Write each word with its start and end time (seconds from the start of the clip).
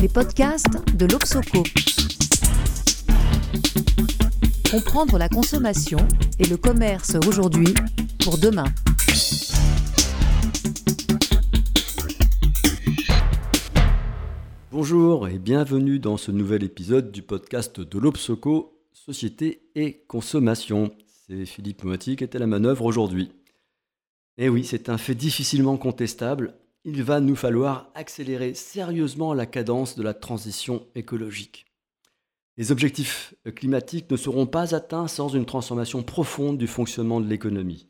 les 0.00 0.08
podcasts 0.08 0.96
de 0.96 1.04
l'Obsoco. 1.04 1.62
Comprendre 4.70 5.18
la 5.18 5.28
consommation 5.28 5.98
et 6.38 6.46
le 6.46 6.56
commerce 6.56 7.16
aujourd'hui 7.26 7.74
pour 8.24 8.38
demain. 8.38 8.64
Bonjour 14.70 15.28
et 15.28 15.38
bienvenue 15.38 15.98
dans 15.98 16.16
ce 16.16 16.30
nouvel 16.30 16.62
épisode 16.62 17.12
du 17.12 17.20
podcast 17.20 17.80
de 17.80 17.98
l'Obsoco, 17.98 18.80
Société 18.92 19.60
et 19.74 20.04
Consommation. 20.08 20.92
C'est 21.26 21.44
Philippe 21.44 21.84
Moati 21.84 22.16
qui 22.16 22.24
était 22.24 22.36
à 22.36 22.40
la 22.40 22.46
manœuvre 22.46 22.86
aujourd'hui. 22.86 23.32
Et 24.38 24.44
eh 24.44 24.48
oui, 24.48 24.64
c'est 24.64 24.88
un 24.88 24.96
fait 24.96 25.14
difficilement 25.14 25.76
contestable. 25.76 26.54
Il 26.86 27.02
va 27.02 27.20
nous 27.20 27.36
falloir 27.36 27.90
accélérer 27.94 28.54
sérieusement 28.54 29.34
la 29.34 29.44
cadence 29.44 29.96
de 29.96 30.02
la 30.02 30.14
transition 30.14 30.86
écologique. 30.94 31.66
Les 32.56 32.72
objectifs 32.72 33.34
climatiques 33.54 34.10
ne 34.10 34.16
seront 34.16 34.46
pas 34.46 34.74
atteints 34.74 35.06
sans 35.06 35.28
une 35.28 35.44
transformation 35.44 36.02
profonde 36.02 36.56
du 36.56 36.66
fonctionnement 36.66 37.20
de 37.20 37.28
l'économie. 37.28 37.86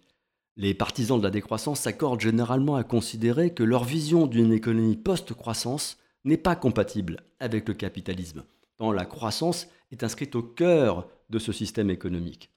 Les 0.57 0.75
partisans 0.75 1.19
de 1.19 1.23
la 1.23 1.31
décroissance 1.31 1.81
s'accordent 1.81 2.21
généralement 2.21 2.75
à 2.75 2.83
considérer 2.83 3.55
que 3.55 3.63
leur 3.63 3.85
vision 3.85 4.27
d'une 4.27 4.53
économie 4.53 4.97
post-croissance 4.97 5.97
n'est 6.25 6.37
pas 6.37 6.57
compatible 6.57 7.23
avec 7.39 7.69
le 7.69 7.75
capitalisme, 7.75 8.43
tant 8.77 8.91
la 8.91 9.05
croissance 9.07 9.69
est 9.93 10.03
inscrite 10.03 10.35
au 10.35 10.43
cœur 10.43 11.07
de 11.31 11.39
ce 11.39 11.53
système 11.53 11.91
économique. 11.91 12.51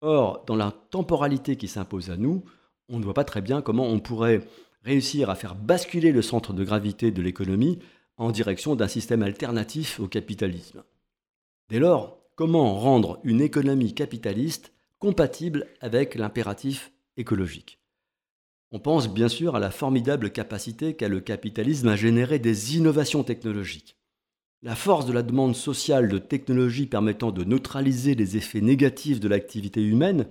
Or, 0.00 0.42
dans 0.46 0.56
la 0.56 0.72
temporalité 0.90 1.54
qui 1.54 1.68
s'impose 1.68 2.10
à 2.10 2.16
nous, 2.16 2.42
on 2.88 2.98
ne 2.98 3.04
voit 3.04 3.14
pas 3.14 3.24
très 3.24 3.40
bien 3.40 3.62
comment 3.62 3.86
on 3.86 4.00
pourrait 4.00 4.42
réussir 4.86 5.30
à 5.30 5.34
faire 5.34 5.56
basculer 5.56 6.12
le 6.12 6.22
centre 6.22 6.52
de 6.52 6.62
gravité 6.62 7.10
de 7.10 7.20
l'économie 7.20 7.80
en 8.18 8.30
direction 8.30 8.76
d'un 8.76 8.86
système 8.86 9.24
alternatif 9.24 9.98
au 9.98 10.06
capitalisme. 10.06 10.84
Dès 11.68 11.80
lors, 11.80 12.20
comment 12.36 12.78
rendre 12.78 13.18
une 13.24 13.40
économie 13.40 13.94
capitaliste 13.94 14.72
compatible 15.00 15.66
avec 15.80 16.14
l'impératif 16.14 16.92
écologique? 17.16 17.80
On 18.70 18.78
pense 18.78 19.12
bien 19.12 19.28
sûr 19.28 19.56
à 19.56 19.60
la 19.60 19.72
formidable 19.72 20.30
capacité 20.30 20.94
qu'a 20.94 21.08
le 21.08 21.20
capitalisme 21.20 21.88
à 21.88 21.96
générer 21.96 22.38
des 22.38 22.76
innovations 22.76 23.24
technologiques. 23.24 23.96
La 24.62 24.76
force 24.76 25.06
de 25.06 25.12
la 25.12 25.24
demande 25.24 25.56
sociale 25.56 26.08
de 26.08 26.18
technologies 26.18 26.86
permettant 26.86 27.32
de 27.32 27.42
neutraliser 27.42 28.14
les 28.14 28.36
effets 28.36 28.60
négatifs 28.60 29.18
de 29.18 29.28
l'activité 29.28 29.82
humaine 29.82 30.28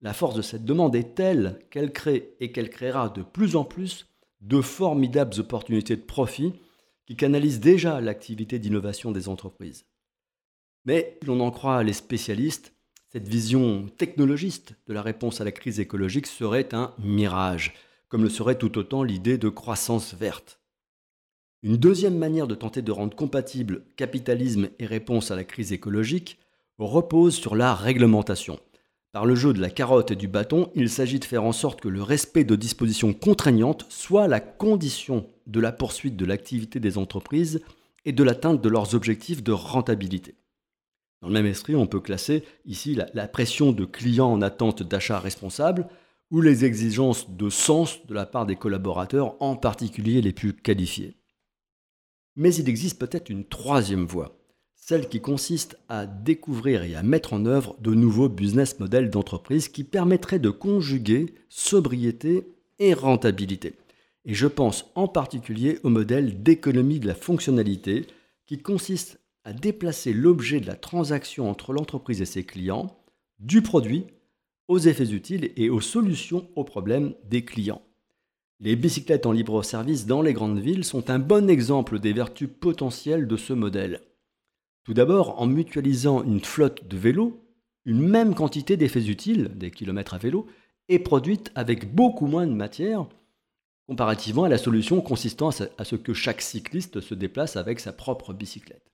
la 0.00 0.12
force 0.12 0.34
de 0.34 0.42
cette 0.42 0.64
demande 0.64 0.94
est 0.94 1.14
telle 1.14 1.58
qu'elle 1.70 1.92
crée 1.92 2.34
et 2.40 2.52
qu'elle 2.52 2.70
créera 2.70 3.08
de 3.08 3.22
plus 3.22 3.56
en 3.56 3.64
plus 3.64 4.06
de 4.40 4.60
formidables 4.60 5.40
opportunités 5.40 5.96
de 5.96 6.02
profit 6.02 6.52
qui 7.06 7.16
canalisent 7.16 7.60
déjà 7.60 8.00
l'activité 8.00 8.58
d'innovation 8.58 9.10
des 9.10 9.28
entreprises. 9.28 9.86
Mais, 10.84 11.18
l'on 11.26 11.40
en 11.40 11.50
croit 11.50 11.82
les 11.82 11.92
spécialistes, 11.92 12.74
cette 13.10 13.26
vision 13.26 13.86
technologiste 13.96 14.74
de 14.86 14.92
la 14.92 15.02
réponse 15.02 15.40
à 15.40 15.44
la 15.44 15.52
crise 15.52 15.80
écologique 15.80 16.26
serait 16.26 16.74
un 16.74 16.94
mirage, 16.98 17.74
comme 18.08 18.22
le 18.22 18.28
serait 18.28 18.58
tout 18.58 18.78
autant 18.78 19.02
l'idée 19.02 19.38
de 19.38 19.48
croissance 19.48 20.14
verte. 20.14 20.60
Une 21.62 21.76
deuxième 21.76 22.16
manière 22.16 22.46
de 22.46 22.54
tenter 22.54 22.82
de 22.82 22.92
rendre 22.92 23.16
compatible 23.16 23.84
capitalisme 23.96 24.68
et 24.78 24.86
réponse 24.86 25.30
à 25.30 25.36
la 25.36 25.44
crise 25.44 25.72
écologique 25.72 26.38
repose 26.78 27.34
sur 27.34 27.56
la 27.56 27.74
réglementation. 27.74 28.60
Par 29.18 29.26
le 29.26 29.34
jeu 29.34 29.52
de 29.52 29.60
la 29.60 29.68
carotte 29.68 30.12
et 30.12 30.14
du 30.14 30.28
bâton, 30.28 30.70
il 30.76 30.88
s'agit 30.88 31.18
de 31.18 31.24
faire 31.24 31.42
en 31.42 31.50
sorte 31.50 31.80
que 31.80 31.88
le 31.88 32.04
respect 32.04 32.44
de 32.44 32.54
dispositions 32.54 33.12
contraignantes 33.12 33.84
soit 33.88 34.28
la 34.28 34.38
condition 34.38 35.26
de 35.48 35.58
la 35.58 35.72
poursuite 35.72 36.16
de 36.16 36.24
l'activité 36.24 36.78
des 36.78 36.98
entreprises 36.98 37.60
et 38.04 38.12
de 38.12 38.22
l'atteinte 38.22 38.62
de 38.62 38.68
leurs 38.68 38.94
objectifs 38.94 39.42
de 39.42 39.50
rentabilité. 39.50 40.36
Dans 41.20 41.26
le 41.26 41.34
même 41.34 41.46
esprit, 41.46 41.74
on 41.74 41.88
peut 41.88 41.98
classer 41.98 42.44
ici 42.64 42.96
la, 43.12 43.26
pression 43.26 43.72
de 43.72 43.84
clients 43.84 44.30
en 44.30 44.40
attente 44.40 44.84
d'achat 44.84 45.18
responsable 45.18 45.88
ou 46.30 46.40
les 46.40 46.64
exigences 46.64 47.28
de 47.28 47.50
sens 47.50 48.06
de 48.06 48.14
la 48.14 48.24
part 48.24 48.46
des 48.46 48.54
collaborateurs, 48.54 49.34
en 49.42 49.56
particulier 49.56 50.22
les 50.22 50.32
plus 50.32 50.52
qualifiés. 50.52 51.16
Mais 52.36 52.54
il 52.54 52.68
existe 52.68 53.00
peut-être 53.00 53.30
une 53.30 53.48
troisième 53.48 54.06
voie, 54.06 54.37
celle 54.88 55.10
qui 55.10 55.20
consiste 55.20 55.76
à 55.90 56.06
découvrir 56.06 56.82
et 56.82 56.94
à 56.94 57.02
mettre 57.02 57.34
en 57.34 57.44
œuvre 57.44 57.76
de 57.78 57.92
nouveaux 57.92 58.30
business 58.30 58.80
models 58.80 59.10
d'entreprise 59.10 59.68
qui 59.68 59.84
permettraient 59.84 60.38
de 60.38 60.48
conjuguer 60.48 61.34
sobriété 61.50 62.46
et 62.78 62.94
rentabilité. 62.94 63.74
Et 64.24 64.32
je 64.32 64.46
pense 64.46 64.90
en 64.94 65.06
particulier 65.06 65.78
au 65.82 65.90
modèle 65.90 66.42
d'économie 66.42 67.00
de 67.00 67.06
la 67.06 67.14
fonctionnalité 67.14 68.06
qui 68.46 68.62
consiste 68.62 69.20
à 69.44 69.52
déplacer 69.52 70.14
l'objet 70.14 70.58
de 70.58 70.66
la 70.66 70.74
transaction 70.74 71.50
entre 71.50 71.74
l'entreprise 71.74 72.22
et 72.22 72.24
ses 72.24 72.44
clients 72.44 72.86
du 73.40 73.60
produit 73.60 74.06
aux 74.68 74.78
effets 74.78 75.12
utiles 75.12 75.52
et 75.58 75.68
aux 75.68 75.82
solutions 75.82 76.48
aux 76.56 76.64
problèmes 76.64 77.12
des 77.28 77.44
clients. 77.44 77.82
Les 78.58 78.74
bicyclettes 78.74 79.26
en 79.26 79.32
libre 79.32 79.62
service 79.62 80.06
dans 80.06 80.22
les 80.22 80.32
grandes 80.32 80.60
villes 80.60 80.84
sont 80.84 81.10
un 81.10 81.18
bon 81.18 81.50
exemple 81.50 81.98
des 81.98 82.14
vertus 82.14 82.48
potentielles 82.58 83.28
de 83.28 83.36
ce 83.36 83.52
modèle. 83.52 84.00
Tout 84.88 84.94
d'abord, 84.94 85.38
en 85.38 85.46
mutualisant 85.46 86.24
une 86.24 86.40
flotte 86.40 86.88
de 86.88 86.96
vélos, 86.96 87.44
une 87.84 88.00
même 88.00 88.34
quantité 88.34 88.78
d'effets 88.78 89.04
utiles, 89.04 89.50
des 89.54 89.70
kilomètres 89.70 90.14
à 90.14 90.18
vélo, 90.18 90.46
est 90.88 90.98
produite 90.98 91.52
avec 91.54 91.94
beaucoup 91.94 92.26
moins 92.26 92.46
de 92.46 92.54
matière 92.54 93.06
comparativement 93.86 94.44
à 94.44 94.48
la 94.48 94.56
solution 94.56 95.02
consistant 95.02 95.50
à 95.76 95.84
ce 95.84 95.94
que 95.94 96.14
chaque 96.14 96.40
cycliste 96.40 97.02
se 97.02 97.12
déplace 97.12 97.56
avec 97.56 97.80
sa 97.80 97.92
propre 97.92 98.32
bicyclette. 98.32 98.90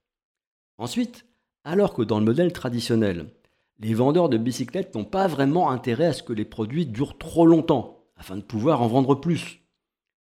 Ensuite, 0.77 1.25
alors 1.63 1.93
que 1.93 2.01
dans 2.01 2.19
le 2.19 2.25
modèle 2.25 2.51
traditionnel, 2.51 3.27
les 3.79 3.93
vendeurs 3.93 4.27
de 4.27 4.37
bicyclettes 4.37 4.93
n'ont 4.95 5.05
pas 5.05 5.27
vraiment 5.27 5.71
intérêt 5.71 6.07
à 6.07 6.13
ce 6.13 6.23
que 6.23 6.33
les 6.33 6.43
produits 6.43 6.85
durent 6.85 7.17
trop 7.17 7.45
longtemps, 7.45 8.03
afin 8.17 8.35
de 8.35 8.41
pouvoir 8.41 8.81
en 8.81 8.89
vendre 8.89 9.15
plus. 9.15 9.61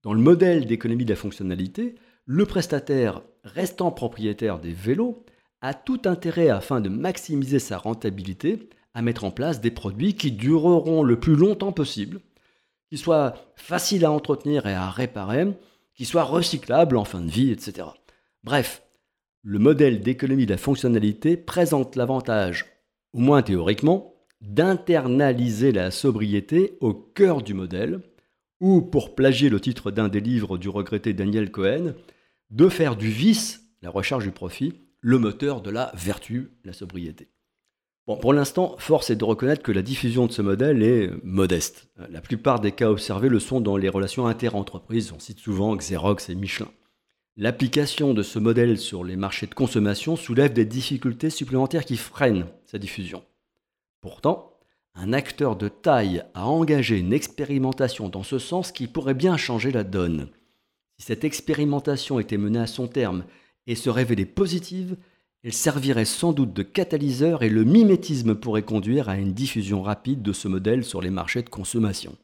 Dans 0.05 0.13
le 0.13 0.23
modèle 0.23 0.67
d'économie 0.67 1.05
de 1.05 1.11
la 1.11 1.17
fonctionnalité, 1.17 1.97
le 2.27 2.47
prestataire 2.47 3.23
restant 3.43 3.91
propriétaire 3.91 4.61
des 4.61 4.73
vélos 4.73 5.25
a 5.65 5.73
tout 5.73 6.03
intérêt 6.05 6.51
afin 6.51 6.83
de 6.83 6.91
maximiser 6.91 7.59
sa 7.59 7.79
rentabilité 7.79 8.69
à 8.93 9.01
mettre 9.01 9.25
en 9.25 9.31
place 9.31 9.63
des 9.63 9.71
produits 9.71 10.13
qui 10.15 10.31
dureront 10.31 11.03
le 11.03 11.19
plus 11.19 11.37
longtemps 11.37 11.73
possible, 11.73 12.21
qui 12.91 12.99
soient 12.99 13.35
faciles 13.57 14.05
à 14.05 14.13
entretenir 14.13 14.67
et 14.67 14.75
à 14.75 14.91
réparer, 14.91 15.47
qui 15.95 16.05
soient 16.05 16.25
recyclables 16.25 16.99
en 16.99 17.05
fin 17.05 17.23
de 17.23 17.31
vie, 17.31 17.51
etc. 17.51 17.89
Bref, 18.43 18.83
le 19.43 19.59
modèle 19.59 20.03
d'économie 20.03 20.45
de 20.45 20.51
la 20.51 20.59
fonctionnalité 20.59 21.39
présente 21.39 21.97
l'avantage, 21.97 22.67
au 23.15 23.21
moins 23.21 23.41
théoriquement, 23.41 24.13
d'internaliser 24.43 25.73
la 25.73 25.91
sobriété 25.91 26.77
au 26.83 26.93
cœur 26.93 27.41
du 27.41 27.55
modèle, 27.55 28.03
ou, 28.61 28.83
pour 28.83 29.15
plagier 29.15 29.49
le 29.49 29.61
titre 29.61 29.91
d'un 29.91 30.09
des 30.09 30.21
livres 30.21 30.59
du 30.59 30.69
regretté 30.69 31.15
Daniel 31.15 31.51
Cohen, 31.51 31.95
de 32.51 32.69
faire 32.69 32.97
du 32.97 33.09
vice, 33.09 33.63
la 33.81 33.89
recherche 33.89 34.25
du 34.25 34.31
profit, 34.31 34.84
le 35.05 35.19
moteur 35.19 35.61
de 35.61 35.71
la 35.71 35.93
vertu, 35.95 36.53
la 36.65 36.73
sobriété. 36.73 37.29
Pour 38.07 38.33
l'instant, 38.33 38.75
force 38.79 39.11
est 39.11 39.17
de 39.17 39.25
reconnaître 39.25 39.63
que 39.63 39.71
la 39.71 39.83
diffusion 39.83 40.27
de 40.27 40.33
ce 40.33 40.41
modèle 40.41 40.83
est 40.83 41.11
modeste. 41.23 41.91
La 42.09 42.23
plupart 42.23 42.59
des 42.59 42.73
cas 42.73 42.89
observés 42.89 43.29
le 43.29 43.39
sont 43.39 43.61
dans 43.61 43.77
les 43.77 43.91
relations 43.91 44.27
inter-entreprises. 44.27 45.13
On 45.13 45.19
cite 45.19 45.41
souvent 45.41 45.77
Xerox 45.77 46.31
et 46.31 46.35
Michelin. 46.35 46.71
L'application 47.37 48.15
de 48.15 48.23
ce 48.23 48.39
modèle 48.39 48.79
sur 48.79 49.05
les 49.05 49.17
marchés 49.17 49.47
de 49.47 49.55
consommation 49.55 50.17
soulève 50.17 50.55
des 50.55 50.65
difficultés 50.65 51.29
supplémentaires 51.29 51.85
qui 51.85 51.99
freinent 51.99 52.47
sa 52.65 52.79
diffusion. 52.79 53.23
Pourtant, 54.01 54.55
un 54.95 55.13
acteur 55.13 55.55
de 55.57 55.69
taille 55.69 56.25
a 56.33 56.47
engagé 56.47 56.97
une 56.97 57.13
expérimentation 57.13 58.09
dans 58.09 58.23
ce 58.23 58.39
sens 58.39 58.73
qui 58.73 58.87
pourrait 58.87 59.13
bien 59.13 59.37
changer 59.37 59.71
la 59.71 59.85
donne. 59.85 60.29
Si 60.97 61.05
cette 61.05 61.25
expérimentation 61.25 62.19
était 62.21 62.39
menée 62.39 62.61
à 62.61 62.67
son 62.67 62.89
terme 62.89 63.25
et 63.67 63.75
se 63.75 63.91
révélait 63.91 64.27
positive, 64.27 64.97
elle 65.43 65.53
servirait 65.53 66.07
sans 66.07 66.33
doute 66.33 66.55
de 66.55 66.63
catalyseur 66.63 67.43
et 67.43 67.51
le 67.51 67.65
mimétisme 67.65 68.35
pourrait 68.35 68.63
conduire 68.63 69.09
à 69.09 69.17
une 69.17 69.35
diffusion 69.35 69.83
rapide 69.83 70.23
de 70.23 70.33
ce 70.33 70.49
modèle 70.49 70.85
sur 70.85 71.03
les 71.03 71.11
marchés 71.11 71.43
de 71.43 71.51
consommation. 71.51 72.17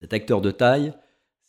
Cet 0.00 0.12
acteur 0.12 0.40
de 0.40 0.50
taille, 0.50 0.92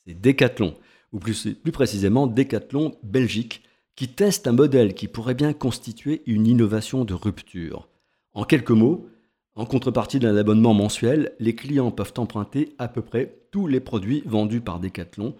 c'est 0.06 0.19
Decathlon, 0.19 0.75
ou 1.13 1.19
plus 1.19 1.57
précisément 1.72 2.28
Decathlon 2.28 2.95
Belgique, 3.01 3.63
qui 3.95 4.07
teste 4.07 4.48
un 4.48 4.51
modèle 4.51 4.94
qui 4.94 5.07
pourrait 5.07 5.36
bien 5.36 5.54
constituer 5.54 6.22
une 6.25 6.48
innovation 6.48 7.06
de 7.06 7.13
rupture. 7.13 7.89
En 8.33 8.44
quelques 8.44 8.72
mots, 8.72 9.07
en 9.56 9.66
contrepartie 9.66 10.19
d'un 10.19 10.38
abonnement 10.38 10.74
mensuel, 10.74 11.33
les 11.39 11.56
clients 11.56 11.92
peuvent 11.92 12.13
emprunter 12.18 12.74
à 12.78 12.88
peu 12.88 13.01
près 13.01 13.42
tous 13.51 13.68
les 13.68 13.80
produits 13.80 14.24
vendus 14.25 14.62
par 14.62 14.80
Decathlon, 14.80 15.36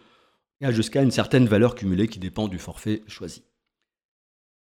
jusqu'à 0.69 1.02
une 1.02 1.10
certaine 1.10 1.48
valeur 1.48 1.74
cumulée 1.74 2.08
qui 2.08 2.19
dépend 2.19 2.48
du 2.48 2.60
forfait 2.60 3.02
choisi. 3.08 3.42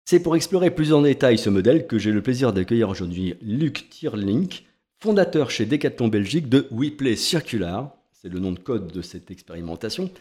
C'est 0.06 0.22
pour 0.22 0.36
explorer 0.36 0.70
plus 0.70 0.94
en 0.94 1.02
détail 1.02 1.40
ce 1.40 1.50
modèle 1.50 1.88
que 1.88 1.98
j'ai 1.98 2.12
le 2.12 2.22
plaisir 2.22 2.54
d'accueillir 2.54 2.90
aujourd'hui 2.90 3.36
Luc 3.42 3.90
Tierlink, 3.90 4.66
fondateur 5.00 5.50
chez 5.50 5.66
Decathlon 5.66 6.10
Belgique 6.10 6.50
de 6.50 6.68
WePlay 6.70 7.16
Circular, 7.16 7.96
c'est 8.12 8.30
le 8.30 8.40
nom 8.40 8.52
de 8.52 8.60
code 8.60 8.92
de 8.92 9.02
cette 9.02 9.32
expérimentation. 9.32 10.12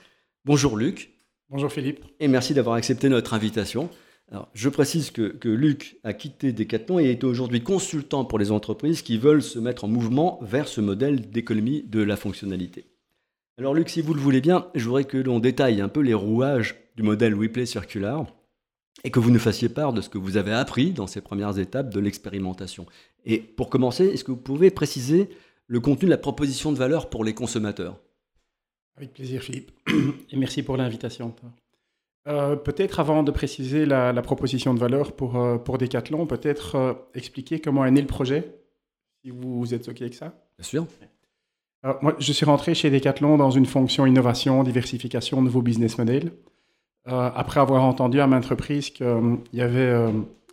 Bonjour 0.47 0.79
Luc. 0.79 1.11
Bonjour 1.51 1.71
Philippe. 1.71 2.03
Et 2.19 2.29
merci 2.29 2.55
d'avoir 2.55 2.77
accepté 2.77 3.11
notre 3.11 3.35
invitation. 3.35 3.91
Alors, 4.31 4.49
je 4.55 4.69
précise 4.69 5.11
que, 5.11 5.29
que, 5.29 5.49
Luc 5.49 5.99
a 6.05 6.13
quitté 6.13 6.53
Decathlon 6.53 7.01
et 7.01 7.11
est 7.11 7.25
aujourd'hui 7.25 7.63
consultant 7.63 8.25
pour 8.25 8.39
les 8.39 8.53
entreprises 8.53 9.03
qui 9.03 9.19
veulent 9.19 9.43
se 9.43 9.59
mettre 9.59 9.85
en 9.85 9.89
mouvement 9.89 10.39
vers 10.41 10.69
ce 10.69 10.81
modèle 10.81 11.31
d'économie 11.31 11.83
de 11.83 12.01
la 12.01 12.17
fonctionnalité. 12.17 12.87
Alors 13.61 13.75
Luc, 13.75 13.91
si 13.91 14.01
vous 14.01 14.15
le 14.15 14.21
voulez 14.23 14.41
bien, 14.41 14.69
je 14.75 14.87
voudrais 14.87 15.05
que 15.05 15.19
l'on 15.19 15.39
détaille 15.39 15.83
un 15.83 15.89
peu 15.89 16.01
les 16.01 16.15
rouages 16.15 16.77
du 16.97 17.03
modèle 17.03 17.35
WePlay 17.35 17.67
Circular 17.67 18.25
et 19.05 19.11
que 19.11 19.21
vous 19.21 19.31
nous 19.31 19.39
fassiez 19.39 19.69
part 19.69 19.93
de 19.93 20.01
ce 20.01 20.09
que 20.09 20.17
vous 20.17 20.39
avez 20.39 20.55
appris 20.55 20.93
dans 20.93 21.07
ces 21.07 21.21
premières 21.21 21.59
étapes 21.59 21.91
de 21.91 22.01
l'expérimentation. 22.01 22.87
Et 23.27 23.39
pour 23.39 23.69
commencer, 23.69 24.07
est-ce 24.07 24.25
que 24.25 24.31
vous 24.31 24.39
pouvez 24.39 24.71
préciser 24.71 25.29
le 25.67 25.79
contenu 25.79 26.07
de 26.07 26.11
la 26.11 26.17
proposition 26.17 26.73
de 26.73 26.79
valeur 26.79 27.11
pour 27.11 27.23
les 27.23 27.35
consommateurs? 27.35 28.01
Avec 28.97 29.13
plaisir 29.13 29.43
Philippe, 29.43 29.73
et 30.31 30.37
merci 30.37 30.63
pour 30.63 30.79
l'invitation. 30.79 31.35
Euh, 32.29 32.57
peut-être 32.57 32.99
avant 32.99 33.23
de 33.23 33.31
préciser 33.31 33.85
la, 33.85 34.23
proposition 34.23 34.73
de 34.73 34.79
valeur 34.79 35.13
pour, 35.13 35.37
euh, 35.37 35.59
pour 35.59 35.77
Decathlon, 35.77 36.27
peut-être 36.27 36.77
euh, 36.77 36.95
expliquer 37.15 37.61
comment 37.61 37.85
est 37.85 37.91
né 37.91 38.01
le 38.01 38.07
projet, 38.07 38.55
si 39.23 39.31
vous, 39.31 39.75
êtes 39.75 39.87
OK 39.91 40.01
avec 40.01 40.15
ça? 40.15 40.33
Bien 40.59 40.67
sûr. 40.67 40.87
Moi, 42.03 42.15
je 42.19 42.33
suis 42.33 42.45
rentré 42.47 42.75
chez 42.75 42.91
Decathlon 42.91 43.39
dans 43.39 43.51
une 43.51 43.67
fonction 43.67 44.07
innovation, 44.07 44.63
diversification, 44.63 45.43
nouveau 45.43 45.63
business 45.63 45.97
model. 45.99 46.33
après 47.07 47.61
avoir 47.61 47.83
entendu 47.85 48.21
à 48.21 48.27
maintes 48.27 48.47
reprises 48.47 48.91
qu'il 48.91 49.39
y 49.53 49.61
avait 49.61 50.13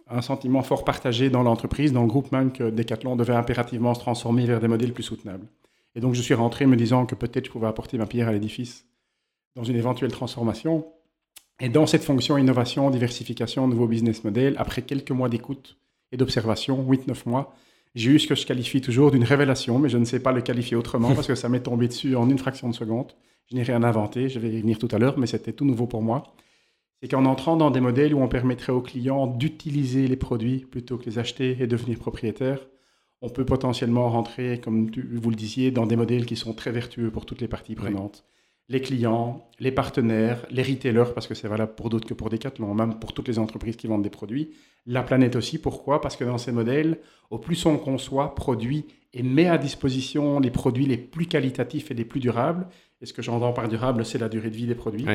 un 0.09 0.21
sentiment 0.21 0.63
fort 0.63 0.85
partagé 0.85 1.29
dans 1.29 1.44
l'entreprise, 1.44 1.91
dans 1.91 2.01
le 2.01 2.07
groupe 2.07 2.31
même, 2.31 2.51
que 2.51 2.69
Decathlon 2.69 3.15
devait 3.15 3.35
impérativement 3.35 3.94
se 3.94 4.00
transformer 4.00 4.45
vers 4.45 4.59
des 4.59 4.68
modèles 4.68 4.94
plus 4.94 5.03
soutenables. 5.03 5.47
Et 5.95 6.00
donc, 6.00 6.13
je 6.13 6.21
suis 6.21 6.33
rentré 6.33 6.65
me 6.65 6.75
disant 6.75 7.06
que 7.06 7.15
peut-être 7.15 7.45
je 7.45 7.51
pouvais 7.51 7.68
apporter 7.68 7.97
ma 7.97 8.06
pierre 8.06 8.27
à 8.27 8.31
l'édifice 8.31 8.85
dans 9.56 9.63
une 9.63 9.75
éventuelle 9.75 10.12
transformation. 10.12 10.85
Et 11.59 11.69
dans 11.69 11.88
cette 11.88 12.03
fonction 12.03 12.38
innovation, 12.38 12.89
diversification, 12.91 13.68
nouveau 13.68 13.88
business 13.88 14.24
model, 14.24 14.56
après 14.59 14.83
quelques 14.83 15.12
mois 15.12 15.27
d'écoute 15.27 15.77
et 16.12 16.18
d'observation, 16.18 16.83
8-9 16.83 17.27
mois, 17.27 17.56
j'ai 17.95 18.12
eu 18.12 18.19
ce 18.19 18.28
que 18.28 18.36
je 18.36 18.45
qualifie 18.45 18.81
toujours 18.81 19.12
d'une 19.12 19.24
révélation, 19.24 19.80
mais 19.80 19.89
je 19.89 19.98
ne 19.98 20.06
sais 20.06 20.19
pas 20.19 20.31
le 20.31 20.42
qualifier 20.42 20.78
autrement 20.78 21.13
parce 21.16 21.28
que 21.28 21.36
ça 21.36 21.50
m'est 21.50 21.62
tombé 21.62 21.88
dessus 21.88 22.16
en 22.16 22.30
une 22.30 22.38
fraction 22.38 22.69
de 22.69 22.75
seconde. 22.75 23.12
Je 23.50 23.56
n'ai 23.56 23.63
rien 23.63 23.84
inventé, 23.84 24.30
je 24.30 24.39
vais 24.39 24.50
y 24.50 24.62
venir 24.62 24.78
tout 24.78 24.89
à 24.92 24.98
l'heure, 24.98 25.18
mais 25.18 25.28
c'était 25.28 25.54
tout 25.54 25.66
nouveau 25.66 25.88
pour 25.88 26.01
moi. 26.01 26.24
C'est 27.01 27.07
qu'en 27.07 27.25
entrant 27.25 27.56
dans 27.56 27.72
des 27.72 27.80
modèles 27.80 28.13
où 28.13 28.22
on 28.22 28.28
permettrait 28.28 28.74
aux 28.74 28.81
clients 28.81 29.28
d'utiliser 29.28 30.07
les 30.07 30.16
produits 30.16 30.60
plutôt 30.60 30.98
que 30.98 31.06
les 31.06 31.19
acheter 31.19 31.57
et 31.60 31.68
devenir 31.68 32.00
propriétaire, 32.00 32.60
on 33.22 33.30
peut 33.30 33.45
potentiellement 33.45 34.10
rentrer, 34.10 34.60
comme 34.60 34.92
vous 34.92 35.30
le 35.30 35.36
disiez, 35.36 35.72
dans 35.72 35.86
des 35.86 35.95
modèles 35.95 36.25
qui 36.25 36.36
sont 36.36 36.54
très 36.54 36.72
vertueux 36.72 37.12
pour 37.12 37.25
toutes 37.25 37.42
les 37.42 37.48
parties 37.48 37.75
prenantes 37.75 38.25
les 38.69 38.81
clients, 38.81 39.49
les 39.59 39.71
partenaires, 39.71 40.45
les 40.51 40.63
retailers, 40.63 41.13
parce 41.13 41.27
que 41.27 41.33
c'est 41.33 41.47
valable 41.47 41.73
pour 41.75 41.89
d'autres 41.89 42.07
que 42.07 42.13
pour 42.13 42.29
Decathlon, 42.29 42.73
même 42.73 42.99
pour 42.99 43.13
toutes 43.13 43.27
les 43.27 43.39
entreprises 43.39 43.77
qui 43.77 43.87
vendent 43.87 44.03
des 44.03 44.09
produits. 44.09 44.51
La 44.85 45.03
planète 45.03 45.35
aussi, 45.35 45.57
pourquoi? 45.57 46.01
Parce 46.01 46.17
que 46.17 46.25
dans 46.25 46.37
ces 46.37 46.51
modèles, 46.51 46.99
au 47.29 47.37
plus 47.37 47.65
on 47.65 47.77
conçoit, 47.77 48.35
produit 48.35 48.85
et 49.13 49.23
met 49.23 49.47
à 49.47 49.57
disposition 49.57 50.39
les 50.39 50.51
produits 50.51 50.85
les 50.85 50.97
plus 50.97 51.27
qualitatifs 51.27 51.91
et 51.91 51.93
les 51.93 52.05
plus 52.05 52.19
durables, 52.19 52.67
et 53.01 53.05
ce 53.05 53.13
que 53.13 53.21
j'entends 53.21 53.53
par 53.53 53.69
durable, 53.69 54.05
c'est 54.05 54.17
la 54.17 54.29
durée 54.29 54.49
de 54.49 54.55
vie 54.55 54.67
des 54.67 54.75
produits, 54.75 55.05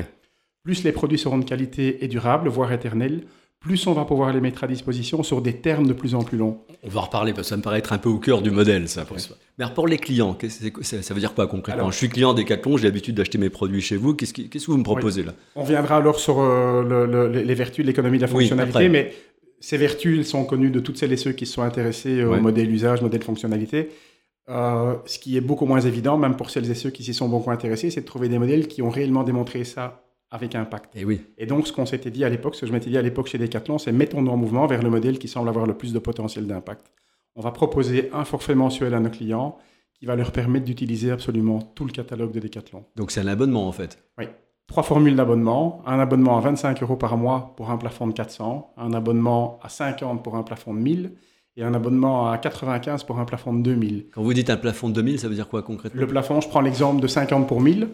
plus 0.63 0.85
les 0.85 0.93
produits 0.93 1.19
seront 1.19 1.39
de 1.39 1.45
qualité 1.45 2.05
et 2.05 2.09
durables, 2.09 2.49
voire 2.49 2.73
éternels, 2.73 3.25
plus 3.63 3.87
on 3.87 3.93
va 3.93 4.05
pouvoir 4.05 4.33
les 4.33 4.41
mettre 4.41 4.65
à 4.65 4.67
disposition 4.67 5.23
sur 5.23 5.41
des 5.41 5.55
termes 5.55 5.87
de 5.87 5.93
plus 5.93 6.15
en 6.15 6.23
plus 6.23 6.37
longs. 6.37 6.59
On 6.83 6.89
va 6.89 7.01
en 7.01 7.05
reparler 7.05 7.33
parce 7.33 7.47
que 7.47 7.51
ça 7.51 7.57
me 7.57 7.63
paraît 7.63 7.79
être 7.79 7.93
un 7.93 7.99
peu 7.99 8.09
au 8.09 8.19
cœur 8.19 8.43
du 8.43 8.51
modèle, 8.51 8.89
ça. 8.89 9.07
Mais 9.59 9.65
pour 9.75 9.87
les 9.87 9.99
clients, 9.99 10.37
ça 10.83 11.15
veut 11.15 11.21
dire 11.21 11.35
quoi 11.35 11.47
concrètement 11.47 11.91
Je 11.91 11.97
suis 11.97 12.09
client 12.09 12.35
Decathlon, 12.35 12.77
j'ai 12.77 12.85
l'habitude 12.85 13.15
d'acheter 13.15 13.39
mes 13.39 13.51
produits 13.51 13.81
chez 13.81 13.97
vous. 13.97 14.15
Qu'est-ce 14.15 14.33
que 14.33 14.71
vous 14.71 14.79
me 14.79 14.83
proposez 14.83 15.23
là 15.23 15.33
On 15.55 15.65
viendra 15.65 15.97
alors 15.97 16.19
sur 16.19 16.41
euh, 16.41 17.29
les 17.29 17.55
vertus 17.55 17.85
de 17.85 17.91
l'économie 17.91 18.19
de 18.19 18.23
la 18.23 18.29
fonctionnalité, 18.29 18.89
mais 18.89 19.15
ces 19.61 19.77
vertus 19.77 20.19
elles 20.19 20.27
sont 20.27 20.45
connues 20.45 20.71
de 20.71 20.81
toutes 20.81 20.99
celles 20.99 21.13
et 21.13 21.17
ceux 21.17 21.33
qui 21.33 21.47
se 21.47 21.55
sont 21.55 21.63
intéressés 21.63 22.25
au 22.25 22.37
modèle 22.41 22.71
usage, 22.71 23.01
modèle 23.01 23.23
fonctionnalité. 23.23 23.91
Euh, 24.49 24.97
ce 25.07 25.21
qui 25.21 25.37
est 25.37 25.41
beaucoup 25.41 25.67
moins 25.67 25.81
évident, 25.81 26.19
même 26.19 26.37
pour 26.37 26.51
celles 26.51 26.69
et 26.69 26.75
ceux 26.75 26.91
qui 26.91 27.05
s'y 27.05 27.15
sont 27.15 27.29
beaucoup 27.29 27.53
intéressés, 27.53 27.91
c'est 27.91 28.01
de 28.01 28.07
trouver 28.07 28.29
des 28.29 28.41
modèles 28.41 28.67
qui 28.67 28.83
ont 28.83 28.91
réellement 28.91 29.23
démontré 29.23 29.63
ça 29.63 30.03
avec 30.33 30.55
impact. 30.55 30.97
Et, 30.97 31.05
oui. 31.05 31.21
et 31.37 31.47
donc, 31.47 31.69
ce 31.69 31.73
qu'on 31.73 31.87
s'était 31.87 32.11
dit 32.11 32.25
à 32.25 32.29
l'époque, 32.31 32.55
ce 32.57 32.63
que 32.63 32.67
je 32.67 32.73
m'étais 32.73 32.89
dit 32.89 32.97
à 32.97 33.03
l'époque 33.03 33.27
chez 33.29 33.39
Decathlon, 33.39 33.77
c'est 33.79 33.93
mettons-nous 33.93 34.31
en 34.31 34.37
mouvement 34.37 34.67
vers 34.67 34.83
le 34.83 34.89
modèle 34.89 35.19
qui 35.19 35.29
semble 35.29 35.49
avoir 35.49 35.67
le 35.67 35.75
plus 35.75 35.93
de 35.93 35.99
potentiel 35.99 36.47
d'impact. 36.47 36.91
On 37.37 37.43
va 37.43 37.51
proposer 37.51 38.11
un 38.13 38.25
forfait 38.25 38.55
mensuel 38.55 38.95
à 38.95 39.01
nos 39.01 39.11
clients 39.11 39.59
qui 39.95 40.07
va 40.07 40.17
leur 40.17 40.33
permettre 40.33 40.65
d'utiliser 40.65 41.11
absolument 41.11 41.61
tout 41.61 41.85
le 41.85 41.93
catalogue 41.93 42.33
de 42.33 42.41
Decathlon. 42.41 42.85
Donc, 42.97 43.11
c'est 43.11 43.21
un 43.21 43.27
abonnement 43.27 43.69
en 43.69 43.73
fait 43.73 44.03
Oui. 44.19 44.25
Trois 44.67 44.83
formules 44.83 45.17
d'abonnement. 45.17 45.83
Un 45.87 45.99
abonnement 45.99 46.39
à 46.39 46.41
25 46.41 46.83
euros 46.83 46.97
par 46.97 47.19
mois 47.19 47.53
pour 47.57 47.71
un 47.71 47.77
plafond 47.77 48.07
de 48.07 48.15
400, 48.15 48.73
un 48.79 48.95
abonnement 48.95 49.61
à 49.63 49.69
50 49.69 50.25
pour 50.25 50.37
un 50.37 50.43
plafond 50.43 50.73
de 50.73 50.81
1000 50.81 51.13
et 51.59 51.63
un 51.63 51.75
abonnement 51.75 52.31
à 52.31 52.39
95 52.39 53.05
pour 53.05 53.19
un 53.19 53.27
plafond 53.27 53.53
de 53.53 53.63
2000. 53.63 54.07
Quand 54.15 54.23
vous 54.23 54.33
dites 54.33 54.49
un 54.49 54.57
plafond 54.57 54.89
de 54.89 54.95
2000, 54.95 55.19
ça 55.19 55.29
veut 55.29 55.35
dire 55.35 55.49
quoi 55.49 55.63
concrètement? 55.63 56.01
Le 56.01 56.07
plafond, 56.07 56.41
je 56.41 56.49
prends 56.49 56.63
l'exemple 56.63 57.03
de 57.03 57.07
50 57.07 57.47
pour 57.47 57.61
1000. 57.61 57.89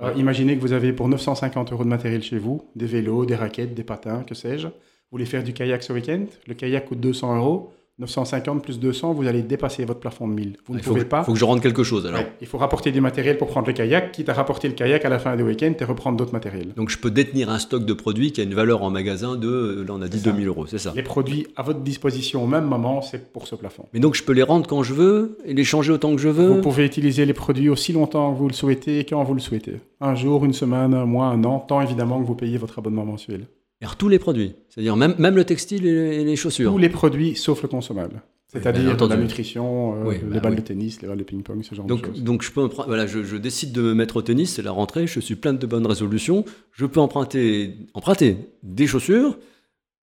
Euh, 0.00 0.12
imaginez 0.16 0.56
que 0.56 0.60
vous 0.60 0.72
avez 0.72 0.92
pour 0.92 1.08
950 1.08 1.72
euros 1.72 1.84
de 1.84 1.88
matériel 1.88 2.22
chez 2.22 2.38
vous, 2.38 2.70
des 2.76 2.86
vélos, 2.86 3.26
des 3.26 3.34
raquettes, 3.34 3.74
des 3.74 3.84
patins, 3.84 4.22
que 4.22 4.34
sais-je. 4.34 4.68
Vous 4.68 4.72
voulez 5.12 5.26
faire 5.26 5.42
du 5.42 5.52
kayak 5.52 5.82
ce 5.82 5.92
week-end? 5.92 6.26
Le 6.46 6.54
kayak 6.54 6.86
coûte 6.86 7.00
200 7.00 7.36
euros. 7.36 7.72
950 7.98 8.62
plus 8.62 8.78
200, 8.78 9.12
vous 9.12 9.26
allez 9.26 9.42
dépasser 9.42 9.84
votre 9.84 9.98
plafond 9.98 10.28
de 10.28 10.34
1000. 10.34 10.56
Vous 10.66 10.74
ne 10.74 10.80
pouvez 10.80 11.04
pas. 11.04 11.22
Il 11.22 11.24
faut 11.24 11.32
que 11.32 11.38
je 11.38 11.44
rende 11.44 11.60
quelque 11.60 11.82
chose 11.82 12.06
alors. 12.06 12.20
il 12.40 12.46
faut 12.46 12.58
rapporter 12.58 12.92
du 12.92 13.00
matériel 13.00 13.38
pour 13.38 13.48
prendre 13.48 13.66
le 13.66 13.72
kayak, 13.72 14.12
quitte 14.12 14.28
à 14.28 14.34
rapporter 14.34 14.68
le 14.68 14.74
kayak 14.74 15.04
à 15.04 15.08
la 15.08 15.18
fin 15.18 15.36
du 15.36 15.42
week-end 15.42 15.72
et 15.78 15.84
reprendre 15.84 16.16
d'autres 16.16 16.32
matériels. 16.32 16.72
Donc 16.76 16.90
je 16.90 16.98
peux 16.98 17.10
détenir 17.10 17.50
un 17.50 17.58
stock 17.58 17.84
de 17.84 17.92
produits 17.92 18.30
qui 18.30 18.40
a 18.40 18.44
une 18.44 18.54
valeur 18.54 18.84
en 18.84 18.90
magasin 18.90 19.34
de, 19.34 19.84
là 19.86 19.94
on 19.96 20.02
a 20.02 20.08
dit 20.08 20.20
2000 20.20 20.46
euros, 20.46 20.66
c'est 20.66 20.78
ça 20.78 20.92
Les 20.94 21.02
produits 21.02 21.48
à 21.56 21.62
votre 21.62 21.80
disposition 21.80 22.44
au 22.44 22.46
même 22.46 22.66
moment, 22.66 23.02
c'est 23.02 23.32
pour 23.32 23.48
ce 23.48 23.56
plafond. 23.56 23.86
Mais 23.92 24.00
donc 24.00 24.14
je 24.14 24.22
peux 24.22 24.32
les 24.32 24.44
rendre 24.44 24.68
quand 24.68 24.84
je 24.84 24.94
veux 24.94 25.38
et 25.44 25.52
les 25.54 25.64
changer 25.64 25.92
autant 25.92 26.14
que 26.14 26.20
je 26.20 26.28
veux? 26.28 26.48
Vous 26.48 26.60
pouvez 26.60 26.84
utiliser 26.84 27.26
les 27.26 27.34
produits 27.34 27.68
aussi 27.68 27.92
longtemps 27.92 28.32
que 28.32 28.38
vous 28.38 28.48
le 28.48 28.54
souhaitez 28.54 29.00
et 29.00 29.04
quand 29.04 29.24
vous 29.24 29.34
le 29.34 29.40
souhaitez. 29.40 29.74
Un 30.00 30.14
jour, 30.14 30.44
une 30.44 30.52
semaine, 30.52 30.94
un 30.94 31.04
mois, 31.04 31.26
un 31.26 31.42
an, 31.42 31.58
tant 31.58 31.80
évidemment 31.80 32.20
que 32.20 32.26
vous 32.26 32.36
payez 32.36 32.58
votre 32.58 32.78
abonnement 32.78 33.04
mensuel. 33.04 33.46
Alors 33.80 33.96
tous 33.96 34.08
les 34.08 34.18
produits, 34.18 34.54
c'est-à-dire 34.68 34.96
même, 34.96 35.14
même 35.18 35.36
le 35.36 35.44
textile 35.44 35.86
et 35.86 36.24
les 36.24 36.36
chaussures 36.36 36.72
Tous 36.72 36.78
les 36.78 36.88
produits 36.88 37.36
sauf 37.36 37.62
le 37.62 37.68
consommable. 37.68 38.22
C'est-à-dire 38.48 38.96
la 39.08 39.16
nutrition, 39.18 40.06
euh, 40.06 40.12
les 40.12 40.18
bah 40.20 40.40
balles 40.40 40.56
de 40.56 40.62
tennis, 40.62 41.02
les 41.02 41.08
balles 41.08 41.18
de 41.18 41.22
ping-pong, 41.22 41.62
ce 41.62 41.74
genre 41.74 41.84
donc, 41.84 42.00
de 42.00 42.06
choses. 42.06 42.22
Donc 42.22 42.42
je 42.42 42.50
peux 42.50 42.66
voilà, 42.86 43.06
je, 43.06 43.36
décide 43.36 43.72
de 43.72 43.82
me 43.82 43.94
mettre 43.94 44.16
au 44.16 44.22
tennis, 44.22 44.54
c'est 44.54 44.62
la 44.62 44.70
rentrée, 44.70 45.06
je 45.06 45.20
suis 45.20 45.36
plein 45.36 45.52
de 45.52 45.66
bonnes 45.66 45.86
résolutions. 45.86 46.46
Je 46.72 46.86
peux 46.86 46.98
emprunter, 46.98 47.74
emprunter 47.92 48.38
des 48.62 48.86
chaussures, 48.86 49.38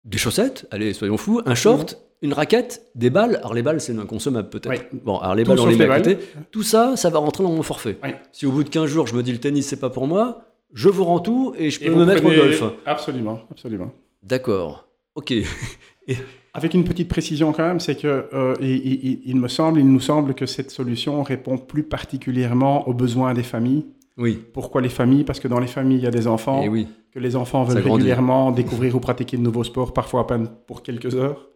des 0.04 0.18
chaussettes, 0.18 0.66
allez, 0.70 0.92
soyons 0.92 1.16
fous, 1.16 1.40
un 1.46 1.54
short, 1.54 1.98
une 2.20 2.34
raquette, 2.34 2.82
des 2.94 3.08
balles. 3.08 3.36
Alors 3.36 3.54
les 3.54 3.62
balles, 3.62 3.80
c'est 3.80 3.98
inconsommable 3.98 4.50
peut-être. 4.50 4.84
Bon, 4.92 5.16
alors 5.18 5.34
les 5.34 5.44
balles, 5.44 5.60
on 5.60 5.66
les 5.66 5.76
met 5.76 5.88
à 5.88 5.96
côté. 5.96 6.18
Tout 6.50 6.62
ça, 6.62 6.96
ça 6.96 7.08
va 7.08 7.20
rentrer 7.20 7.44
dans 7.44 7.52
mon 7.52 7.62
forfait. 7.62 7.98
Si 8.32 8.44
au 8.44 8.52
bout 8.52 8.62
de 8.62 8.68
15 8.68 8.90
jours, 8.90 9.06
je 9.06 9.14
me 9.14 9.22
dis 9.22 9.32
le 9.32 9.38
tennis, 9.38 9.66
c'est 9.66 9.80
pas 9.80 9.90
pour 9.90 10.06
moi, 10.06 10.44
je 10.74 10.88
vous 10.88 11.04
rends 11.04 11.20
tout 11.20 11.54
et 11.56 11.70
je 11.70 11.80
peux 11.80 11.94
me 11.94 12.04
mettre 12.04 12.24
au 12.24 12.30
golf. 12.30 12.62
Absolument, 12.84 13.40
absolument. 13.50 13.92
D'accord. 14.22 14.88
Ok. 15.14 15.32
Avec 16.54 16.74
une 16.74 16.84
petite 16.84 17.08
précision 17.08 17.52
quand 17.52 17.66
même, 17.66 17.80
c'est 17.80 17.96
que 17.96 18.26
euh, 18.32 18.54
il, 18.60 19.36
me 19.36 19.48
semble, 19.48 19.80
il 19.80 19.90
nous 19.90 20.00
semble 20.00 20.34
que 20.34 20.46
cette 20.46 20.70
solution 20.70 21.22
répond 21.22 21.58
plus 21.58 21.82
particulièrement 21.82 22.86
aux 22.88 22.92
besoins 22.92 23.34
des 23.34 23.42
familles. 23.42 23.86
Oui. 24.16 24.40
Pourquoi 24.52 24.80
les 24.80 24.88
familles? 24.88 25.24
Parce 25.24 25.40
que 25.40 25.48
dans 25.48 25.58
les 25.58 25.66
familles, 25.66 25.98
il 25.98 26.04
y 26.04 26.06
a 26.06 26.12
des 26.12 26.28
enfants, 26.28 26.62
Et 26.62 26.66
eh 26.66 26.68
oui. 26.68 26.86
que 27.12 27.18
les 27.18 27.34
enfants 27.34 27.64
veulent 27.64 27.82
régulièrement 27.82 28.52
découvrir 28.52 28.94
ou 28.94 29.00
pratiquer 29.00 29.36
de 29.36 29.42
nouveaux 29.42 29.64
sports, 29.64 29.92
parfois 29.92 30.20
à 30.20 30.24
peine 30.24 30.48
pour 30.66 30.82
quelques 30.82 31.16
heures. 31.16 31.48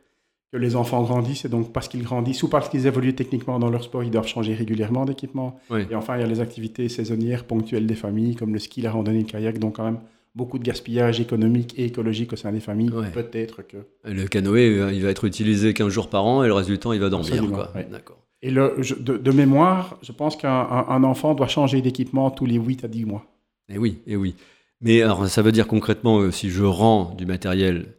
Que 0.52 0.56
les 0.56 0.76
enfants 0.76 1.02
grandissent, 1.02 1.44
et 1.44 1.48
donc 1.48 1.72
parce 1.74 1.88
qu'ils 1.88 2.02
grandissent 2.02 2.42
ou 2.42 2.48
parce 2.48 2.70
qu'ils 2.70 2.86
évoluent 2.86 3.14
techniquement 3.14 3.58
dans 3.58 3.68
leur 3.68 3.84
sport, 3.84 4.02
ils 4.02 4.10
doivent 4.10 4.26
changer 4.26 4.54
régulièrement 4.54 5.04
d'équipement. 5.04 5.60
Et 5.90 5.94
enfin, 5.94 6.16
il 6.16 6.20
y 6.20 6.24
a 6.24 6.26
les 6.26 6.40
activités 6.40 6.88
saisonnières 6.88 7.44
ponctuelles 7.44 7.86
des 7.86 7.94
familles, 7.94 8.34
comme 8.34 8.54
le 8.54 8.58
ski, 8.58 8.80
la 8.80 8.90
randonnée, 8.90 9.18
le 9.18 9.24
kayak, 9.26 9.58
donc 9.58 9.76
quand 9.76 9.84
même 9.84 9.98
beaucoup 10.34 10.58
de 10.58 10.64
gaspillage 10.64 11.20
économique 11.20 11.74
et 11.78 11.84
écologique 11.86 12.32
au 12.32 12.36
sein 12.36 12.52
des 12.52 12.60
familles. 12.60 12.92
Peut-être 13.12 13.62
que. 13.62 13.78
Le 14.04 14.26
canoë, 14.26 14.78
euh, 14.78 14.92
il 14.92 15.02
va 15.02 15.10
être 15.10 15.24
utilisé 15.24 15.74
15 15.74 15.88
jours 15.88 16.08
par 16.08 16.24
an 16.24 16.44
et 16.44 16.46
le 16.46 16.54
reste 16.54 16.70
du 16.70 16.78
temps, 16.78 16.92
il 16.92 17.00
va 17.00 17.10
dormir. 17.10 17.44
D'accord. 17.90 18.24
Et 18.40 18.52
le, 18.52 18.76
de, 19.00 19.32
mémoire, 19.32 19.98
je 20.02 20.12
pense 20.12 20.36
qu'un 20.36 21.02
enfant 21.02 21.34
doit 21.34 21.48
changer 21.48 21.82
d'équipement 21.82 22.30
tous 22.30 22.46
les 22.46 22.54
8 22.54 22.84
à 22.84 22.88
10 22.88 23.04
mois. 23.04 23.26
Et 23.68 23.74
eh 23.74 23.78
oui, 23.78 23.98
et 24.06 24.12
eh 24.12 24.16
oui. 24.16 24.36
Mais 24.80 25.02
alors, 25.02 25.26
ça 25.26 25.42
veut 25.42 25.50
dire 25.50 25.66
concrètement, 25.66 26.20
euh, 26.20 26.30
si 26.30 26.50
je 26.50 26.62
rends 26.62 27.14
du 27.16 27.26
matériel, 27.26 27.97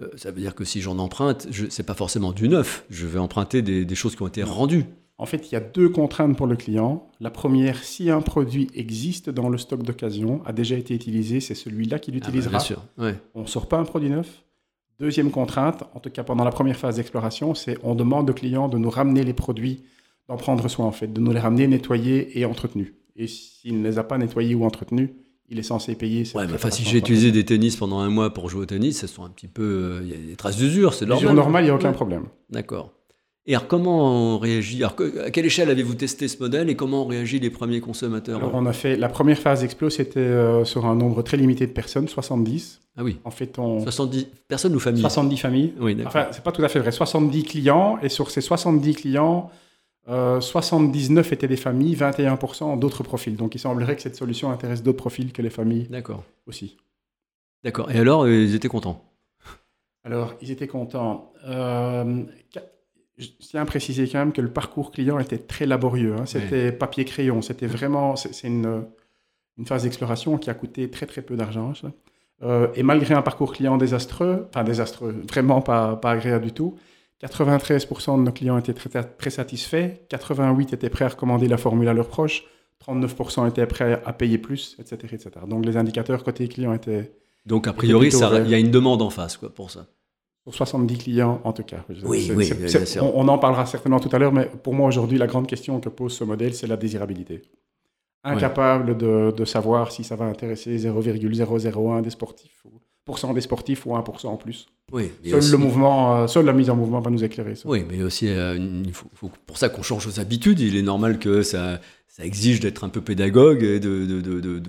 euh, 0.00 0.08
ça 0.16 0.30
veut 0.30 0.40
dire 0.40 0.54
que 0.54 0.64
si 0.64 0.80
j'en 0.80 0.98
emprunte, 0.98 1.48
ce 1.50 1.64
n'est 1.64 1.86
pas 1.86 1.94
forcément 1.94 2.32
du 2.32 2.48
neuf. 2.48 2.84
Je 2.90 3.06
vais 3.06 3.18
emprunter 3.18 3.62
des, 3.62 3.84
des 3.84 3.94
choses 3.94 4.14
qui 4.14 4.22
ont 4.22 4.28
été 4.28 4.42
rendues. 4.42 4.84
En 5.20 5.26
fait, 5.26 5.50
il 5.50 5.54
y 5.54 5.56
a 5.56 5.60
deux 5.60 5.88
contraintes 5.88 6.36
pour 6.36 6.46
le 6.46 6.54
client. 6.54 7.08
La 7.18 7.30
première, 7.30 7.82
si 7.82 8.08
un 8.08 8.20
produit 8.20 8.68
existe 8.74 9.30
dans 9.30 9.48
le 9.48 9.58
stock 9.58 9.82
d'occasion, 9.82 10.40
a 10.46 10.52
déjà 10.52 10.76
été 10.76 10.94
utilisé, 10.94 11.40
c'est 11.40 11.56
celui-là 11.56 11.98
qui 11.98 12.12
l'utilisera. 12.12 12.58
Ah 12.70 12.74
bah, 12.96 13.12
On 13.34 13.42
ne 13.42 13.46
sort 13.46 13.66
pas 13.66 13.78
un 13.78 13.84
produit 13.84 14.10
neuf. 14.10 14.44
Deuxième 15.00 15.30
contrainte, 15.30 15.84
en 15.94 16.00
tout 16.00 16.10
cas 16.10 16.24
pendant 16.24 16.44
la 16.44 16.50
première 16.50 16.76
phase 16.76 16.96
d'exploration, 16.96 17.54
c'est 17.54 17.78
on 17.84 17.94
demande 17.94 18.30
au 18.30 18.32
client 18.32 18.68
de 18.68 18.78
nous 18.78 18.90
ramener 18.90 19.22
les 19.22 19.32
produits, 19.32 19.84
d'en 20.28 20.36
prendre 20.36 20.66
soin 20.68 20.86
en 20.86 20.92
fait, 20.92 21.12
de 21.12 21.20
nous 21.20 21.32
les 21.32 21.38
ramener 21.38 21.68
nettoyés 21.68 22.36
et 22.38 22.44
entretenus. 22.44 22.94
Et 23.14 23.28
s'il 23.28 23.80
ne 23.80 23.88
les 23.88 23.98
a 23.98 24.04
pas 24.04 24.18
nettoyés 24.18 24.56
ou 24.56 24.64
entretenus, 24.64 25.10
il 25.50 25.58
est 25.58 25.62
censé 25.62 25.94
payer. 25.94 26.24
Ouais, 26.34 26.46
mais 26.46 26.54
enfin, 26.54 26.70
si 26.70 26.84
j'ai 26.84 26.98
utilisé 26.98 27.32
des 27.32 27.44
tennis 27.44 27.76
pendant 27.76 27.98
un 28.00 28.10
mois 28.10 28.32
pour 28.34 28.48
jouer 28.50 28.62
au 28.62 28.66
tennis, 28.66 28.98
ça 29.00 29.06
sont 29.06 29.24
un 29.24 29.30
petit 29.30 29.48
peu. 29.48 29.62
euh, 29.62 30.00
Il 30.04 30.10
y 30.10 30.14
a 30.14 30.16
des 30.16 30.36
traces 30.36 30.56
d'usure, 30.56 30.94
c'est 30.94 31.06
normal. 31.06 31.34
Normale, 31.34 31.62
il 31.64 31.66
n'y 31.66 31.70
a 31.70 31.74
aucun 31.74 31.92
problème. 31.92 32.24
D'accord. 32.50 32.92
Et 33.46 33.54
alors, 33.54 33.66
comment 33.66 34.34
on 34.34 34.38
réagit? 34.38 34.76
Alors, 34.84 34.94
À 35.24 35.30
quelle 35.30 35.46
échelle 35.46 35.70
avez-vous 35.70 35.94
testé 35.94 36.28
ce 36.28 36.38
modèle 36.38 36.68
et 36.68 36.74
comment 36.76 37.04
ont 37.04 37.06
réagi 37.06 37.38
les 37.38 37.48
premiers 37.48 37.80
consommateurs? 37.80 38.36
Alors, 38.36 38.54
on 38.54 38.66
a 38.66 38.74
fait 38.74 38.94
la 38.96 39.08
première 39.08 39.38
phase 39.38 39.62
d'Explo, 39.62 39.88
c'était 39.88 40.20
euh, 40.20 40.66
sur 40.66 40.84
un 40.84 40.94
nombre 40.94 41.22
très 41.22 41.38
limité 41.38 41.66
de 41.66 41.72
personnes, 41.72 42.08
70. 42.08 42.80
Ah 42.98 43.04
oui, 43.04 43.16
En 43.24 43.30
fait, 43.30 43.58
on 43.58 43.80
70 43.80 44.26
personnes 44.48 44.74
ou 44.74 44.80
familles? 44.80 45.00
70 45.00 45.36
familles. 45.38 45.72
Oui, 45.80 45.94
d'accord. 45.94 46.10
Enfin, 46.14 46.26
c'est 46.32 46.42
pas 46.42 46.52
tout 46.52 46.62
à 46.62 46.68
fait 46.68 46.80
vrai. 46.80 46.92
70 46.92 47.44
clients, 47.44 47.96
et 48.02 48.10
sur 48.10 48.30
ces 48.30 48.42
70 48.42 48.94
clients, 48.96 49.50
euh, 50.08 50.40
79 50.40 51.32
étaient 51.32 51.48
des 51.48 51.56
familles, 51.56 51.94
21% 51.96 52.78
d'autres 52.78 53.02
profils. 53.02 53.36
Donc, 53.36 53.54
il 53.54 53.58
semblerait 53.58 53.96
que 53.96 54.02
cette 54.02 54.16
solution 54.16 54.50
intéresse 54.50 54.82
d'autres 54.82 54.98
profils 54.98 55.32
que 55.32 55.42
les 55.42 55.50
familles 55.50 55.86
D'accord. 55.88 56.24
aussi. 56.46 56.76
D'accord. 57.64 57.90
Et 57.90 57.98
alors, 57.98 58.22
euh, 58.24 58.32
ils 58.32 58.54
étaient 58.54 58.68
contents? 58.68 59.04
Alors, 60.04 60.34
ils 60.40 60.50
étaient 60.50 60.68
contents. 60.68 61.32
Euh, 61.46 62.22
je 63.18 63.28
tiens 63.40 63.62
à 63.62 63.64
préciser 63.66 64.08
quand 64.08 64.18
même 64.18 64.32
que 64.32 64.40
le 64.40 64.50
parcours 64.52 64.92
client 64.92 65.18
était 65.18 65.38
très 65.38 65.66
laborieux. 65.66 66.14
hein. 66.18 66.24
C'était 66.24 66.72
papier-crayon. 66.72 67.42
C'était 67.42 67.66
vraiment. 67.66 68.16
C'est 68.16 68.46
une, 68.46 68.84
une 69.58 69.66
phase 69.66 69.82
d'exploration 69.82 70.38
qui 70.38 70.48
a 70.50 70.54
coûté 70.54 70.88
très, 70.88 71.04
très 71.06 71.20
peu 71.20 71.36
d'argent. 71.36 71.72
Euh, 72.42 72.68
et 72.76 72.84
malgré 72.84 73.14
un 73.14 73.22
parcours 73.22 73.52
client 73.52 73.76
désastreux, 73.76 74.46
enfin 74.48 74.62
désastreux, 74.62 75.16
vraiment 75.28 75.60
pas, 75.60 75.96
pas 75.96 76.12
agréable 76.12 76.44
du 76.46 76.52
tout, 76.52 76.76
93% 77.22 78.18
de 78.18 78.22
nos 78.22 78.32
clients 78.32 78.58
étaient 78.58 78.74
très, 78.74 79.02
très 79.02 79.30
satisfaits, 79.30 79.94
88% 80.10 80.74
étaient 80.74 80.88
prêts 80.88 81.04
à 81.04 81.08
recommander 81.08 81.48
la 81.48 81.56
formule 81.56 81.88
à 81.88 81.94
leurs 81.94 82.08
proches, 82.08 82.44
39% 82.86 83.48
étaient 83.48 83.66
prêts 83.66 84.00
à 84.04 84.12
payer 84.12 84.38
plus, 84.38 84.76
etc. 84.78 84.96
etc. 85.12 85.30
Donc 85.48 85.66
les 85.66 85.76
indicateurs 85.76 86.22
côté 86.22 86.46
client 86.48 86.72
étaient 86.72 87.12
Donc, 87.44 87.66
a 87.66 87.72
priori, 87.72 88.08
il 88.08 88.48
y 88.50 88.54
a 88.54 88.58
une 88.58 88.70
demande 88.70 89.02
en 89.02 89.10
face 89.10 89.36
quoi, 89.36 89.52
pour 89.52 89.70
ça. 89.70 89.86
Pour 90.44 90.54
70 90.54 90.96
clients, 90.96 91.40
en 91.44 91.52
tout 91.52 91.64
cas. 91.64 91.84
Oui, 92.04 92.30
oui, 92.34 92.50
bien 92.54 92.68
sûr. 92.68 93.04
on, 93.04 93.24
on 93.24 93.28
en 93.28 93.36
parlera 93.36 93.66
certainement 93.66 94.00
tout 94.00 94.08
à 94.12 94.18
l'heure, 94.18 94.32
mais 94.32 94.46
pour 94.46 94.72
moi, 94.72 94.88
aujourd'hui, 94.88 95.18
la 95.18 95.26
grande 95.26 95.46
question 95.46 95.78
que 95.78 95.90
pose 95.90 96.14
ce 96.14 96.24
modèle, 96.24 96.54
c'est 96.54 96.66
la 96.66 96.78
désirabilité. 96.78 97.42
Incapable 98.24 98.96
de, 98.96 99.32
de 99.36 99.44
savoir 99.44 99.92
si 99.92 100.04
ça 100.04 100.16
va 100.16 100.24
intéresser 100.24 100.78
0,001 100.78 102.00
des 102.00 102.10
sportifs, 102.10 102.64
ou, 102.64 102.80
des 103.34 103.40
sportifs 103.40 103.86
ou 103.86 103.94
1% 103.94 104.26
en 104.26 104.36
plus. 104.36 104.66
Oui, 104.92 105.10
Seul, 105.24 105.34
aussi- 105.36 105.50
le 105.52 105.58
mouvement, 105.58 106.16
euh, 106.16 106.26
seule 106.26 106.44
la 106.46 106.52
mise 106.52 106.70
en 106.70 106.76
mouvement 106.76 107.00
va 107.00 107.10
nous 107.10 107.22
éclairer. 107.24 107.54
ça. 107.54 107.68
Oui, 107.68 107.84
mais 107.90 108.02
aussi, 108.02 108.28
euh, 108.28 108.56
il 108.84 108.92
faut, 108.92 109.08
faut- 109.14 109.30
pour 109.46 109.58
ça 109.58 109.68
qu'on 109.68 109.82
change 109.82 110.06
aux 110.06 110.20
habitudes. 110.20 110.60
Il 110.60 110.76
est 110.76 110.82
normal 110.82 111.18
que 111.18 111.42
ça, 111.42 111.80
ça 112.08 112.24
exige 112.24 112.60
d'être 112.60 112.84
un 112.84 112.88
peu 112.88 113.00
pédagogue. 113.00 113.62
Et 113.62 113.80
de, 113.80 114.04
de- 114.06 114.20
de- 114.40 114.62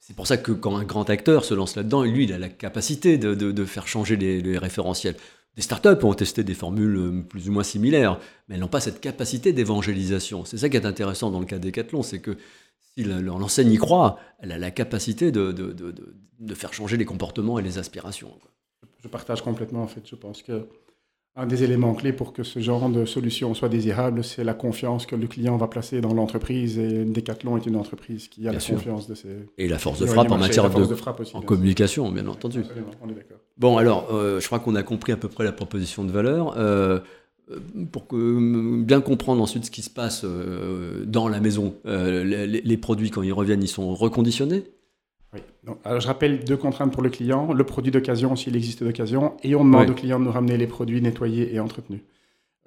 C'est 0.00 0.16
pour 0.16 0.26
ça 0.26 0.36
que 0.36 0.50
quand 0.52 0.76
un 0.76 0.82
grand 0.84 1.08
acteur 1.08 1.44
se 1.44 1.54
lance 1.54 1.76
là-dedans, 1.76 2.02
lui, 2.02 2.24
il 2.24 2.32
a 2.32 2.38
la 2.38 2.48
capacité 2.48 3.16
de, 3.18 3.64
faire 3.64 3.86
changer 3.86 4.16
les, 4.16 4.40
les 4.40 4.58
référentiels. 4.58 5.14
Des 5.56 5.62
startups 5.62 6.04
ont 6.04 6.14
testé 6.14 6.42
des 6.44 6.54
formules 6.54 6.96
euh, 6.96 7.22
plus 7.28 7.48
ou 7.48 7.52
moins 7.52 7.62
similaires, 7.64 8.18
mais 8.48 8.54
elles 8.56 8.60
n'ont 8.60 8.68
pas 8.68 8.80
cette 8.80 9.00
capacité 9.00 9.52
d'évangélisation. 9.52 10.44
C'est 10.44 10.58
ça 10.58 10.68
qui 10.68 10.76
est 10.76 10.86
intéressant 10.86 11.30
dans 11.30 11.40
le 11.40 11.46
cas 11.46 11.58
d'Ecathlon, 11.58 12.02
c'est 12.02 12.20
que 12.20 12.36
si 13.02 13.08
l'enseigne 13.22 13.72
y 13.72 13.76
croit, 13.78 14.18
elle 14.40 14.52
a 14.52 14.58
la 14.58 14.70
capacité 14.70 15.30
de, 15.32 15.52
de- 15.52 15.72
de- 15.72 15.94
de- 16.40 16.54
faire 16.54 16.72
changer 16.72 16.96
les 16.96 17.04
comportements 17.04 17.58
et 17.58 17.62
les 17.62 17.78
aspirations. 17.78 18.32
Je 19.02 19.08
partage 19.08 19.42
complètement, 19.42 19.82
en 19.82 19.86
fait. 19.86 20.02
Je 20.04 20.14
pense 20.14 20.42
que 20.42 20.66
un 21.36 21.46
des 21.46 21.62
éléments 21.62 21.94
clés 21.94 22.12
pour 22.12 22.32
que 22.32 22.42
ce 22.42 22.58
genre 22.58 22.88
de 22.90 23.04
solution 23.04 23.54
soit 23.54 23.68
désirable, 23.68 24.24
c'est 24.24 24.42
la 24.42 24.52
confiance 24.52 25.06
que 25.06 25.14
le 25.14 25.26
client 25.28 25.56
va 25.56 25.68
placer 25.68 26.00
dans 26.00 26.12
l'entreprise. 26.12 26.76
Et 26.78 27.04
Decathlon 27.04 27.56
est 27.56 27.66
une 27.66 27.76
entreprise 27.76 28.26
qui 28.28 28.40
a 28.40 28.50
Bien 28.50 28.52
la 28.54 28.60
sûr. 28.60 28.74
confiance 28.74 29.06
de 29.06 29.14
ses 29.14 29.28
Et 29.56 29.68
la 29.68 29.78
force 29.78 30.00
de 30.00 30.06
frappe 30.06 30.30
en 30.32 30.38
matière 30.38 30.68
de, 30.68 30.84
de 30.84 30.94
frappe 30.94 31.20
aussi, 31.20 31.36
en 31.36 31.38
bien 31.40 31.46
communication, 31.46 32.10
bien 32.10 32.26
entendu. 32.26 32.60
Absolument, 32.60 32.90
on 33.00 33.08
est 33.10 33.14
d'accord. 33.14 33.38
Bon, 33.56 33.76
alors, 33.78 34.08
euh, 34.12 34.40
je 34.40 34.46
crois 34.46 34.58
qu'on 34.58 34.74
a 34.74 34.82
compris 34.82 35.12
à 35.12 35.16
peu 35.16 35.28
près 35.28 35.44
la 35.44 35.52
proposition 35.52 36.04
de 36.04 36.10
valeur. 36.10 36.54
Euh, 36.58 36.98
pour 37.90 38.06
que, 38.06 38.16
euh, 38.16 38.82
bien 38.82 39.00
comprendre 39.00 39.42
ensuite 39.42 39.64
ce 39.64 39.70
qui 39.70 39.82
se 39.82 39.90
passe 39.90 40.22
euh, 40.24 41.04
dans 41.04 41.28
la 41.28 41.40
maison, 41.40 41.74
euh, 41.86 42.24
les, 42.24 42.60
les 42.60 42.76
produits, 42.76 43.10
quand 43.10 43.22
ils 43.22 43.32
reviennent, 43.32 43.62
ils 43.62 43.68
sont 43.68 43.94
reconditionnés 43.94 44.64
Oui. 45.32 45.40
Donc, 45.64 45.78
alors, 45.84 46.00
je 46.00 46.06
rappelle 46.06 46.44
deux 46.44 46.56
contraintes 46.56 46.92
pour 46.92 47.02
le 47.02 47.10
client. 47.10 47.52
Le 47.52 47.64
produit 47.64 47.90
d'occasion, 47.90 48.36
s'il 48.36 48.56
existe 48.56 48.84
d'occasion, 48.84 49.34
et 49.42 49.54
on 49.54 49.64
demande 49.64 49.90
au 49.90 49.94
client 49.94 50.18
de 50.18 50.24
nous 50.24 50.32
ramener 50.32 50.56
les 50.56 50.66
produits 50.66 51.00
nettoyés 51.00 51.54
et 51.54 51.60
entretenus. 51.60 52.00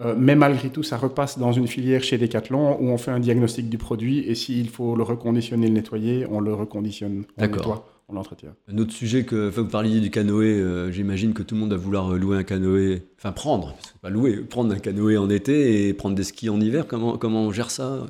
Euh, 0.01 0.15
mais 0.17 0.35
malgré 0.35 0.69
tout, 0.69 0.83
ça 0.83 0.97
repasse 0.97 1.37
dans 1.37 1.51
une 1.51 1.67
filière 1.67 2.03
chez 2.03 2.17
Decathlon 2.17 2.77
où 2.81 2.89
on 2.89 2.97
fait 2.97 3.11
un 3.11 3.19
diagnostic 3.19 3.69
du 3.69 3.77
produit 3.77 4.19
et 4.19 4.33
s'il 4.33 4.69
faut 4.69 4.95
le 4.95 5.03
reconditionner, 5.03 5.67
le 5.67 5.73
nettoyer, 5.73 6.25
on 6.29 6.39
le 6.39 6.53
reconditionne, 6.53 7.25
D'accord. 7.37 7.85
On 8.07 8.13
l'entretient. 8.13 8.55
Un 8.67 8.77
autre 8.77 8.91
sujet 8.91 9.23
que 9.23 9.49
enfin, 9.49 9.61
vous 9.61 9.67
parliez 9.69 9.99
du 9.99 10.11
canoë, 10.11 10.59
euh, 10.59 10.91
j'imagine 10.91 11.33
que 11.33 11.43
tout 11.43 11.55
le 11.55 11.61
monde 11.61 11.71
va 11.71 11.77
vouloir 11.77 12.13
euh, 12.13 12.17
louer 12.17 12.37
un 12.37 12.43
canoë, 12.43 13.03
enfin 13.17 13.31
prendre, 13.31 13.73
parce 13.73 13.91
que 13.91 13.97
pas 13.99 14.09
louer, 14.09 14.37
prendre 14.37 14.73
un 14.73 14.79
canoë 14.79 15.17
en 15.17 15.29
été 15.29 15.87
et 15.87 15.93
prendre 15.93 16.15
des 16.15 16.23
skis 16.23 16.49
en 16.49 16.59
hiver. 16.59 16.87
Comment, 16.87 17.17
comment 17.17 17.43
on 17.43 17.51
gère 17.51 17.71
ça? 17.71 18.05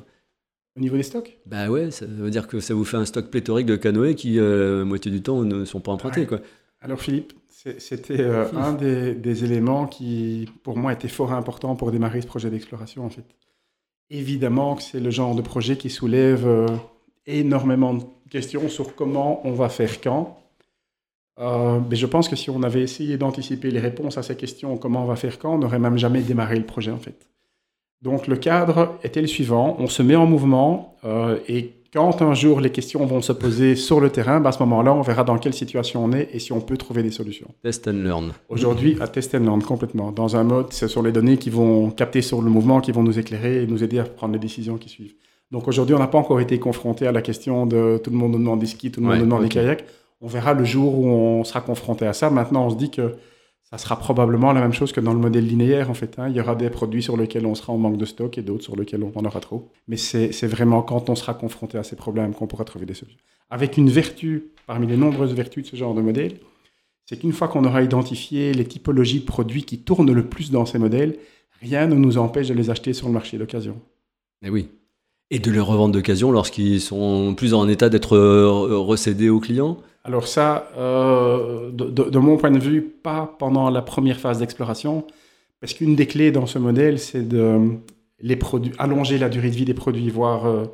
Au 0.76 0.80
niveau 0.80 0.96
des 0.96 1.04
stocks? 1.04 1.38
Bah 1.46 1.68
ouais, 1.70 1.90
ça 1.90 2.06
veut 2.06 2.30
dire 2.30 2.48
que 2.48 2.58
ça 2.58 2.74
vous 2.74 2.84
fait 2.84 2.96
un 2.96 3.04
stock 3.04 3.30
pléthorique 3.30 3.66
de 3.66 3.76
canoës 3.76 4.14
qui, 4.14 4.38
euh, 4.38 4.80
la 4.80 4.84
moitié 4.84 5.10
du 5.10 5.22
temps, 5.22 5.42
ne 5.42 5.64
sont 5.64 5.80
pas 5.80 5.92
empruntés. 5.92 6.22
Ouais. 6.22 6.26
Quoi. 6.26 6.40
Alors 6.80 7.00
Philippe, 7.00 7.32
c'était 7.78 8.20
euh, 8.20 8.44
un 8.52 8.72
des, 8.72 9.14
des 9.14 9.44
éléments 9.44 9.86
qui, 9.86 10.48
pour 10.64 10.76
moi, 10.76 10.92
était 10.92 11.08
fort 11.08 11.32
important 11.32 11.76
pour 11.76 11.92
démarrer 11.92 12.20
ce 12.20 12.26
projet 12.26 12.50
d'exploration, 12.50 13.06
en 13.06 13.10
fait. 13.10 13.24
Évidemment 14.10 14.74
que 14.74 14.82
c'est 14.82 15.00
le 15.00 15.10
genre 15.10 15.34
de 15.34 15.40
projet 15.40 15.78
qui 15.78 15.88
soulève 15.88 16.46
euh, 16.46 16.66
énormément 17.26 17.94
de 17.94 18.04
questions 18.34 18.68
sur 18.68 18.96
comment 18.96 19.40
on 19.44 19.52
va 19.52 19.68
faire 19.68 20.00
quand. 20.00 20.36
Euh, 21.38 21.78
mais 21.88 21.96
je 21.96 22.06
pense 22.06 22.28
que 22.28 22.36
si 22.36 22.50
on 22.50 22.62
avait 22.64 22.82
essayé 22.82 23.16
d'anticiper 23.16 23.70
les 23.70 23.80
réponses 23.80 24.18
à 24.18 24.22
ces 24.22 24.36
questions, 24.36 24.76
comment 24.76 25.02
on 25.04 25.06
va 25.06 25.16
faire 25.16 25.38
quand, 25.38 25.54
on 25.54 25.58
n'aurait 25.58 25.78
même 25.78 25.98
jamais 25.98 26.20
démarré 26.20 26.56
le 26.56 26.66
projet, 26.66 26.90
en 26.90 26.98
fait. 26.98 27.28
Donc 28.02 28.26
le 28.26 28.36
cadre 28.36 28.98
était 29.04 29.22
le 29.22 29.28
suivant, 29.28 29.76
on 29.78 29.86
se 29.86 30.02
met 30.02 30.16
en 30.16 30.26
mouvement 30.26 30.96
euh, 31.04 31.38
et 31.48 31.72
quand 31.92 32.22
un 32.22 32.34
jour 32.34 32.60
les 32.60 32.70
questions 32.70 33.06
vont 33.06 33.22
se 33.22 33.32
poser 33.32 33.76
sur 33.76 34.00
le 34.00 34.10
terrain, 34.10 34.40
bah, 34.40 34.48
à 34.48 34.52
ce 34.52 34.58
moment-là, 34.64 34.92
on 34.92 35.02
verra 35.02 35.22
dans 35.22 35.38
quelle 35.38 35.54
situation 35.54 36.04
on 36.04 36.12
est 36.12 36.28
et 36.32 36.40
si 36.40 36.52
on 36.52 36.60
peut 36.60 36.76
trouver 36.76 37.04
des 37.04 37.12
solutions. 37.12 37.50
Test 37.62 37.86
and 37.86 38.02
learn. 38.08 38.32
Aujourd'hui, 38.48 38.96
à 39.00 39.06
test 39.06 39.32
and 39.36 39.44
learn 39.44 39.62
complètement, 39.62 40.10
dans 40.10 40.34
un 40.34 40.42
mode, 40.42 40.72
c'est 40.72 40.88
sur 40.88 41.02
les 41.02 41.12
données 41.12 41.38
qui 41.38 41.50
vont 41.50 41.90
capter 41.90 42.20
sur 42.20 42.42
le 42.42 42.50
mouvement, 42.50 42.80
qui 42.80 42.90
vont 42.90 43.04
nous 43.04 43.18
éclairer 43.18 43.62
et 43.62 43.66
nous 43.68 43.84
aider 43.84 44.00
à 44.00 44.04
prendre 44.04 44.32
les 44.32 44.40
décisions 44.40 44.76
qui 44.76 44.88
suivent. 44.88 45.14
Donc 45.54 45.68
aujourd'hui, 45.68 45.94
on 45.94 46.00
n'a 46.00 46.08
pas 46.08 46.18
encore 46.18 46.40
été 46.40 46.58
confronté 46.58 47.06
à 47.06 47.12
la 47.12 47.22
question 47.22 47.64
de 47.64 48.00
tout 48.02 48.10
le 48.10 48.16
monde 48.16 48.32
nous 48.32 48.38
demande 48.38 48.58
des 48.58 48.66
skis, 48.66 48.90
tout 48.90 48.98
le 48.98 49.06
monde 49.06 49.12
Ouais, 49.14 49.18
nous 49.20 49.24
demande 49.26 49.44
des 49.44 49.48
kayaks. 49.48 49.84
On 50.20 50.26
verra 50.26 50.52
le 50.52 50.64
jour 50.64 50.98
où 50.98 51.06
on 51.06 51.44
sera 51.44 51.60
confronté 51.60 52.04
à 52.06 52.12
ça. 52.12 52.28
Maintenant, 52.28 52.66
on 52.66 52.70
se 52.70 52.74
dit 52.74 52.90
que 52.90 53.14
ça 53.62 53.78
sera 53.78 53.96
probablement 53.96 54.52
la 54.52 54.60
même 54.60 54.72
chose 54.72 54.90
que 54.90 55.00
dans 55.00 55.12
le 55.14 55.20
modèle 55.20 55.46
linéaire, 55.46 55.90
en 55.90 55.94
fait. 55.94 56.18
hein. 56.18 56.28
Il 56.28 56.34
y 56.34 56.40
aura 56.40 56.56
des 56.56 56.70
produits 56.70 57.04
sur 57.04 57.16
lesquels 57.16 57.46
on 57.46 57.54
sera 57.54 57.72
en 57.72 57.78
manque 57.78 57.98
de 57.98 58.04
stock 58.04 58.36
et 58.36 58.42
d'autres 58.42 58.64
sur 58.64 58.74
lesquels 58.74 59.04
on 59.04 59.12
en 59.16 59.24
aura 59.24 59.38
trop. 59.38 59.70
Mais 59.86 59.96
c'est 59.96 60.46
vraiment 60.48 60.82
quand 60.82 61.08
on 61.08 61.14
sera 61.14 61.34
confronté 61.34 61.78
à 61.78 61.84
ces 61.84 61.94
problèmes 61.94 62.34
qu'on 62.34 62.48
pourra 62.48 62.64
trouver 62.64 62.84
des 62.84 62.94
solutions. 62.94 63.20
Avec 63.48 63.76
une 63.76 63.90
vertu, 63.90 64.48
parmi 64.66 64.88
les 64.88 64.96
nombreuses 64.96 65.34
vertus 65.34 65.62
de 65.62 65.68
ce 65.68 65.76
genre 65.76 65.94
de 65.94 66.00
modèle, 66.00 66.32
c'est 67.06 67.16
qu'une 67.20 67.32
fois 67.32 67.46
qu'on 67.46 67.64
aura 67.64 67.80
identifié 67.80 68.52
les 68.54 68.64
typologies 68.64 69.20
de 69.20 69.24
produits 69.24 69.62
qui 69.62 69.78
tournent 69.78 70.10
le 70.12 70.26
plus 70.26 70.50
dans 70.50 70.66
ces 70.66 70.80
modèles, 70.80 71.16
rien 71.60 71.86
ne 71.86 71.94
nous 71.94 72.18
empêche 72.18 72.48
de 72.48 72.54
les 72.54 72.70
acheter 72.70 72.92
sur 72.92 73.06
le 73.06 73.12
marché 73.12 73.38
d'occasion. 73.38 73.80
Eh 74.42 74.50
oui. 74.50 74.66
Et 75.30 75.38
de 75.38 75.50
les 75.50 75.60
revendre 75.60 75.94
d'occasion 75.94 76.30
lorsqu'ils 76.30 76.80
sont 76.80 77.34
plus 77.34 77.54
en 77.54 77.68
état 77.68 77.88
d'être 77.88 78.16
euh, 78.16 78.78
recédés 78.78 79.30
aux 79.30 79.40
clients? 79.40 79.78
Alors 80.04 80.28
ça, 80.28 80.70
euh, 80.76 81.70
de, 81.72 82.18
mon 82.18 82.36
point 82.36 82.50
de 82.50 82.58
vue, 82.58 82.82
pas 82.82 83.34
pendant 83.38 83.70
la 83.70 83.80
première 83.80 84.20
phase 84.20 84.38
d'exploration, 84.38 85.06
parce 85.60 85.72
qu'une 85.72 85.96
des 85.96 86.06
clés 86.06 86.30
dans 86.30 86.44
ce 86.44 86.58
modèle, 86.58 86.98
c'est 86.98 87.26
de 87.26 87.78
les 88.20 88.36
produits, 88.36 88.72
allonger 88.78 89.16
la 89.16 89.30
durée 89.30 89.48
de 89.48 89.56
vie 89.56 89.64
des 89.64 89.74
produits, 89.74 90.10
voire 90.10 90.46
euh, 90.46 90.64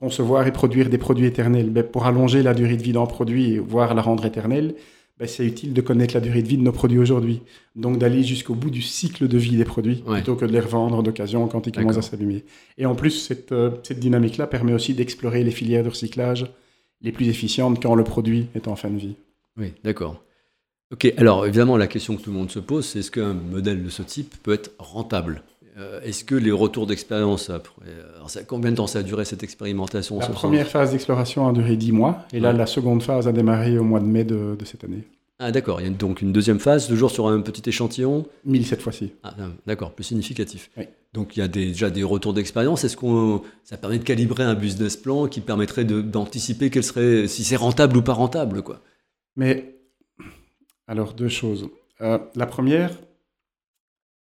concevoir 0.00 0.48
et 0.48 0.52
produire 0.52 0.90
des 0.90 0.98
produits 0.98 1.26
éternels. 1.26 1.70
Ben, 1.70 1.84
pour 1.84 2.06
allonger 2.06 2.42
la 2.42 2.54
durée 2.54 2.76
de 2.76 2.82
vie 2.82 2.92
d'un 2.92 3.06
produit, 3.06 3.58
voire 3.58 3.94
la 3.94 4.02
rendre 4.02 4.26
éternelle, 4.26 4.74
ben, 5.18 5.28
c'est 5.28 5.46
utile 5.46 5.72
de 5.72 5.80
connaître 5.80 6.14
la 6.14 6.20
durée 6.20 6.42
de 6.42 6.48
vie 6.48 6.56
de 6.56 6.62
nos 6.62 6.72
produits 6.72 6.98
aujourd'hui. 6.98 7.40
Donc 7.76 7.98
d'aller 7.98 8.22
jusqu'au 8.22 8.54
bout 8.54 8.70
du 8.70 8.82
cycle 8.82 9.28
de 9.28 9.38
vie 9.38 9.56
des 9.56 9.64
produits, 9.64 10.02
Ouais. 10.06 10.16
plutôt 10.16 10.34
que 10.36 10.44
de 10.44 10.52
les 10.52 10.60
revendre 10.60 11.02
d'occasion 11.02 11.46
quand 11.48 11.66
ils 11.66 11.72
commencent 11.72 11.98
à 11.98 12.02
s'abîmer. 12.02 12.44
Et 12.78 12.86
en 12.86 12.94
plus, 12.94 13.10
cette, 13.10 13.52
euh, 13.52 13.70
cette 13.82 14.00
dynamique-là 14.00 14.46
permet 14.46 14.72
aussi 14.72 14.94
d'explorer 14.94 15.44
les 15.44 15.50
filières 15.50 15.84
de 15.84 15.90
recyclage 15.90 16.46
les 17.02 17.12
plus 17.12 17.28
efficientes 17.28 17.82
quand 17.82 17.94
le 17.94 18.04
produit 18.04 18.46
est 18.54 18.68
en 18.68 18.76
fin 18.76 18.90
de 18.90 18.98
vie. 18.98 19.16
Oui, 19.56 19.72
d'accord. 19.84 20.22
Ok, 20.92 21.12
alors 21.16 21.46
évidemment, 21.46 21.76
la 21.76 21.86
question 21.86 22.16
que 22.16 22.22
tout 22.22 22.30
le 22.30 22.36
monde 22.36 22.50
se 22.50 22.58
pose, 22.58 22.84
c'est 22.86 22.98
est-ce 23.00 23.10
qu'un 23.10 23.32
modèle 23.34 23.82
de 23.82 23.88
ce 23.88 24.02
type 24.02 24.34
peut 24.42 24.52
être 24.52 24.72
rentable? 24.78 25.42
Euh, 25.78 26.00
Est-ce 26.02 26.24
que 26.24 26.34
les 26.34 26.52
retours 26.52 26.86
d'expérience, 26.86 27.48
après, 27.48 27.86
alors 28.16 28.28
ça- 28.28 28.44
combien 28.44 28.70
de 28.70 28.76
temps 28.76 28.86
ça 28.86 28.98
a 28.98 29.02
duré 29.02 29.24
cette 29.24 29.42
expérimentation 29.42 30.18
La 30.18 30.28
première 30.28 30.66
phase 30.68 30.92
d'exploration 30.92 31.48
a 31.48 31.52
duré 31.52 31.76
10 31.76 31.92
mois, 31.92 32.26
et 32.32 32.40
là, 32.40 32.52
la 32.52 32.66
seconde 32.66 33.02
phase 33.02 33.26
a 33.26 33.32
démarré 33.32 33.78
au 33.78 33.84
mois 33.84 34.00
de 34.00 34.04
mai 34.04 34.24
de, 34.24 34.54
de 34.58 34.64
cette 34.66 34.84
année. 34.84 35.04
Ah 35.38 35.50
d'accord, 35.50 35.80
il 35.80 35.84
y 35.84 35.86
a 35.88 35.90
donc 35.92 36.20
une 36.22 36.32
deuxième 36.32 36.60
phase, 36.60 36.86
toujours 36.86 37.10
sur 37.10 37.26
un 37.26 37.40
petit 37.40 37.68
échantillon. 37.68 38.26
1000 38.44 38.64
cette 38.66 38.82
fois-ci. 38.82 39.12
Ah, 39.24 39.34
d'accord, 39.66 39.92
plus 39.92 40.04
significatif. 40.04 40.70
Oui. 40.76 40.84
Donc 41.14 41.36
il 41.36 41.40
y 41.40 41.42
a 41.42 41.48
déjà 41.48 41.90
des 41.90 42.04
retours 42.04 42.32
d'expérience. 42.32 42.84
Est-ce 42.84 42.96
qu'on 42.96 43.42
ça 43.64 43.76
permet 43.76 43.98
de 43.98 44.04
calibrer 44.04 44.44
un 44.44 44.54
business 44.54 44.96
plan 44.96 45.26
qui 45.26 45.40
permettrait 45.40 45.84
d'anticiper 45.84 46.70
quel 46.70 46.84
serait 46.84 47.26
si 47.28 47.42
c'est 47.44 47.56
rentable 47.56 47.96
ou 47.96 48.02
pas 48.02 48.12
rentable 48.12 48.62
quoi? 48.62 48.80
Mais 49.36 49.74
alors 50.86 51.12
deux 51.14 51.28
choses. 51.28 51.68
Euh, 52.02 52.18
la 52.36 52.46
première, 52.46 52.90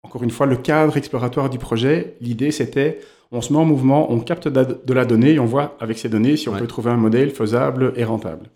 encore 0.06 0.22
une 0.22 0.30
fois, 0.30 0.46
le 0.46 0.56
cadre 0.56 0.96
exploratoire 0.96 1.50
du 1.50 1.58
projet. 1.58 2.16
L'idée 2.20 2.52
c'était 2.52 3.00
on 3.32 3.40
se 3.40 3.52
met 3.52 3.58
en 3.58 3.64
mouvement, 3.64 4.12
on 4.12 4.20
capte 4.20 4.46
de 4.46 4.94
la 4.94 5.04
donnée 5.04 5.32
et 5.32 5.40
on 5.40 5.46
voit 5.46 5.76
avec 5.80 5.98
ces 5.98 6.08
données 6.08 6.36
si 6.36 6.48
on 6.48 6.52
peut 6.56 6.68
trouver 6.68 6.90
un 6.92 6.96
modèle 6.96 7.30
faisable 7.30 7.92
et 7.96 8.04
rentable. 8.04 8.48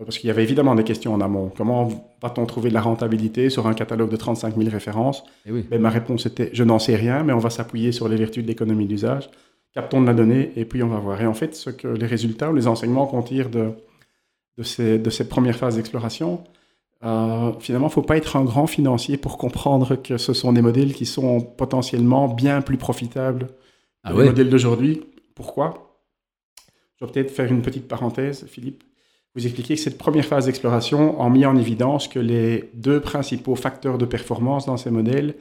Euh, 0.00 0.04
parce 0.04 0.18
qu'il 0.18 0.28
y 0.28 0.30
avait 0.30 0.44
évidemment 0.44 0.76
des 0.76 0.84
questions 0.84 1.12
en 1.12 1.20
amont. 1.20 1.50
Comment 1.56 1.88
va-t-on 2.22 2.46
trouver 2.46 2.68
de 2.68 2.74
la 2.74 2.80
rentabilité 2.80 3.50
sur 3.50 3.66
un 3.66 3.74
catalogue 3.74 4.10
de 4.10 4.16
35 4.16 4.56
000 4.56 4.70
références 4.70 5.24
eh 5.46 5.50
oui. 5.50 5.66
Ben, 5.68 5.80
Ma 5.80 5.90
réponse 5.90 6.26
était 6.26 6.50
je 6.52 6.62
n'en 6.62 6.78
sais 6.78 6.94
rien, 6.94 7.24
mais 7.24 7.32
on 7.32 7.38
va 7.38 7.50
s'appuyer 7.50 7.90
sur 7.90 8.08
les 8.08 8.16
vertus 8.16 8.44
de 8.44 8.48
l'économie 8.48 8.86
d'usage. 8.86 9.28
Captons 9.72 10.00
de 10.00 10.06
la 10.06 10.14
donnée 10.14 10.52
et 10.54 10.64
puis 10.64 10.84
on 10.84 10.88
va 10.88 10.98
voir. 10.98 11.20
Et 11.20 11.26
en 11.26 11.34
fait, 11.34 11.56
ce 11.56 11.70
que 11.70 11.88
les 11.88 12.06
résultats 12.06 12.50
ou 12.52 12.54
les 12.54 12.68
enseignements 12.68 13.06
qu'on 13.06 13.22
tire 13.22 13.50
de, 13.50 13.72
de, 14.58 14.62
ces, 14.62 15.00
de 15.00 15.10
ces 15.10 15.28
premières 15.28 15.56
phases 15.56 15.74
d'exploration, 15.74 16.44
euh, 17.04 17.52
finalement, 17.60 17.86
il 17.86 17.90
ne 17.90 17.94
faut 17.94 18.02
pas 18.02 18.16
être 18.16 18.36
un 18.36 18.44
grand 18.44 18.66
financier 18.66 19.16
pour 19.16 19.36
comprendre 19.38 19.96
que 19.96 20.16
ce 20.16 20.32
sont 20.32 20.52
des 20.52 20.62
modèles 20.62 20.94
qui 20.94 21.06
sont 21.06 21.40
potentiellement 21.40 22.28
bien 22.28 22.62
plus 22.62 22.78
profitables 22.78 23.48
ah 24.02 24.12
que 24.12 24.18
les 24.18 24.24
modèles 24.26 24.50
d'aujourd'hui. 24.50 25.02
Pourquoi? 25.34 26.00
Je 26.96 27.04
vais 27.04 27.12
peut-être 27.12 27.30
faire 27.30 27.50
une 27.50 27.62
petite 27.62 27.88
parenthèse, 27.88 28.46
Philippe 28.46 28.84
vous 29.34 29.46
expliquer 29.46 29.74
que 29.74 29.80
cette 29.80 29.98
première 29.98 30.24
phase 30.24 30.46
d'exploration 30.46 31.20
a 31.20 31.28
mis 31.28 31.44
en 31.44 31.56
évidence 31.56 32.06
que 32.08 32.18
les 32.18 32.70
deux 32.74 33.00
principaux 33.00 33.56
facteurs 33.56 33.98
de 33.98 34.04
performance 34.04 34.66
dans 34.66 34.76
ces 34.76 34.90
modèles 34.90 35.34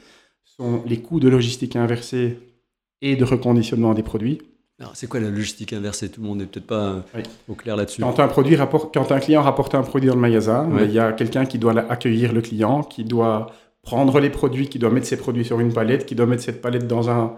sont 0.44 0.84
les 0.86 0.98
coûts 0.98 1.20
de 1.20 1.30
logistique 1.30 1.76
inversée 1.76 2.40
et 3.02 3.16
de 3.16 3.24
reconditionnement 3.24 3.94
des 3.94 4.04
produits. 4.04 4.42
C'est 4.94 5.08
quoi 5.08 5.20
la 5.20 5.30
logistique 5.30 5.74
inversée 5.74 6.10
Tout 6.10 6.22
le 6.22 6.28
monde 6.28 6.40
n'est 6.40 6.46
peut-être 6.46 6.68
pas 6.68 7.04
au 7.48 7.54
clair 7.54 7.76
là-dessus. 7.76 8.02
Quand 8.02 8.20
un, 8.20 8.28
produit 8.28 8.58
quand 8.94 9.12
un 9.12 9.20
client 9.20 9.42
rapporte 9.42 9.76
un 9.76 9.84
produit 9.84 10.10
dans 10.10 10.16
le 10.16 10.22
magasin, 10.22 10.70
il 10.82 10.92
y 10.92 11.00
a 11.00 11.14
quelqu'un 11.14 11.46
qui 11.46 11.58
doit 11.60 11.74
accueillir 11.90 12.34
le 12.34 12.42
client, 12.42 12.84
qui 12.84 13.04
doit 13.04 13.52
prendre 13.82 14.20
les 14.20 14.30
produits, 14.30 14.70
qui 14.70 14.80
doit 14.80 14.90
mettre 14.90 15.08
ses 15.08 15.18
produits 15.18 15.46
sur 15.46 15.60
une 15.60 15.74
palette, 15.74 16.06
qui 16.06 16.16
doit 16.16 16.26
mettre 16.26 16.44
cette 16.44 16.62
palette 16.62 16.88
dans 16.88 17.10
un, 17.10 17.36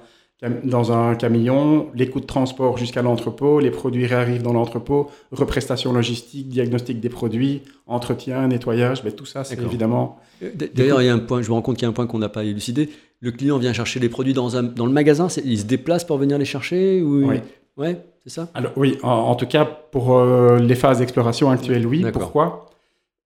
dans 0.64 0.92
un 0.92 1.16
camion, 1.16 1.88
les 1.96 2.10
coûts 2.10 2.20
de 2.20 2.26
transport 2.26 2.78
jusqu'à 2.78 3.02
l'entrepôt, 3.02 3.60
les 3.60 3.72
produits 3.72 4.06
réarrivent 4.06 4.44
dans 4.44 4.54
l'entrepôt, 4.54 5.10
represtation 5.32 5.94
logistique, 5.94 6.50
diagnostic 6.50 7.00
des 7.00 7.10
produits, 7.10 7.62
entretien, 7.88 8.48
nettoyage, 8.48 9.04
ben, 9.04 9.14
tout 9.14 9.26
ça, 9.26 9.44
c'est 9.44 9.60
évidemment... 9.62 10.20
Euh, 10.44 10.52
d'ailleurs, 10.74 11.02
il 11.02 11.06
y 11.06 11.10
a 11.10 11.14
un 11.14 11.20
point, 11.20 11.42
je 11.42 11.50
me 11.50 11.54
rends 11.54 11.62
compte 11.62 11.78
qu'il 11.78 11.84
y 11.84 11.86
a 11.86 11.90
un 11.90 11.94
point 11.94 12.06
qu'on 12.06 12.20
n'a 12.20 12.30
pas 12.30 12.44
élucidé. 12.44 12.90
Le 13.22 13.32
client 13.32 13.58
vient 13.58 13.72
chercher 13.72 14.00
les 14.02 14.10
produits 14.10 14.34
dans, 14.34 14.58
un, 14.58 14.64
dans 14.64 14.86
le 14.86 14.92
magasin, 14.92 15.28
il 15.44 15.58
se 15.58 15.66
déplace 15.66 16.04
pour 16.04 16.18
venir 16.18 16.38
les 16.38 16.46
chercher 16.46 17.02
ou... 17.02 17.28
Oui. 17.30 17.40
Ouais, 17.78 17.98
c'est 18.24 18.30
ça? 18.30 18.50
Alors 18.54 18.72
oui, 18.78 18.98
en, 19.04 19.36
tout 19.36 19.48
cas, 19.48 19.66
pour 19.66 20.18
euh, 20.18 20.60
les 20.60 20.76
phases 20.76 21.00
d'exploration 21.00 21.50
actuelles, 21.50 21.86
oui. 21.86 22.06
Pourquoi? 22.14 22.70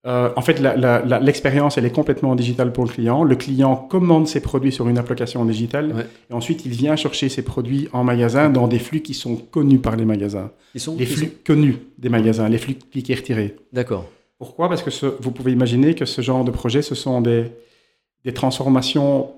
Euh, 0.08 0.30
en 0.38 0.42
fait, 0.42 0.60
l'expérience, 0.60 1.78
elle 1.78 1.86
est 1.86 1.92
complètement 1.92 2.36
digitale 2.36 2.72
pour 2.72 2.86
le 2.86 2.90
client. 2.90 3.24
Le 3.24 3.36
client 3.36 3.76
commande 3.76 4.28
ses 4.28 4.40
produits 4.40 4.72
sur 4.72 4.88
une 4.88 4.98
application 4.98 5.44
digitale 5.44 6.08
et 6.30 6.34
ensuite 6.34 6.66
il 6.66 6.72
vient 6.72 6.96
chercher 6.96 7.28
ses 7.28 7.42
produits 7.42 7.90
en 7.92 8.04
magasin 8.04 8.50
dans 8.50 8.68
des 8.68 8.80
flux 8.80 9.02
qui 9.02 9.14
sont 9.14 9.36
connus 9.36 9.80
par 9.80 9.98
les 9.98 10.06
magasins. 10.06 10.52
sont, 10.78 10.96
les 10.98 11.06
flux 11.06 11.32
connus 11.46 11.78
des 11.98 12.08
magasins, 12.08 12.48
les 12.48 12.58
flux 12.58 12.76
cliqués 12.76 13.16
retirés. 13.16 13.58
D'accord. 13.74 14.06
Pourquoi? 14.38 14.70
Parce 14.70 14.82
que 14.82 15.18
vous 15.22 15.32
pouvez 15.32 15.52
imaginer 15.52 15.96
que 15.96 16.06
ce 16.06 16.22
genre 16.22 16.46
de 16.46 16.52
projet, 16.52 16.82
ce 16.82 16.96
sont 16.96 17.20
des, 17.20 17.52
des 18.24 18.34
transformations 18.34 19.32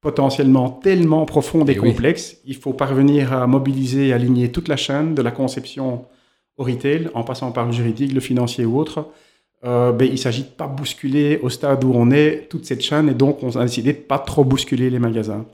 potentiellement 0.00 0.70
tellement 0.70 1.26
profondes 1.26 1.68
et, 1.68 1.72
eh 1.72 1.76
complexes. 1.76 2.38
Il 2.46 2.56
faut 2.56 2.72
parvenir 2.72 3.34
à 3.34 3.46
mobiliser 3.46 4.08
et 4.08 4.12
aligner 4.14 4.50
toute 4.50 4.68
la 4.68 4.76
chaîne 4.76 5.14
de 5.14 5.20
la 5.20 5.30
conception 5.30 6.06
au 6.56 6.64
retail, 6.64 7.10
en 7.12 7.22
passant 7.22 7.52
par 7.52 7.66
le 7.66 7.72
juridique, 7.72 8.14
le 8.14 8.20
financier 8.20 8.64
ou 8.64 8.78
autre 8.78 9.10
euh, 9.64 9.92
ben, 9.92 10.08
il 10.10 10.18
s'agit 10.18 10.42
de 10.42 10.48
pas 10.48 10.66
bousculer 10.66 11.38
au 11.42 11.48
stade 11.48 11.82
où 11.84 11.92
on 11.94 12.10
est 12.10 12.46
toute 12.50 12.66
cette 12.66 12.82
chaîne 12.82 13.08
et 13.08 13.14
donc 13.14 13.42
on 13.42 13.50
a 13.56 13.64
décidé 13.64 13.92
de 13.92 13.98
pas 13.98 14.18
trop 14.18 14.44
bousculer 14.44 14.90
les 14.90 14.98
magasins. 14.98 15.46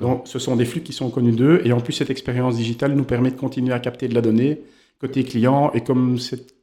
Donc 0.00 0.22
ce 0.26 0.38
sont 0.38 0.54
des 0.54 0.66
flux 0.66 0.82
qui 0.82 0.92
sont 0.92 1.10
connus 1.10 1.32
d'eux 1.32 1.62
et 1.64 1.72
en 1.72 1.80
plus 1.80 1.94
cette 1.94 2.10
expérience 2.10 2.56
digitale 2.56 2.92
nous 2.92 3.04
permet 3.04 3.30
de 3.30 3.36
continuer 3.36 3.72
à 3.72 3.78
capter 3.78 4.06
de 4.06 4.14
la 4.14 4.20
donnée 4.20 4.60
côté 5.00 5.24
client 5.24 5.70
et 5.74 5.80
comme 5.80 6.18
cette 6.18 6.54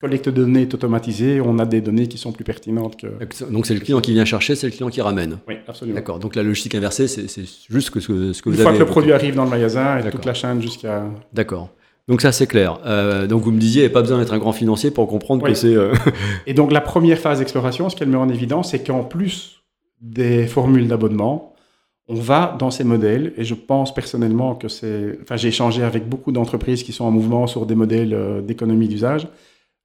collecte 0.00 0.28
de 0.28 0.42
données 0.42 0.62
est 0.62 0.74
automatisée, 0.74 1.40
on 1.40 1.58
a 1.58 1.64
des 1.64 1.80
données 1.80 2.08
qui 2.08 2.18
sont 2.18 2.32
plus 2.32 2.44
pertinentes 2.44 3.00
que... 3.00 3.06
Donc 3.50 3.64
c'est 3.64 3.74
le 3.74 3.80
client 3.80 4.00
qui 4.00 4.12
vient 4.12 4.24
chercher, 4.24 4.54
c'est 4.54 4.66
le 4.66 4.72
client 4.72 4.90
qui 4.90 5.00
ramène. 5.00 5.38
Oui, 5.48 5.54
absolument. 5.66 5.94
D'accord, 5.94 6.18
donc 6.18 6.34
la 6.34 6.42
logistique 6.42 6.74
inversée, 6.74 7.08
c'est 7.08 7.44
juste 7.70 7.90
que, 7.90 8.00
ce 8.00 8.08
que 8.08 8.12
vous 8.12 8.54
avez... 8.54 8.56
Une 8.56 8.62
fois 8.62 8.72
que 8.72 8.78
le 8.78 8.86
produit 8.86 9.12
arrive 9.12 9.34
dans 9.34 9.44
le 9.44 9.50
magasin 9.50 9.98
et 9.98 10.10
toute 10.10 10.24
la 10.24 10.34
chaîne 10.34 10.60
jusqu'à... 10.60 11.06
D'accord. 11.32 11.70
Donc 12.08 12.20
ça 12.20 12.32
c'est 12.32 12.46
clair. 12.46 12.80
Euh, 12.84 13.26
donc 13.26 13.42
vous 13.42 13.50
me 13.50 13.58
disiez, 13.58 13.82
il 13.82 13.86
n'y 13.86 13.90
a 13.90 13.94
pas 13.94 14.02
besoin 14.02 14.18
d'être 14.18 14.34
un 14.34 14.38
grand 14.38 14.52
financier 14.52 14.90
pour 14.90 15.08
comprendre 15.08 15.44
que 15.46 15.54
c'est... 15.54 15.74
Euh, 15.74 15.94
et 16.46 16.54
donc 16.54 16.70
la 16.70 16.80
première 16.80 17.18
phase 17.18 17.38
d'exploration, 17.38 17.88
ce 17.88 17.96
qu'elle 17.96 18.08
met 18.08 18.16
en 18.16 18.28
évidence, 18.28 18.70
c'est 18.70 18.84
qu'en 18.84 19.04
plus 19.04 19.62
des 20.00 20.46
formules 20.46 20.86
d'abonnement, 20.86 21.54
on 22.08 22.14
va 22.14 22.54
dans 22.58 22.70
ces 22.70 22.84
modèles, 22.84 23.32
et 23.38 23.44
je 23.44 23.54
pense 23.54 23.94
personnellement 23.94 24.54
que 24.54 24.68
c'est... 24.68 25.18
Enfin 25.22 25.36
j'ai 25.36 25.48
échangé 25.48 25.82
avec 25.82 26.06
beaucoup 26.06 26.32
d'entreprises 26.32 26.82
qui 26.82 26.92
sont 26.92 27.04
en 27.04 27.10
mouvement 27.10 27.46
sur 27.46 27.64
des 27.64 27.74
modèles 27.74 28.12
euh, 28.12 28.42
d'économie 28.42 28.88
d'usage. 28.88 29.26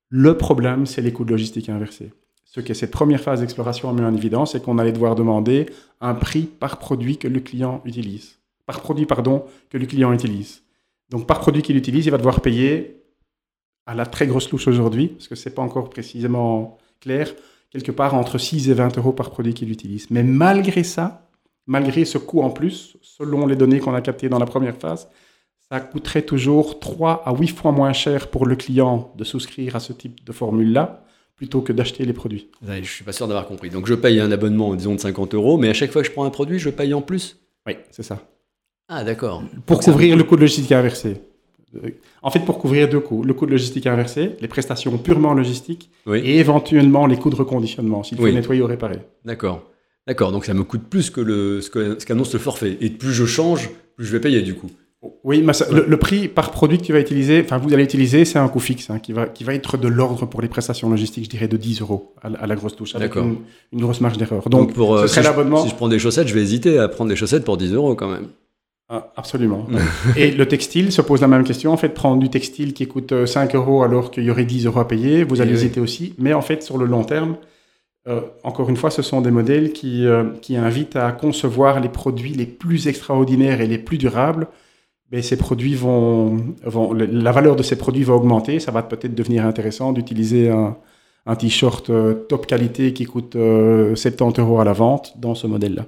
Le 0.09 0.35
problème, 0.35 0.85
c'est 0.85 1.01
les 1.01 1.13
coûts 1.13 1.23
de 1.23 1.31
logistique 1.31 1.69
inversés. 1.69 2.11
Ce 2.43 2.59
que 2.59 2.73
cette 2.73 2.91
première 2.91 3.21
phase 3.21 3.39
d'exploration 3.39 3.89
a 3.89 3.93
mis 3.93 4.01
en 4.01 4.13
évidence, 4.13 4.51
c'est 4.51 4.63
qu'on 4.63 4.79
allait 4.79 4.91
devoir 4.91 5.15
demander 5.15 5.67
un 6.01 6.15
prix 6.15 6.41
par 6.41 6.79
produit 6.79 7.17
que 7.17 7.27
le 7.27 7.39
client 7.39 7.81
utilise. 7.85 8.39
Par 8.65 8.81
produit, 8.81 9.05
pardon, 9.05 9.43
que 9.69 9.77
le 9.77 9.85
client 9.85 10.11
utilise. 10.11 10.63
Donc 11.09 11.27
par 11.27 11.39
produit 11.39 11.61
qu'il 11.61 11.77
utilise, 11.77 12.05
il 12.05 12.11
va 12.11 12.17
devoir 12.17 12.41
payer 12.41 13.01
à 13.85 13.95
la 13.95 14.05
très 14.05 14.27
grosse 14.27 14.51
louche 14.51 14.67
aujourd'hui, 14.67 15.07
parce 15.07 15.27
que 15.27 15.35
ce 15.35 15.49
n'est 15.49 15.55
pas 15.55 15.61
encore 15.61 15.89
précisément 15.89 16.77
clair, 16.99 17.33
quelque 17.71 17.91
part 17.91 18.13
entre 18.13 18.37
6 18.37 18.69
et 18.69 18.73
20 18.73 18.97
euros 18.97 19.13
par 19.13 19.31
produit 19.31 19.53
qu'il 19.53 19.71
utilise. 19.71 20.07
Mais 20.11 20.23
malgré 20.23 20.83
ça, 20.83 21.27
malgré 21.65 22.05
ce 22.05 22.17
coût 22.17 22.41
en 22.41 22.51
plus, 22.51 22.97
selon 23.01 23.47
les 23.47 23.55
données 23.55 23.79
qu'on 23.79 23.93
a 23.93 24.01
captées 24.01 24.29
dans 24.29 24.39
la 24.39 24.45
première 24.45 24.75
phase, 24.75 25.07
ça 25.71 25.79
coûterait 25.79 26.23
toujours 26.23 26.79
3 26.79 27.23
à 27.25 27.35
8 27.35 27.47
fois 27.49 27.71
moins 27.71 27.93
cher 27.93 28.29
pour 28.29 28.45
le 28.45 28.55
client 28.55 29.13
de 29.15 29.23
souscrire 29.23 29.75
à 29.75 29.79
ce 29.79 29.93
type 29.93 30.23
de 30.23 30.31
formule-là 30.31 31.03
plutôt 31.35 31.61
que 31.61 31.71
d'acheter 31.71 32.05
les 32.05 32.13
produits. 32.13 32.49
Je 32.67 32.73
ne 32.73 32.83
suis 32.83 33.03
pas 33.03 33.13
sûr 33.13 33.27
d'avoir 33.27 33.47
compris. 33.47 33.69
Donc 33.69 33.87
je 33.87 33.93
paye 33.93 34.19
un 34.19 34.31
abonnement, 34.31 34.75
disons, 34.75 34.95
de 34.95 34.99
50 34.99 35.35
euros, 35.35 35.57
mais 35.57 35.69
à 35.69 35.73
chaque 35.73 35.91
fois 35.91 36.01
que 36.01 36.07
je 36.07 36.11
prends 36.11 36.25
un 36.25 36.31
produit, 36.31 36.59
je 36.59 36.69
paye 36.69 36.93
en 36.93 37.01
plus? 37.01 37.39
Oui, 37.65 37.73
c'est 37.91 38.03
ça. 38.03 38.19
Ah, 38.89 39.03
d'accord. 39.03 39.43
Pour 39.67 39.79
couvrir 39.79 40.17
le 40.17 40.23
coût 40.23 40.35
de 40.35 40.41
logistique 40.41 40.71
inversé. 40.71 41.21
En 42.23 42.31
fait, 42.31 42.39
pour 42.39 42.57
couvrir 42.57 42.89
deux 42.89 42.99
coûts. 42.99 43.23
Le 43.23 43.33
coût 43.35 43.45
de 43.45 43.51
logistique 43.51 43.85
inversé, 43.85 44.35
les 44.41 44.47
prestations 44.47 44.97
purement 44.97 45.35
logistiques, 45.35 45.91
et 46.11 46.39
éventuellement 46.39 47.05
les 47.05 47.17
coûts 47.17 47.29
de 47.29 47.35
reconditionnement, 47.35 48.03
s'il 48.03 48.17
faut 48.17 48.27
nettoyer 48.29 48.61
ou 48.61 48.65
réparer. 48.65 48.99
D'accord. 49.23 49.63
D'accord, 50.07 50.31
donc 50.31 50.45
ça 50.45 50.55
me 50.55 50.63
coûte 50.63 50.81
plus 50.89 51.11
que 51.11 51.21
le, 51.21 51.61
ce 51.61 51.69
qu'annonce 52.03 52.33
le 52.33 52.39
forfait. 52.39 52.77
Et 52.81 52.89
plus 52.89 53.13
je 53.13 53.25
change, 53.25 53.69
plus 53.95 54.07
je 54.07 54.11
vais 54.11 54.19
payer 54.19 54.41
du 54.41 54.55
coup. 54.55 54.71
Oui, 55.23 55.43
mais 55.43 55.53
le, 55.71 55.97
prix 55.97 56.27
par 56.27 56.49
produit 56.49 56.79
que 56.79 56.83
tu 56.83 56.93
vas 56.93 56.99
utiliser, 56.99 57.41
enfin 57.45 57.57
vous 57.57 57.71
allez 57.73 57.83
utiliser, 57.83 58.25
c'est 58.25 58.39
un 58.39 58.47
coût 58.49 58.59
fixe 58.59 58.89
hein, 58.89 58.97
qui, 58.97 59.13
va, 59.13 59.27
qui 59.27 59.43
va 59.43 59.53
être 59.53 59.77
de 59.77 59.87
l'ordre 59.87 60.25
pour 60.25 60.41
les 60.41 60.47
prestations 60.47 60.89
logistiques, 60.89 61.25
je 61.25 61.29
dirais 61.29 61.47
de 61.47 61.55
10 61.55 61.81
euros 61.81 62.15
à, 62.21 62.47
la 62.47 62.55
grosse 62.55 62.75
touche, 62.75 62.95
avec 62.95 63.15
une, 63.15 63.37
une, 63.71 63.81
grosse 63.81 64.01
marge 64.01 64.17
d'erreur. 64.17 64.49
Donc, 64.49 64.73
pour, 64.73 64.97
ce 65.07 65.19
euh, 65.19 65.23
l'abonnement. 65.23 65.63
Si 65.63 65.69
je 65.69 65.75
prends 65.75 65.87
des 65.87 65.99
chaussettes, 65.99 66.27
je 66.27 66.33
vais 66.33 66.41
hésiter 66.41 66.79
à 66.79 66.89
prendre 66.89 67.09
des 67.09 67.15
chaussettes 67.15 67.45
pour 67.45 67.55
10 67.55 67.73
euros 67.73 67.95
quand 67.95 68.09
même. 68.09 68.27
Ah, 68.91 69.11
absolument. 69.15 69.67
et 70.17 70.31
le 70.31 70.47
textile 70.47 70.91
se 70.91 71.01
pose 71.03 71.21
la 71.21 71.27
même 71.27 71.43
question. 71.43 71.71
En 71.71 71.77
fait, 71.77 71.89
prendre 71.89 72.19
du 72.19 72.29
textile 72.29 72.73
qui 72.73 72.87
coûte 72.87 73.25
5 73.25 73.53
euh, 73.53 73.57
euros 73.59 73.83
alors 73.83 74.09
qu'il 74.09 74.23
y 74.23 74.31
aurait 74.31 74.45
10 74.45 74.65
euros 74.65 74.79
à 74.79 74.87
payer, 74.87 75.23
vous 75.23 75.41
allez 75.41 75.53
hésiter 75.53 75.79
aussi. 75.79 76.15
Mais 76.17 76.33
en 76.33 76.41
fait, 76.41 76.63
sur 76.63 76.79
le 76.79 76.87
long 76.87 77.03
terme, 77.03 77.35
euh, 78.07 78.21
encore 78.43 78.67
une 78.67 78.77
fois, 78.77 78.89
ce 78.89 79.03
sont 79.03 79.21
des 79.21 79.29
modèles 79.29 79.73
qui, 79.73 80.07
euh, 80.07 80.31
qui 80.41 80.57
invitent 80.57 80.95
à 80.95 81.11
concevoir 81.11 81.79
les 81.79 81.89
produits 81.89 82.33
les 82.33 82.47
plus 82.47 82.87
extraordinaires 82.87 83.61
et 83.61 83.67
les 83.67 83.77
plus 83.77 83.99
durables. 83.99 84.47
Mais 85.11 85.21
ces 85.21 85.37
produits 85.37 85.75
vont, 85.75 86.37
vont, 86.63 86.93
la 86.93 87.31
valeur 87.31 87.55
de 87.55 87.63
ces 87.63 87.75
produits 87.75 88.03
va 88.03 88.15
augmenter. 88.15 88.59
Ça 88.59 88.71
va 88.71 88.81
peut-être 88.81 89.13
devenir 89.13 89.45
intéressant 89.45 89.91
d'utiliser 89.91 90.49
un, 90.49 90.77
un 91.27 91.35
t-shirt 91.35 91.91
top 92.27 92.45
qualité 92.47 92.93
qui 92.93 93.05
coûte 93.05 93.33
70 93.33 94.39
euros 94.39 94.59
à 94.59 94.65
la 94.65 94.73
vente 94.73 95.13
dans 95.17 95.33
ce 95.33 95.47
modèle-là. 95.47 95.85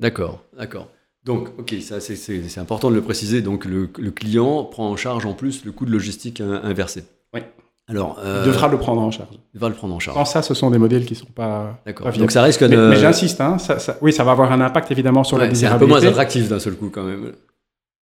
D'accord, 0.00 0.40
d'accord. 0.56 0.88
Donc, 1.28 1.50
ok, 1.58 1.74
ça 1.82 2.00
c'est 2.00 2.58
important 2.58 2.88
de 2.88 2.94
le 2.94 3.02
préciser. 3.02 3.42
Donc, 3.42 3.66
le, 3.66 3.86
client 3.86 4.64
prend 4.64 4.88
en 4.88 4.96
charge 4.96 5.26
en 5.26 5.34
plus 5.34 5.66
le 5.66 5.72
coût 5.72 5.84
de 5.84 5.90
logistique 5.90 6.40
inversé. 6.40 7.04
Oui. 7.34 7.40
Alors, 7.86 8.18
euh, 8.24 8.44
il 8.44 8.50
devra 8.50 8.68
le 8.68 8.78
prendre 8.78 9.02
en 9.02 9.10
charge. 9.10 9.28
Il 9.52 9.58
devra 9.58 9.68
le 9.68 9.74
prendre 9.74 9.94
en 9.94 9.98
charge. 9.98 10.16
Sans 10.16 10.24
ça, 10.24 10.40
ce 10.40 10.54
sont 10.54 10.70
des 10.70 10.78
modèles 10.78 11.04
qui 11.04 11.12
ne 11.12 11.18
sont 11.18 11.26
pas. 11.26 11.82
D'accord. 11.84 12.10
Donc, 12.12 12.30
ça 12.30 12.42
risque 12.42 12.64
de. 12.64 12.88
Mais, 12.88 12.96
j'insiste, 12.96 13.42
hein, 13.42 13.58
oui, 14.00 14.14
ça 14.14 14.24
va 14.24 14.30
avoir 14.30 14.52
un 14.52 14.62
impact 14.62 14.90
évidemment 14.90 15.22
sur 15.22 15.36
la 15.36 15.48
désirabilité. 15.48 15.86
C'est 15.86 15.96
un 15.96 16.00
peu 16.00 16.06
moins 16.06 16.10
attractif 16.10 16.48
d'un 16.48 16.60
seul 16.60 16.76
coup 16.76 16.88
quand 16.88 17.04
même. 17.04 17.34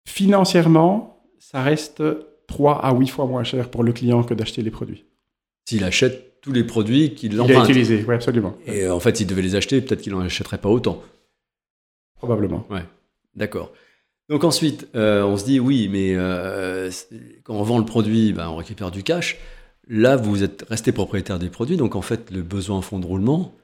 Financièrement, 0.08 1.22
ça 1.38 1.62
reste 1.62 2.02
3 2.48 2.84
à 2.84 2.92
8 2.92 3.06
fois 3.06 3.26
moins 3.26 3.44
cher 3.44 3.70
pour 3.70 3.84
le 3.84 3.92
client 3.92 4.24
que 4.24 4.34
d'acheter 4.34 4.62
les 4.62 4.72
produits. 4.72 5.04
s'il 5.68 5.84
achète 5.84 6.40
tous 6.40 6.52
les 6.52 6.64
produits 6.64 7.14
qu'il 7.14 7.34
Il 7.34 7.40
a 7.40 7.44
emprunte. 7.44 7.68
utilisé, 7.68 8.04
oui, 8.06 8.14
absolument. 8.16 8.54
Et 8.66 8.82
euh, 8.82 8.92
en 8.92 8.98
fait, 8.98 9.16
s'il 9.16 9.28
devait 9.28 9.40
les 9.40 9.54
acheter, 9.54 9.80
peut-être 9.80 10.02
qu'il 10.02 10.12
n'en 10.12 10.20
achèterait 10.20 10.58
pas 10.58 10.68
autant. 10.68 11.00
Probablement. 12.16 12.66
D'accord. 13.36 13.72
Donc 14.28 14.44
ensuite, 14.44 14.88
euh, 14.96 15.24
on 15.24 15.36
se 15.36 15.44
dit 15.44 15.60
oui, 15.60 15.88
mais 15.90 16.14
euh, 16.16 16.90
c'est- 16.90 17.42
quand 17.44 17.54
on 17.54 17.62
vend 17.62 17.78
le 17.78 17.84
produit, 17.84 18.32
ben, 18.32 18.48
on 18.48 18.56
récupère 18.56 18.90
du 18.90 19.02
cash. 19.02 19.38
Là, 19.88 20.16
vous 20.16 20.42
êtes 20.42 20.64
resté 20.68 20.92
propriétaire 20.92 21.38
des 21.38 21.50
produits, 21.50 21.76
donc 21.76 21.94
en 21.96 22.02
fait, 22.02 22.30
le 22.30 22.42
besoin 22.42 22.78
en 22.78 22.82
fonds 22.82 22.98
de 23.00 23.06
roulement, 23.06 23.54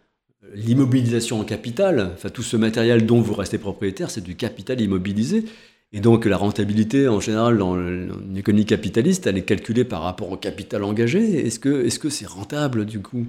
l'immobilisation 0.54 1.40
en 1.40 1.44
capital, 1.44 2.12
enfin 2.14 2.30
tout 2.30 2.42
ce 2.42 2.56
matériel 2.56 3.06
dont 3.06 3.20
vous 3.22 3.34
restez 3.34 3.58
propriétaire, 3.58 4.10
c'est 4.10 4.22
du 4.22 4.36
capital 4.36 4.80
immobilisé. 4.80 5.44
Et 5.92 6.00
donc 6.00 6.24
la 6.26 6.36
rentabilité, 6.36 7.08
en 7.08 7.20
général, 7.20 7.58
dans 7.58 7.74
une 7.76 8.36
économie 8.36 8.66
capitaliste, 8.66 9.26
elle 9.26 9.38
est 9.38 9.44
calculée 9.44 9.84
par 9.84 10.02
rapport 10.02 10.30
au 10.30 10.36
capital 10.36 10.84
engagé. 10.84 11.46
Est-ce 11.46 11.58
que 11.60 11.88
que 11.98 12.10
c'est 12.10 12.26
rentable 12.26 12.86
du 12.86 13.00
coup? 13.02 13.26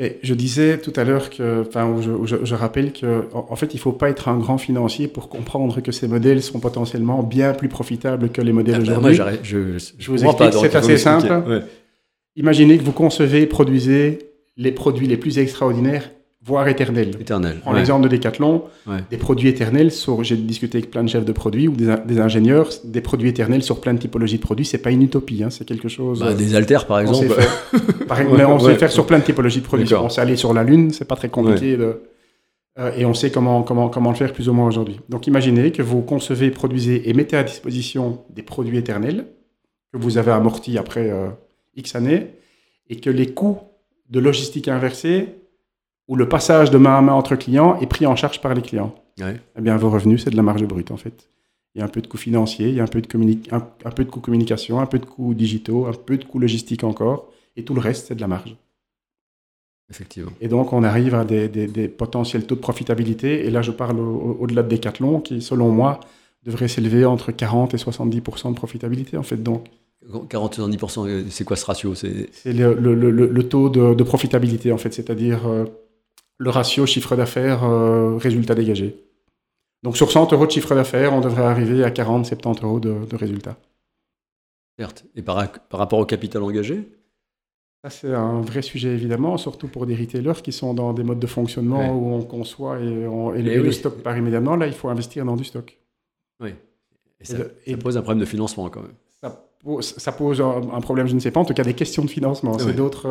Et 0.00 0.18
je 0.22 0.32
disais 0.34 0.78
tout 0.78 0.92
à 0.94 1.02
l'heure 1.02 1.28
que, 1.28 1.62
enfin, 1.66 1.96
je, 2.00 2.10
où 2.10 2.24
je- 2.24 2.44
je 2.44 2.54
rappelle 2.54 2.92
que, 2.92 3.24
en, 3.34 3.48
en 3.50 3.56
fait, 3.56 3.74
il 3.74 3.80
faut 3.80 3.90
pas 3.90 4.08
être 4.10 4.28
un 4.28 4.38
grand 4.38 4.56
financier 4.56 5.08
pour 5.08 5.28
comprendre 5.28 5.80
que 5.80 5.90
ces 5.90 6.06
modèles 6.06 6.40
sont 6.40 6.60
potentiellement 6.60 7.24
bien 7.24 7.52
plus 7.52 7.68
profitables 7.68 8.28
que 8.30 8.40
les 8.40 8.52
modèles 8.52 8.76
Ah 8.76 8.78
ben, 9.00 9.10
aujourd'hui. 9.10 9.38
je, 9.42 9.76
je, 9.98 10.10
vous 10.10 10.24
explique, 10.24 10.52
c'est 10.60 10.74
assez 10.76 10.98
simple. 10.98 11.32
Ouais. 11.48 11.62
Imaginez 12.36 12.78
que 12.78 12.84
vous 12.84 12.92
concevez, 12.92 13.46
produisez 13.46 14.18
les 14.56 14.70
produits 14.70 15.08
les 15.08 15.16
plus 15.16 15.38
extraordinaires, 15.40 16.10
voire. 16.48 16.66
Éternel. 17.20 17.58
Prends 17.60 17.70
Ouais. 17.72 17.76
l'exemple 17.78 18.08
de 18.08 18.08
Decathlon. 18.16 18.64
Ouais. 18.86 18.96
Des 19.10 19.16
produits 19.18 19.48
éternels, 19.48 19.92
sur, 19.92 20.24
j'ai 20.24 20.36
discuté 20.36 20.78
avec 20.78 20.90
plein 20.90 21.04
de 21.04 21.08
chefs 21.08 21.24
de 21.24 21.32
produits 21.32 21.68
ou 21.68 21.76
des, 21.76 21.94
des 22.06 22.18
ingénieurs, 22.20 22.68
des 22.84 23.00
produits 23.00 23.28
éternels 23.28 23.62
sur 23.62 23.80
plein 23.80 23.94
de 23.94 23.98
typologies 24.00 24.38
de 24.38 24.42
produits, 24.42 24.64
c'est 24.64 24.78
pas 24.78 24.90
une 24.90 25.02
utopie, 25.02 25.44
hein, 25.44 25.50
c'est 25.50 25.64
quelque 25.64 25.88
chose. 25.88 26.20
Bah, 26.20 26.28
euh, 26.28 26.34
des 26.34 26.54
haltères, 26.56 26.86
par 26.86 26.98
exemple. 27.00 27.28
Par 28.08 28.18
mais 28.24 28.44
on 28.44 28.58
sait 28.58 28.74
faire 28.76 28.90
sur 28.90 29.06
plein 29.06 29.18
de 29.18 29.24
typologies 29.24 29.60
de 29.60 29.64
produits. 29.66 29.94
On 29.94 30.08
sait 30.08 30.20
aller 30.22 30.36
sur 30.36 30.52
la 30.54 30.64
Lune, 30.64 30.90
c'est 30.92 31.04
pas 31.06 31.16
très 31.16 31.28
compliqué. 31.28 31.76
de- 31.76 32.00
euh, 32.78 32.92
et 32.96 33.04
on 33.04 33.12
sait 33.12 33.30
comment, 33.30 33.62
comment, 33.62 33.88
comment 33.88 34.10
le 34.10 34.16
faire 34.16 34.32
plus 34.32 34.48
ou 34.48 34.52
moins 34.52 34.66
aujourd'hui. 34.68 35.00
Donc 35.08 35.26
imaginez 35.26 35.72
que 35.72 35.82
vous 35.82 36.00
concevez, 36.02 36.50
produisez 36.50 37.08
et 37.10 37.12
mettez 37.12 37.36
à 37.36 37.42
disposition 37.42 38.20
des 38.30 38.42
produits 38.42 38.78
éternels 38.78 39.26
que 39.92 39.98
vous 39.98 40.16
avez 40.16 40.30
amortis 40.30 40.78
après 40.78 41.10
euh, 41.10 41.28
X 41.76 41.96
années 41.96 42.28
et 42.88 42.96
que 42.96 43.10
les 43.10 43.26
coûts 43.34 43.58
de 44.10 44.20
logistique 44.20 44.68
inversée 44.68 45.26
ou 46.08 46.16
le 46.16 46.28
passage 46.28 46.70
de 46.70 46.78
main 46.78 46.96
à 46.98 47.00
main 47.02 47.12
entre 47.12 47.36
clients 47.36 47.78
est 47.80 47.86
pris 47.86 48.06
en 48.06 48.16
charge 48.16 48.40
par 48.40 48.54
les 48.54 48.62
clients. 48.62 48.94
Ouais. 49.20 49.40
Eh 49.58 49.60
bien, 49.60 49.76
vos 49.76 49.90
revenus, 49.90 50.24
c'est 50.24 50.30
de 50.30 50.36
la 50.36 50.42
marge 50.42 50.64
brute, 50.64 50.90
en 50.90 50.96
fait. 50.96 51.28
Il 51.74 51.78
y 51.80 51.82
a 51.82 51.84
un 51.84 51.88
peu 51.88 52.00
de 52.00 52.06
coûts 52.06 52.16
financiers, 52.16 52.68
il 52.68 52.74
y 52.74 52.80
a 52.80 52.84
un 52.84 52.86
peu 52.88 53.00
de, 53.00 53.08
un, 53.52 53.62
un 53.84 53.90
peu 53.90 54.04
de 54.04 54.10
coûts 54.10 54.20
communication, 54.20 54.80
un 54.80 54.86
peu 54.86 54.98
de 54.98 55.04
coûts 55.06 55.34
digitaux, 55.34 55.86
un 55.86 55.92
peu 55.92 56.16
de 56.16 56.24
coûts 56.24 56.38
logistiques 56.38 56.82
encore, 56.82 57.28
et 57.56 57.64
tout 57.64 57.74
le 57.74 57.80
reste, 57.80 58.08
c'est 58.08 58.14
de 58.14 58.20
la 58.20 58.26
marge. 58.26 58.56
Effectivement. 59.90 60.32
Et 60.40 60.48
donc, 60.48 60.72
on 60.72 60.82
arrive 60.82 61.14
à 61.14 61.24
des, 61.24 61.48
des- 61.48 61.66
des 61.66 61.88
potentiels 61.88 62.44
taux 62.46 62.54
de 62.56 62.60
profitabilité, 62.60 63.46
et 63.46 63.50
là, 63.50 63.62
je 63.62 63.70
parle 63.70 63.98
au- 64.00 64.02
au- 64.04 64.36
au-delà 64.40 64.62
de 64.62 64.68
Decathlon, 64.68 65.20
qui, 65.20 65.40
selon 65.40 65.70
moi, 65.70 66.00
devrait 66.44 66.68
s'élever 66.68 67.04
entre 67.06 67.32
40 67.32 67.74
et 67.74 67.78
70% 67.78 68.50
de 68.50 68.54
profitabilité, 68.56 69.16
en 69.16 69.22
fait. 69.22 69.42
Donc, 69.42 69.64
40-70%, 70.28 71.06
euh, 71.06 71.24
c'est 71.30 71.44
quoi 71.44 71.56
ce 71.56 71.64
ratio? 71.66 71.94
C'est 71.94 72.28
le, 72.44 72.74
le- 72.74 72.94
le- 72.94 73.10
le- 73.10 73.26
le 73.28 73.42
taux 73.48 73.68
de, 73.70 73.94
de 73.94 74.02
profitabilité, 74.04 74.72
en 74.72 74.78
fait, 74.78 74.92
c'est-à-dire 74.92 75.46
euh, 75.46 75.64
le 76.38 76.50
ratio 76.50 76.86
chiffre 76.86 77.16
d'affaires, 77.16 77.64
euh, 77.64 78.16
résultat 78.16 78.54
dégagé. 78.54 78.96
Donc, 79.82 79.96
sur 79.96 80.10
100 80.10 80.32
euros 80.32 80.46
de 80.46 80.50
chiffre 80.50 80.74
d'affaires, 80.74 81.12
on 81.12 81.20
devrait 81.20 81.42
arriver 81.44 81.84
à 81.84 81.90
40-70 81.90 82.64
euros 82.64 82.80
de, 82.80 83.04
de 83.08 83.16
résultat. 83.16 83.56
certes. 84.78 85.04
Et 85.14 85.22
par, 85.22 85.50
par 85.68 85.80
rapport 85.80 85.98
au 85.98 86.04
capital 86.06 86.42
engagé? 86.42 86.88
Ça, 87.84 87.90
c'est 87.90 88.12
un 88.12 88.40
vrai 88.40 88.62
sujet, 88.62 88.88
évidemment, 88.88 89.36
surtout 89.36 89.68
pour 89.68 89.86
des 89.86 89.94
retailers 89.94 90.42
qui 90.42 90.50
sont 90.52 90.74
dans 90.74 90.92
des 90.92 91.04
modes 91.04 91.20
de 91.20 91.26
fonctionnement 91.28 91.78
Ouais. 91.78 91.90
où 91.90 92.12
on 92.14 92.22
conçoit 92.22 92.80
et, 92.80 93.06
on, 93.06 93.30
le, 93.30 93.38
Eh 93.38 93.58
le 93.58 93.70
stock 93.72 94.02
part 94.02 94.16
immédiatement. 94.18 94.56
Là, 94.56 94.66
il 94.66 94.72
faut 94.72 94.88
investir 94.88 95.24
dans 95.24 95.36
du 95.36 95.44
stock. 95.44 95.78
Oui. 96.40 96.54
Et 97.20 97.24
ça, 97.24 97.34
Et 97.34 97.38
le- 97.38 97.54
et- 97.66 97.70
ça 97.72 97.76
pose 97.78 97.96
un 97.96 98.02
problème 98.02 98.20
de 98.20 98.24
financement 98.28 98.68
quand 98.68 98.82
même. 98.82 98.94
Ça 99.20 99.44
pose, 99.62 99.94
ça 99.96 100.10
pose 100.12 100.40
un, 100.40 100.62
un 100.72 100.80
problème, 100.80 101.06
je 101.06 101.14
ne 101.14 101.20
sais 101.20 101.30
pas, 101.30 101.38
en 101.40 101.44
tout 101.44 101.54
cas 101.54 101.62
des 101.64 101.74
questions 101.74 102.04
de 102.04 102.10
financement. 102.10 102.52
Ouais. 102.56 102.62
C'est 102.64 102.72
d'autres. 102.74 103.06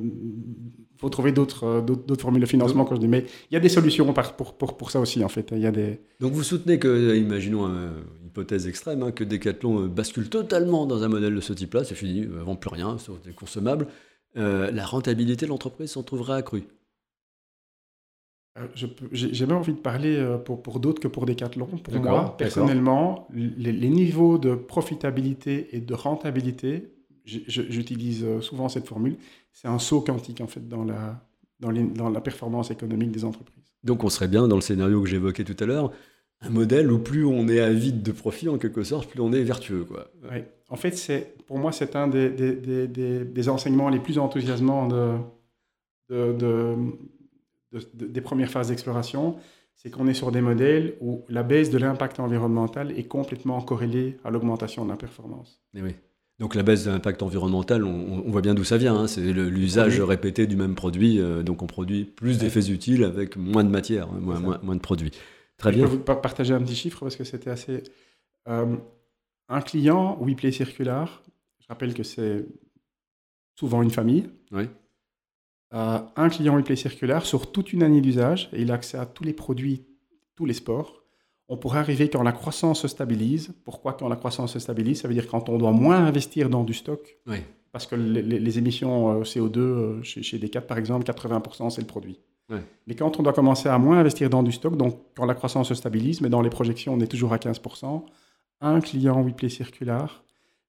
Il 0.00 0.71
faut 1.02 1.10
trouver 1.10 1.32
d'autres 1.32 1.64
euh, 1.64 1.80
d'autres 1.82 2.22
formules 2.22 2.40
de 2.40 2.46
financement, 2.46 2.84
quand 2.86 2.94
je 2.94 3.00
dis. 3.00 3.08
Mais 3.08 3.26
il 3.50 3.54
y 3.54 3.56
a 3.56 3.60
des 3.60 3.68
solutions 3.68 4.10
pour, 4.38 4.54
pour, 4.54 4.76
pour 4.76 4.90
ça 4.90 5.00
aussi, 5.00 5.22
en 5.22 5.28
fait. 5.28 5.50
Il 5.52 5.58
y 5.58 5.66
a 5.66 5.72
des. 5.72 6.00
Donc 6.20 6.32
vous 6.32 6.44
soutenez 6.44 6.78
que, 6.78 6.88
euh, 6.88 7.16
imaginons 7.16 7.66
euh, 7.66 7.90
une 8.20 8.28
hypothèse 8.28 8.66
extrême, 8.68 9.02
hein, 9.02 9.10
que 9.10 9.24
Decathlon 9.24 9.82
euh, 9.82 9.88
bascule 9.88 10.28
totalement 10.30 10.86
dans 10.86 11.02
un 11.02 11.08
modèle 11.08 11.34
de 11.34 11.40
ce 11.40 11.52
type-là, 11.52 11.84
c'est 11.84 11.96
fini, 11.96 12.20
ne 12.20 12.40
vend 12.40 12.56
plus 12.56 12.70
rien, 12.70 12.96
sauf 12.98 13.20
des 13.22 13.32
consommables, 13.32 13.88
euh, 14.36 14.70
la 14.70 14.86
rentabilité 14.86 15.44
de 15.44 15.50
l'entreprise 15.50 15.90
s'en 15.90 16.04
trouverait 16.04 16.38
accrue. 16.38 16.64
Euh, 18.58 18.68
J'ai 19.12 19.46
même 19.46 19.56
envie 19.56 19.72
de 19.72 19.78
parler 19.78 20.16
euh, 20.16 20.38
pour, 20.38 20.62
pour 20.62 20.78
d'autres 20.78 21.00
que 21.00 21.08
pour 21.08 21.26
Decathlon. 21.26 21.66
Pour 21.66 21.94
moi, 22.00 22.36
personnellement, 22.36 23.26
les, 23.34 23.72
les 23.72 23.88
niveaux 23.88 24.38
de 24.38 24.54
profitabilité 24.54 25.74
et 25.74 25.80
de 25.80 25.94
rentabilité, 25.94 26.92
j'utilise 27.24 28.24
euh, 28.24 28.40
souvent 28.40 28.68
cette 28.68 28.86
formule, 28.86 29.16
c'est 29.52 29.68
un 29.68 29.78
saut 29.78 30.00
quantique 30.00 30.40
en 30.40 30.46
fait 30.46 30.66
dans 30.68 30.84
la, 30.84 31.20
dans, 31.60 31.70
les- 31.70 31.84
dans 31.84 32.08
la 32.10 32.20
performance 32.20 32.70
économique 32.70 33.12
des 33.12 33.24
entreprises. 33.24 33.72
Donc 33.84 34.04
on 34.04 34.08
serait 34.08 34.28
bien 34.28 34.48
dans 34.48 34.56
le 34.56 34.62
scénario 34.62 35.00
que 35.02 35.08
j'évoquais 35.08 35.44
tout 35.44 35.56
à 35.62 35.66
l'heure, 35.66 35.92
un 36.40 36.50
modèle 36.50 36.90
où 36.90 36.98
plus 36.98 37.24
on 37.24 37.46
est 37.48 37.60
avide 37.60 38.02
de 38.02 38.12
profit 38.12 38.48
en 38.48 38.58
quelque 38.58 38.82
sorte, 38.82 39.08
plus 39.08 39.20
on 39.20 39.32
est 39.32 39.42
vertueux. 39.42 39.84
Quoi. 39.84 40.08
Ouais. 40.30 40.48
En 40.68 40.76
fait, 40.76 40.96
c'est 40.96 41.34
pour 41.46 41.58
moi, 41.58 41.70
c'est 41.72 41.94
un 41.96 42.08
des, 42.08 42.30
des, 42.30 42.54
des- 42.88 43.24
des- 43.24 43.48
enseignements 43.48 43.88
les 43.88 44.00
plus 44.00 44.18
enthousiasmants 44.18 44.88
de, 44.88 45.16
de- 46.10 46.32
de- 46.32 46.76
de- 47.72 47.86
de- 47.94 48.06
des 48.06 48.20
premières 48.20 48.50
phases 48.50 48.68
d'exploration. 48.68 49.36
C'est 49.74 49.90
qu'on 49.90 50.06
est 50.06 50.14
sur 50.14 50.30
des 50.32 50.40
modèles 50.40 50.94
où 51.00 51.22
la 51.28 51.42
baisse 51.42 51.70
de 51.70 51.78
l'impact 51.78 52.20
environnemental 52.20 52.92
est 52.98 53.04
complètement 53.08 53.60
corrélée 53.62 54.18
à 54.24 54.30
l'augmentation 54.30 54.84
de 54.84 54.90
la 54.90 54.96
performance. 54.96 55.60
Eh 55.74 55.82
oui. 55.82 55.94
Donc 56.42 56.56
la 56.56 56.64
baisse 56.64 56.84
de 56.84 56.90
l'impact 56.90 57.22
environnemental, 57.22 57.84
on, 57.84 58.24
on 58.26 58.30
voit 58.32 58.40
bien 58.42 58.52
d'où 58.54 58.64
ça 58.64 58.76
vient. 58.76 58.96
hein. 58.96 59.06
C'est 59.06 59.20
l'usage 59.32 60.00
Oui. 60.00 60.04
répété 60.04 60.48
du 60.48 60.56
même 60.56 60.74
produit. 60.74 61.20
euh, 61.20 61.44
donc 61.44 61.62
on 61.62 61.68
produit 61.68 62.04
plus 62.04 62.36
d'effets 62.38 62.68
utiles 62.68 63.04
avec 63.04 63.36
moins 63.36 63.62
de 63.62 63.68
matière, 63.70 64.08
hein, 64.08 64.18
moins, 64.20 64.40
moins- 64.40 64.58
moins 64.60 64.74
de 64.74 64.80
produits. 64.80 65.12
Très 65.56 65.70
Je 65.70 65.76
bien. 65.78 65.84
peux 65.86 65.92
vous 65.92 65.98
par- 66.00 66.20
partager 66.20 66.52
un 66.52 66.60
petit 66.60 66.74
chiffre 66.74 66.98
parce 67.00 67.14
que 67.14 67.22
c'était 67.22 67.50
assez. 67.50 67.84
euh, 68.48 68.74
un 69.48 69.60
client 69.60 70.18
WePlay 70.20 70.50
Circular, 70.50 71.22
je 71.60 71.66
rappelle 71.68 71.94
que 71.94 72.02
c'est 72.02 72.44
souvent 73.56 73.80
une 73.82 73.90
famille. 73.92 74.28
Oui. 74.50 74.64
Euh, 75.74 75.98
un 76.16 76.28
client 76.28 76.56
WePlay 76.56 76.74
Circular 76.74 77.24
sur 77.24 77.52
toute 77.52 77.72
une 77.72 77.84
année 77.84 78.00
d'usage 78.00 78.50
et 78.52 78.62
il 78.62 78.72
a 78.72 78.74
accès 78.74 78.98
à 78.98 79.06
tous 79.06 79.22
les 79.22 79.32
produits, 79.32 79.86
tous 80.34 80.44
les 80.44 80.54
sports. 80.54 81.01
On 81.48 81.56
pourrait 81.56 81.80
arriver 81.80 82.08
quand 82.08 82.22
la 82.22 82.32
croissance 82.32 82.80
se 82.80 82.88
stabilise. 82.88 83.52
Pourquoi 83.64 83.94
quand 83.94 84.08
la 84.08 84.16
croissance 84.16 84.52
se 84.52 84.58
stabilise? 84.58 85.02
Ça 85.02 85.08
veut 85.08 85.14
dire 85.14 85.26
quand 85.26 85.48
on 85.48 85.58
doit 85.58 85.72
moins 85.72 85.98
investir 85.98 86.48
dans 86.48 86.64
du 86.64 86.74
stock. 86.74 87.18
Oui. 87.26 87.38
Parce 87.72 87.86
que 87.86 87.94
les, 87.94 88.58
émissions 88.58 89.20
euh, 89.20 89.22
CO2 89.22 89.58
euh, 89.58 90.02
chez, 90.02 90.22
chez 90.22 90.38
Decat, 90.38 90.60
par 90.60 90.78
exemple, 90.78 91.10
80% 91.10 91.70
c'est 91.70 91.80
le 91.80 91.86
produit. 91.86 92.20
Mais 92.86 92.94
quand 92.94 93.18
on 93.18 93.22
doit 93.22 93.32
commencer 93.32 93.68
à 93.68 93.78
moins 93.78 93.98
investir 93.98 94.28
dans 94.28 94.42
du 94.42 94.52
stock, 94.52 94.76
donc 94.76 94.98
quand 95.16 95.24
la 95.24 95.34
croissance 95.34 95.68
se 95.68 95.74
stabilise, 95.74 96.20
mais 96.20 96.28
dans 96.28 96.42
les 96.42 96.50
projections 96.50 96.94
on 96.94 97.00
est 97.00 97.06
toujours 97.06 97.32
à 97.32 97.38
15%, 97.38 98.04
un 98.60 98.80
client 98.80 99.22
WePlay 99.22 99.48
Circular, 99.48 100.22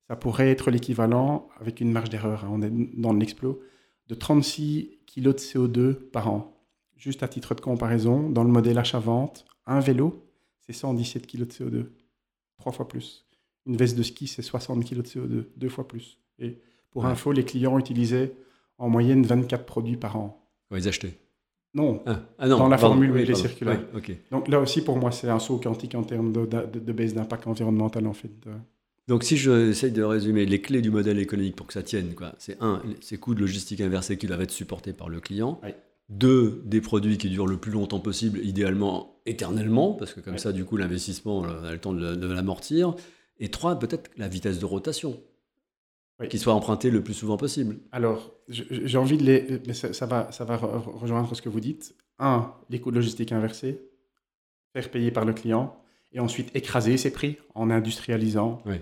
ça 0.08 0.16
pourrait 0.16 0.50
être 0.50 0.72
l'équivalent, 0.72 1.50
avec 1.60 1.82
une 1.82 1.92
marge 1.92 2.10
d'erreur, 2.10 2.46
hein, 2.46 2.50
on 2.52 2.62
est 2.62 2.72
dans 2.98 3.14
l'explo, 3.14 3.62
de 4.08 4.16
36 4.16 5.00
kg 5.08 5.24
de 5.24 5.32
CO2 5.34 5.94
par 5.94 6.30
an. 6.30 6.58
Juste 6.98 7.24
à 7.24 7.28
titre 7.28 7.56
de 7.56 7.62
comparaison, 7.62 8.30
dans 8.30 8.44
le 8.44 8.50
modèle 8.50 8.78
achat-vente, 8.78 9.46
un 9.66 9.80
vélo, 9.80 10.23
c'est 10.66 10.74
117 10.74 11.28
kg 11.28 11.40
de 11.40 11.46
CO2, 11.46 11.86
trois 12.58 12.72
fois 12.72 12.88
plus. 12.88 13.26
Une 13.66 13.78
veste 13.78 13.98
de 13.98 14.04
ski, 14.04 14.28
c'est 14.28 14.42
60 14.42 14.84
kg 14.86 14.98
de 14.98 15.02
CO2, 15.04 15.46
deux 15.56 15.70
fois 15.70 15.88
plus. 15.88 16.18
Et 16.40 16.58
pour 16.92 17.04
Ouais. 17.04 17.10
info, 17.10 17.32
les 17.32 17.46
clients 17.46 17.78
utilisaient 17.80 18.34
en 18.78 18.90
moyenne 18.90 19.26
24 19.26 19.66
produits 19.66 19.98
par 19.98 20.18
an. 20.18 20.50
Quand 20.70 20.76
ils 20.78 20.88
achetaient. 20.88 21.18
Non. 21.74 22.04
Ah, 22.06 22.22
ah 22.38 22.48
non, 22.48 22.58
Dans 22.60 22.68
la 22.70 22.78
pardon. 22.78 22.94
formule 22.96 23.12
Oui, 23.12 23.18
où 23.18 23.24
il 23.24 23.30
est 23.30 23.34
pardon. 23.34 23.48
circulaire. 23.48 23.80
Ouais, 23.94 23.98
ok. 24.00 24.12
Donc 24.32 24.48
là 24.48 24.60
aussi, 24.60 24.84
pour 24.84 24.98
moi, 24.98 25.12
c'est 25.12 25.30
un 25.30 25.40
saut 25.40 25.58
quantique 25.58 25.96
en 25.96 26.04
termes 26.04 26.32
de, 26.32 26.46
de- 26.46 26.80
de 26.80 26.92
baisse 26.92 27.14
d'impact 27.16 27.48
environnemental, 27.48 28.06
en 28.06 28.14
fait. 28.14 28.30
Donc 29.08 29.24
si 29.24 29.38
j'essaye 29.38 29.92
de 29.92 30.04
résumer 30.04 30.46
les 30.46 30.62
clés 30.62 30.82
du 30.82 30.92
modèle 30.92 31.20
économique 31.20 31.56
pour 31.56 31.68
que 31.68 31.74
ça 31.74 31.84
tienne, 31.84 32.14
quoi, 32.14 32.36
c'est 32.38 32.58
un, 32.62 32.82
ces 33.02 33.18
coûts 33.18 33.34
de 33.36 33.40
logistique 33.42 33.82
inversés 33.82 34.18
qui 34.18 34.28
doivent 34.28 34.42
être 34.42 34.52
supportés 34.52 34.94
par 34.94 35.10
le 35.10 35.20
client. 35.20 35.60
Oui. 35.64 35.70
Deux, 36.10 36.62
des 36.66 36.82
produits 36.82 37.18
qui 37.18 37.30
durent 37.30 37.48
le 37.48 37.58
plus 37.58 37.72
longtemps 37.72 38.00
possible, 38.00 38.40
idéalement 38.44 39.22
éternellement, 39.26 39.94
parce 39.94 40.14
que 40.14 40.20
comme 40.20 40.38
ça, 40.38 40.52
du 40.52 40.66
coup, 40.66 40.78
l'investissement, 40.78 41.40
on 41.40 41.44
a 41.64 41.72
le 41.72 41.80
temps 41.80 41.94
de, 41.94 42.28
l'amortir. 42.34 42.94
Et 43.40 43.50
trois, 43.50 43.80
peut-être 43.80 44.12
la 44.18 44.28
vitesse 44.28 44.60
de 44.60 44.66
rotation, 44.66 45.20
Oui. 46.20 46.28
qui 46.28 46.38
soit 46.38 46.54
empruntée 46.54 46.92
le 46.92 47.02
plus 47.04 47.14
souvent 47.14 47.38
possible. 47.38 47.78
Alors, 47.92 48.32
j'ai 48.48 48.98
envie 48.98 49.18
de 49.18 49.24
les... 49.24 49.62
Mais 49.66 49.74
ça, 49.74 49.94
ça 49.94 50.06
va, 50.06 50.32
ça 50.32 50.44
va 50.46 50.58
re- 50.58 50.98
rejoindre 51.00 51.34
ce 51.36 51.42
que 51.42 51.50
vous 51.50 51.60
dites. 51.62 51.96
Un, 52.20 52.54
les 52.70 52.80
coûts 52.80 52.92
de 52.92 52.98
logistique 52.98 53.32
inversés, 53.32 53.82
faire 54.74 54.90
payer 54.92 55.10
par 55.10 55.26
le 55.26 55.34
client, 55.34 55.76
et 56.12 56.20
ensuite 56.20 56.56
écraser 56.56 56.98
ces 56.98 57.12
prix 57.12 57.38
en 57.56 57.70
industrialisant, 57.72 58.62
Oui. 58.66 58.76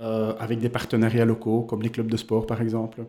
euh, 0.00 0.34
avec 0.38 0.60
des 0.60 0.68
partenariats 0.68 1.24
locaux, 1.24 1.62
comme 1.62 1.82
les 1.82 1.90
clubs 1.90 2.06
de 2.10 2.16
sport, 2.16 2.46
par 2.46 2.60
exemple. 2.62 3.06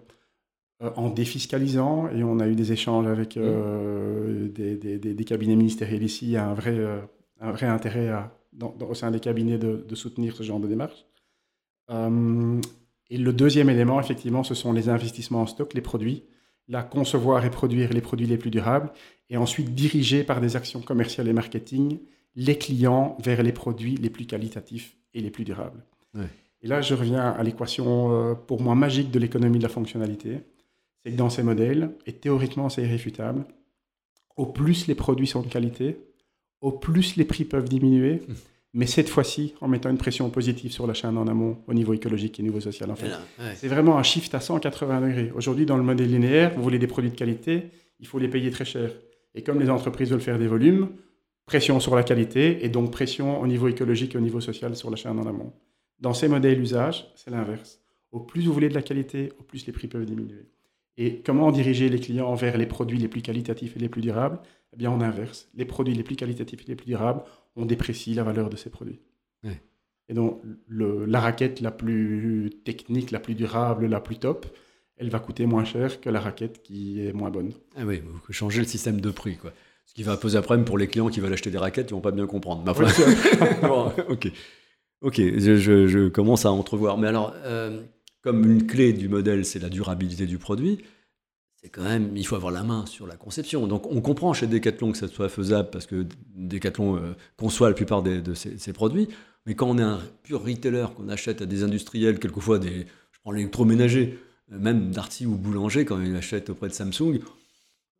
En 0.96 1.10
défiscalisant, 1.10 2.10
et 2.10 2.24
on 2.24 2.40
a 2.40 2.48
eu 2.48 2.56
des 2.56 2.72
échanges 2.72 3.08
avec 3.08 3.38
mmh. 3.38 4.48
des, 4.50 4.76
des, 4.78 5.24
cabinets 5.24 5.56
ministériels 5.56 6.02
ici, 6.02 6.26
il 6.26 6.32
y 6.32 6.38
a 6.38 6.48
un 6.48 6.56
vrai, 6.56 6.76
un 7.40 7.52
vrai 7.52 7.68
intérêt 7.68 8.10
à, 8.10 8.36
au 8.80 8.96
sein 8.96 9.12
des 9.12 9.20
cabinets 9.20 9.60
de, 9.60 9.86
de, 9.88 9.96
soutenir 9.96 10.36
ce 10.36 10.42
genre 10.42 10.60
de 10.60 10.68
démarche. 10.68 11.06
et 11.90 13.18
le 13.18 13.34
deuxième 13.34 13.70
élément, 13.70 14.00
effectivement, 14.00 14.44
ce 14.44 14.56
sont 14.56 14.74
les 14.74 14.90
investissements 14.90 15.42
en 15.42 15.46
stock, 15.46 15.74
les 15.76 15.82
produits 15.82 16.24
la 16.72 16.84
concevoir 16.84 17.46
et 17.46 17.52
produire 17.52 17.92
les 17.92 18.02
produits 18.02 18.26
les 18.26 18.38
plus 18.38 18.50
durables, 18.50 18.92
et 19.30 19.38
ensuite 19.38 19.76
diriger 19.76 20.24
par 20.24 20.42
des 20.42 20.56
actions 20.56 20.82
commerciales 20.82 21.28
et 21.28 21.34
marketing 21.34 22.00
les 22.36 22.58
clients 22.58 23.18
vers 23.24 23.44
les 23.44 23.52
produits 23.52 23.96
les 23.96 24.10
plus 24.10 24.26
qualitatifs 24.26 24.96
et 25.14 25.22
les 25.22 25.30
plus 25.32 25.44
durables. 25.44 25.84
Et 26.62 26.68
là, 26.68 26.82
je 26.82 26.94
reviens 26.94 27.30
à 27.30 27.44
l'équation 27.44 28.12
euh, 28.12 28.36
pour 28.36 28.62
moi 28.62 28.76
magique 28.76 29.12
de 29.12 29.20
l'économie 29.20 29.58
de 29.58 29.64
la 29.64 29.70
fonctionnalité. 29.70 30.42
C'est 31.04 31.12
que 31.12 31.18
dans 31.18 31.30
ces 31.30 31.44
modèles, 31.44 31.96
et 32.06 32.14
théoriquement 32.14 32.70
c'est 32.70 32.84
irréfutable, 32.84 33.46
au 34.38 34.46
plus 34.46 34.88
les 34.88 34.96
produits 34.96 35.28
sont 35.28 35.42
de 35.42 35.48
qualité, 35.48 35.98
au 36.62 36.72
plus 36.72 37.16
les 37.16 37.26
prix 37.26 37.46
peuvent 37.46 37.70
diminuer, 37.70 38.22
hum 38.28 38.36
mais 38.74 38.86
cette 38.86 39.10
fois-ci 39.10 39.54
en 39.60 39.68
mettant 39.68 39.90
une 39.90 39.98
pression 39.98 40.30
positive 40.30 40.72
sur 40.72 40.88
la 40.88 40.94
chaîne 40.94 41.18
en 41.18 41.28
amont 41.28 41.58
au 41.68 41.74
niveau 41.74 41.94
écologique 41.94 42.40
et 42.40 42.42
au 42.42 42.46
niveau 42.46 42.62
social. 42.62 42.90
En 42.90 42.96
fait. 42.96 43.12
C'est 43.56 43.68
vraiment 43.68 43.98
un 43.98 44.04
shift 44.04 44.34
à 44.34 44.40
180 44.40 45.02
degrés. 45.02 45.32
Aujourd'hui, 45.36 45.66
dans 45.66 45.78
le 45.78 45.84
modèle 45.84 46.10
linéaire, 46.10 46.54
vous 46.56 46.64
voulez 46.64 46.80
des 46.80 46.88
produits 46.88 47.12
de 47.12 47.16
qualité, 47.16 47.70
il 48.00 48.08
faut 48.08 48.18
les 48.18 48.30
payer 48.30 48.50
très 48.50 48.66
cher. 48.66 48.92
Et 49.36 49.44
comme 49.44 49.60
les 49.60 49.70
entreprises 49.70 50.12
veulent 50.12 50.22
faire 50.22 50.40
des 50.40 50.48
volumes, 50.48 50.90
pression 51.46 51.80
sur 51.80 51.96
la 51.96 52.04
qualité 52.04 52.64
et 52.64 52.70
donc 52.70 52.92
pression 52.92 53.42
au 53.42 53.48
niveau 53.48 53.68
écologique 53.68 54.16
et 54.16 54.18
au 54.18 54.22
niveau 54.22 54.40
social 54.40 54.76
sur 54.76 54.90
la 54.90 54.96
chaîne 54.96 55.20
en 55.20 55.28
amont. 55.28 55.52
Dans 56.00 56.14
ces 56.14 56.30
modèles 56.30 56.60
usage, 56.60 57.12
c'est 57.16 57.30
l'inverse. 57.30 57.80
Au 58.12 58.22
plus 58.22 58.46
vous 58.46 58.54
voulez 58.54 58.70
de 58.70 58.74
la 58.74 58.82
qualité, 58.82 59.34
au 59.40 59.44
plus 59.44 59.66
les 59.66 59.74
prix 59.74 59.88
peuvent 59.88 60.06
diminuer. 60.06 60.46
Et 60.98 61.22
comment 61.22 61.52
diriger 61.52 61.90
les 61.90 62.00
clients 62.00 62.34
vers 62.36 62.58
les 62.58 62.66
produits 62.66 62.98
les 62.98 63.08
plus 63.08 63.22
qualitatifs 63.22 63.76
et 63.76 63.80
les 63.80 63.90
plus 63.90 64.02
durables? 64.02 64.40
Eh 64.74 64.78
bien, 64.78 64.92
on 64.92 65.02
inverse. 65.02 65.50
Les 65.56 65.66
produits 65.66 65.94
les 65.94 66.04
plus 66.04 66.16
qualitatifs 66.16 66.62
et 66.66 66.70
les 66.70 66.76
plus 66.76 66.88
durables, 66.88 67.24
on 67.56 67.66
déprécie 67.66 68.14
la 68.14 68.24
valeur 68.24 68.50
de 68.50 68.56
ces 68.56 68.70
produits. 68.70 69.00
Et 70.10 70.14
donc, 70.14 70.42
la 70.68 71.22
raquette 71.22 71.62
la 71.62 71.72
plus 71.72 72.52
technique, 72.66 73.12
la 73.12 73.20
plus 73.22 73.34
durable, 73.34 73.86
la 73.86 74.02
plus 74.02 74.18
top, 74.18 74.46
elle 74.98 75.10
va 75.10 75.20
coûter 75.20 75.46
moins 75.46 75.64
cher 75.64 76.02
que 76.02 76.10
la 76.10 76.20
raquette 76.20 76.62
qui 76.62 77.02
est 77.02 77.14
moins 77.14 77.30
bonne. 77.30 77.54
Ah 77.78 77.84
oui, 77.86 78.02
vous 78.04 78.34
changez 78.34 78.60
le 78.60 78.68
système 78.68 79.00
de 79.00 79.10
prix, 79.10 79.38
quoi. 79.38 79.54
Ce 79.86 79.94
qui 79.94 80.04
va 80.04 80.18
poser 80.18 80.38
un 80.38 80.42
problème 80.42 80.66
pour 80.66 80.78
les 80.78 80.88
clients 80.88 81.08
qui 81.08 81.22
veulent 81.22 81.32
acheter 81.32 81.50
des 81.50 81.58
raquettes, 81.58 81.92
ils 81.92 81.94
vont 81.94 82.02
pas 82.02 82.12
bien 82.12 82.28
comprendre. 82.28 82.64
ok, 84.10 84.32
ok, 85.02 85.16
je, 85.16 86.10
commence 86.10 86.46
à 86.46 86.52
entrevoir. 86.52 86.98
Mais 86.98 87.08
alors, 87.08 87.34
euh, 87.46 87.82
comme 88.22 88.46
une 88.46 88.68
clé 88.68 88.94
du 88.94 89.10
modèle, 89.10 89.46
c'est 89.46 89.60
la 89.60 89.70
durabilité 89.70 90.26
du 90.26 90.38
produit, 90.38 90.80
c'est 91.62 91.70
quand 91.70 91.84
même, 91.84 92.16
il 92.16 92.26
faut 92.26 92.36
avoir 92.36 92.52
la 92.52 92.64
main 92.64 92.86
sur 92.88 93.06
la 93.06 93.16
conception. 93.16 93.68
Donc 93.68 93.86
on 93.92 94.02
comprend 94.02 94.34
chez 94.34 94.48
Decathlon 94.48 94.92
que 94.92 94.98
ça 94.98 95.08
soit 95.08 95.30
faisable 95.30 95.70
parce 95.72 95.86
que 95.86 96.08
Decathlon 96.36 96.98
euh, 96.98 97.16
conçoit 97.38 97.70
la 97.70 97.76
plupart 97.76 98.02
de 98.02 98.34
ses, 98.34 98.74
produits, 98.74 99.08
mais 99.46 99.54
quand 99.54 99.70
on 99.70 99.78
est 99.78 99.84
un 99.84 100.02
pur 100.24 100.44
retailer, 100.44 100.88
qu'on 100.96 101.08
achète 101.08 101.42
à 101.42 101.46
des 101.46 101.64
industriels, 101.64 102.20
quelquefois 102.20 102.58
des, 102.58 102.88
je 103.12 103.20
prends 103.22 103.32
l'électroménager, 103.32 104.18
euh, 104.52 104.60
même 104.60 104.92
Darty 104.92 105.28
ou 105.28 105.36
Boulanger, 105.36 105.86
quand 105.86 106.02
il 106.02 106.16
achète 106.16 106.50
auprès 106.50 106.68
de 106.68 106.74
Samsung, 106.74 107.20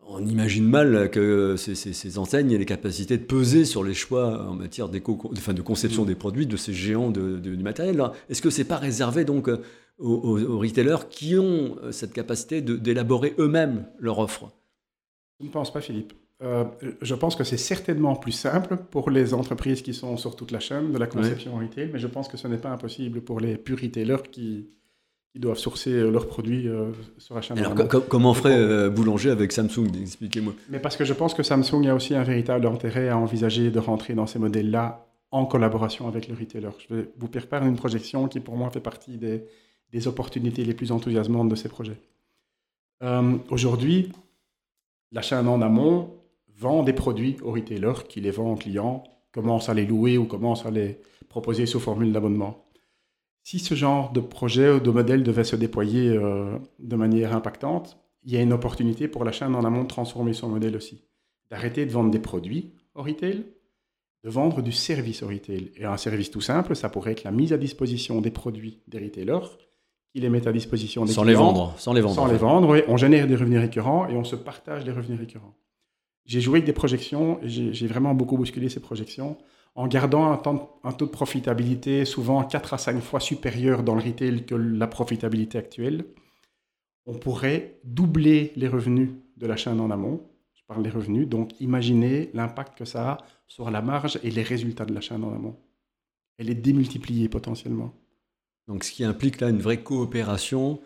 on 0.04 0.26
imagine 0.26 0.68
mal 0.68 1.10
que 1.12 1.56
ces, 1.56 2.18
enseignes 2.18 2.52
aient 2.52 2.58
les 2.58 2.66
capacités 2.66 3.18
de 3.18 3.24
peser 3.24 3.64
sur 3.64 3.84
les 3.84 3.94
choix 3.94 4.50
en 4.50 4.56
matière 4.56 4.90
enfin, 5.32 5.54
de 5.54 5.62
conception 5.62 6.04
des 6.04 6.16
produits 6.16 6.48
de 6.48 6.58
ces 6.58 6.74
géants 6.74 7.12
de, 7.12 7.38
du 7.38 7.56
matériel. 7.58 8.04
Est-ce 8.28 8.42
que 8.42 8.50
c'est 8.50 8.66
pas 8.66 8.78
réservé 8.78 9.24
donc 9.24 9.48
aux, 10.02 10.58
retailers 10.60 11.08
qui 11.10 11.38
ont 11.38 11.78
euh, 11.84 11.92
cette 11.92 12.14
capacité 12.14 12.62
d'élaborer 12.62 13.34
eux-mêmes 13.38 13.86
leur 14.00 14.20
offre 14.20 14.52
Je 15.40 15.46
ne 15.46 15.52
pense 15.52 15.72
pas, 15.72 15.82
Philippe. 15.82 16.14
Euh, 16.42 16.66
je 17.02 17.14
pense 17.14 17.36
que 17.36 17.44
c'est 17.44 17.58
certainement 17.58 18.16
plus 18.16 18.32
simple 18.32 18.78
pour 18.90 19.12
les 19.12 19.36
entreprises 19.36 19.84
qui 19.84 19.94
sont 19.94 20.18
sur 20.18 20.36
toute 20.36 20.52
la 20.52 20.60
chaîne 20.60 20.92
de 20.92 20.98
la 20.98 21.06
conception 21.06 21.56
en 21.56 21.60
retail, 21.60 21.92
mais 21.94 22.00
je 22.00 22.08
pense 22.08 22.28
que 22.28 22.38
ce 22.38 22.48
n'est 22.48 22.58
pas 22.58 22.72
impossible 22.72 23.22
pour 23.22 23.40
les 23.40 23.58
purs 23.58 23.80
retailers 23.80 24.24
qui, 24.32 24.68
qui 25.32 25.40
doivent 25.40 25.60
sourcer 25.60 25.92
euh, 25.92 26.10
leurs 26.10 26.26
produits 26.26 26.68
sur 27.20 27.36
la 27.36 27.42
chaîne. 27.42 27.60
Alors, 27.60 27.76
comment 28.10 28.34
ferait 28.34 28.90
Boulanger 28.90 29.30
avec 29.30 29.52
Samsung 29.52 29.92
Expliquez-moi. 30.02 30.54
Mais 30.70 30.80
parce 30.80 30.98
que 30.98 31.06
je 31.06 31.14
pense 31.14 31.36
que 31.36 31.44
Samsung 31.44 31.86
a 31.88 31.94
aussi 31.94 32.16
un 32.16 32.24
véritable 32.24 32.66
intérêt 32.66 33.10
à 33.10 33.20
envisager 33.20 33.70
de 33.70 33.80
rentrer 33.80 34.16
dans 34.16 34.26
ces 34.26 34.40
modèles-là 34.40 35.08
en 35.30 35.46
collaboration 35.46 36.08
avec 36.08 36.28
le 36.28 36.36
retailer. 36.36 36.70
Je 36.80 36.96
vais 36.96 37.10
vous 37.18 37.28
préparer 37.28 37.68
une 37.68 37.78
projection 37.78 38.28
qui, 38.28 38.40
pour 38.40 38.58
moi, 38.58 38.70
fait 38.72 38.82
partie 38.82 39.18
des, 39.18 39.46
des 39.92 40.08
opportunités 40.08 40.64
les 40.64 40.74
plus 40.74 40.92
enthousiasmantes 40.92 41.50
de 41.50 41.56
ces 41.56 41.70
projets. 41.70 42.00
Euh, 43.04 43.38
aujourd'hui, 43.50 44.12
la 45.12 45.22
chaîne 45.22 45.48
en 45.48 45.62
amont 45.62 46.14
vend 46.58 46.84
des 46.84 46.94
produits 46.94 47.38
aux 47.42 47.52
retailers 47.52 48.08
qui 48.08 48.22
les 48.22 48.32
vend 48.32 48.54
aux 48.54 48.56
clients, 48.56 49.04
commence 49.32 49.70
à 49.70 49.74
les 49.74 49.86
louer 49.86 50.18
ou 50.18 50.26
commence 50.26 50.66
à 50.66 50.72
les 50.72 51.00
proposer 51.30 51.66
sous 51.66 51.80
formule 51.80 52.12
d'abonnement. 52.12 52.66
Si 53.44 53.60
ce 53.60 53.74
genre 53.74 54.12
de 54.12 54.20
projet 54.20 54.72
ou 54.72 54.80
de 54.80 54.92
modèle 54.92 55.24
devait 55.24 55.44
se 55.44 55.56
déployer 55.56 56.10
euh, 56.10 56.58
de 56.80 56.96
manière 56.96 57.36
impactante, 57.36 57.98
il 58.24 58.34
y 58.34 58.38
a 58.38 58.42
une 58.42 58.54
opportunité 58.54 59.08
pour 59.08 59.26
la 59.26 59.32
chaîne 59.32 59.56
en 59.56 59.64
amont 59.64 59.84
de 59.84 59.88
transformer 59.88 60.34
son 60.34 60.50
modèle 60.50 60.76
aussi. 60.76 61.02
D'arrêter 61.50 61.86
de 61.86 61.92
vendre 61.92 62.12
des 62.12 62.20
produits 62.20 62.72
au 62.94 63.02
retail, 63.02 63.46
de 64.24 64.30
vendre 64.30 64.62
du 64.62 64.72
service 64.72 65.24
au 65.24 65.28
retail. 65.28 65.72
Et 65.78 65.86
un 65.86 65.98
service 65.98 66.30
tout 66.30 66.42
simple, 66.42 66.76
ça 66.76 66.90
pourrait 66.90 67.14
être 67.14 67.24
la 67.24 67.32
mise 67.32 67.52
à 67.52 67.58
disposition 67.58 68.22
des 68.22 68.30
produits 68.30 68.80
des 68.88 69.00
retailers 69.00 69.48
qui 70.12 70.20
les 70.20 70.30
mettent 70.30 70.48
à 70.48 70.52
disposition 70.52 71.06
des 71.06 71.14
sans 71.14 71.24
les 71.24 71.34
vendre, 71.34 71.74
sans 71.78 71.94
les 71.94 72.02
vendre. 72.02 72.16
Sans 72.16 72.28
les 72.28 72.38
vendre, 72.38 72.70
oui. 72.70 72.80
On 72.88 72.98
génère 72.98 73.28
des 73.28 73.36
revenus 73.36 73.60
récurrents 73.60 74.08
et 74.08 74.16
on 74.16 74.24
se 74.24 74.36
partage 74.36 74.86
les 74.86 74.92
revenus 74.92 75.20
récurrents. 75.20 75.56
J'ai 76.26 76.42
joué 76.42 76.58
avec 76.58 76.66
des 76.66 76.74
projections 76.74 77.40
et 77.42 77.50
j'ai 77.50 77.88
vraiment 77.88 78.14
beaucoup 78.14 78.38
bousculé 78.38 78.70
ces 78.70 78.80
projections 78.80 79.38
en 79.76 79.88
gardant 79.88 80.32
un, 80.32 80.42
un, 80.84 80.92
taux 80.92 81.06
de 81.06 81.12
profitabilité 81.12 82.04
souvent 82.06 82.44
4 82.44 82.74
à 82.74 82.78
5 82.78 83.02
fois 83.02 83.20
supérieur 83.20 83.84
dans 83.84 83.96
le 83.96 84.02
retail 84.02 84.46
que 84.46 84.56
la 84.56 84.88
profitabilité 84.88 85.58
actuelle. 85.58 86.06
On 87.06 87.16
pourrait 87.16 87.80
doubler 87.84 88.52
les 88.56 88.68
revenus 88.68 89.10
de 89.38 89.48
la 89.48 89.56
chaîne 89.56 89.80
en 89.80 89.90
amont. 89.90 90.22
Je 90.54 90.62
parle 90.68 90.84
des 90.84 90.90
revenus, 90.90 91.28
donc 91.28 91.60
imaginez 91.60 92.30
l'impact 92.34 92.78
que 92.78 92.86
ça 92.86 93.12
a 93.12 93.18
sur 93.48 93.72
la 93.72 93.82
marge 93.82 94.20
et 94.24 94.30
les 94.30 94.44
résultats 94.44 94.86
de 94.86 94.94
la 94.94 95.02
chaîne 95.02 95.24
en 95.24 95.34
amont. 95.34 95.58
Elle 96.38 96.50
est 96.50 96.56
démultipliée 96.56 97.28
potentiellement. 97.28 97.94
Donc, 98.72 98.86
ce 98.86 98.92
qui 98.92 99.04
implique 99.04 99.42
là 99.42 99.50
une 99.50 99.60
vraie 99.60 99.82
coopération 99.82 100.80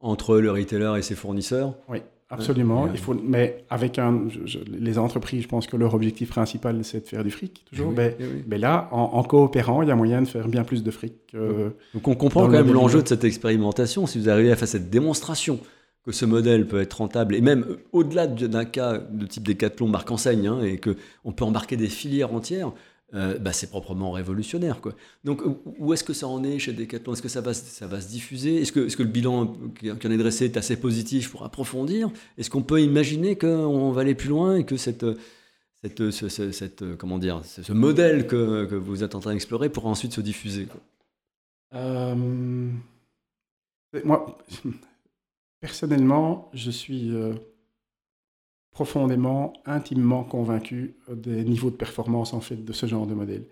entre 0.00 0.38
le 0.38 0.50
retailer 0.50 0.92
et 0.98 1.02
ses 1.02 1.14
fournisseurs. 1.14 1.74
Oui, 1.88 1.98
absolument. 2.30 2.88
Il 2.92 2.98
faut, 2.98 3.14
mais 3.14 3.64
avec 3.70 3.98
un, 4.00 4.26
les 4.66 4.98
entreprises, 4.98 5.44
je 5.44 5.48
pense 5.48 5.68
que 5.68 5.76
leur 5.76 5.94
objectif 5.94 6.30
principal, 6.30 6.82
c'est 6.82 7.00
de 7.00 7.06
faire 7.06 7.22
du 7.22 7.30
fric, 7.30 7.64
toujours. 7.70 7.92
mais, 7.92 8.16
mais, 8.48 8.58
là, 8.58 8.88
en, 8.90 9.22
coopérant, 9.22 9.82
il 9.82 9.88
y 9.88 9.92
a 9.92 9.96
moyen 9.96 10.22
de 10.22 10.26
faire 10.26 10.48
bien 10.48 10.64
plus 10.64 10.82
de 10.82 10.90
fric. 10.90 11.14
Donc, 11.94 12.08
on 12.08 12.14
comprend 12.16 12.46
quand 12.46 12.50
même 12.50 12.72
l'enjeu 12.72 13.02
de 13.02 13.08
cette 13.08 13.24
expérimentation. 13.24 14.06
Si 14.06 14.18
vous 14.18 14.28
arrivez 14.28 14.50
à 14.50 14.56
faire 14.56 14.68
cette 14.68 14.90
démonstration 14.90 15.60
que 16.04 16.10
ce 16.10 16.24
modèle 16.24 16.66
peut 16.66 16.80
être 16.80 16.94
rentable, 16.94 17.36
et 17.36 17.40
même 17.40 17.66
au-delà 17.92 18.26
d'un 18.26 18.64
cas 18.64 18.98
de 18.98 19.26
type 19.26 19.46
Decathlon 19.46 19.88
marque 19.88 20.10
enseigne, 20.10 20.48
hein, 20.48 20.60
et 20.62 20.78
qu'on 20.78 21.32
peut 21.32 21.44
embarquer 21.44 21.76
des 21.76 21.88
filières 21.88 22.34
entières, 22.34 22.72
euh, 23.14 23.38
bah, 23.38 23.52
c'est 23.52 23.70
proprement 23.70 24.12
révolutionnaire. 24.12 24.80
Quoi. 24.80 24.94
Donc, 25.24 25.42
où 25.64 25.92
est-ce 25.94 26.04
que 26.04 26.12
ça 26.12 26.28
en 26.28 26.44
est 26.44 26.58
chez 26.58 26.74
Decathlon 26.74 27.14
Est-ce 27.14 27.22
que 27.22 27.28
ça 27.28 27.40
va, 27.40 27.54
ça 27.54 27.86
va 27.86 28.00
se 28.00 28.08
diffuser? 28.08 28.60
Est-ce 28.60 28.72
que, 28.72 28.80
est 28.80 28.94
que, 28.94 29.02
le 29.02 29.08
bilan 29.08 29.56
qui 29.80 29.90
en 29.90 30.10
est 30.10 30.18
dressé 30.18 30.44
est 30.44 30.56
assez 30.58 30.78
positif 30.78 31.30
pour 31.30 31.44
approfondir? 31.44 32.10
Est-ce 32.36 32.50
qu'on 32.50 32.62
peut 32.62 32.82
imaginer 32.82 33.36
qu'on 33.36 33.92
va 33.92 34.02
aller 34.02 34.14
plus 34.14 34.28
loin 34.28 34.56
et 34.56 34.64
que 34.64 34.76
cette, 34.76 35.06
cette, 35.82 36.28
cette, 36.52 36.96
comment 36.96 37.18
dire, 37.18 37.42
ce 37.44 37.72
modèle 37.72 38.26
que, 38.26 38.66
que, 38.66 38.74
vous 38.74 39.02
êtes 39.02 39.14
en 39.14 39.20
train 39.20 39.32
d'explorer 39.32 39.70
pourra 39.70 39.88
ensuite 39.88 40.12
se 40.12 40.20
diffuser 40.20 40.68
euh, 41.74 42.14
Moi, 44.04 44.38
personnellement, 45.60 46.50
je 46.52 46.70
suis 46.70 47.14
euh, 47.14 47.32
profondément, 48.78 49.54
intimement 49.66 50.22
convaincu 50.22 50.94
des 51.12 51.42
niveaux 51.42 51.70
de 51.70 51.74
performance 51.74 52.32
en 52.32 52.40
fait 52.40 52.64
de 52.64 52.72
ce 52.72 52.86
genre 52.86 53.08
de 53.08 53.14
modèle. 53.14 53.44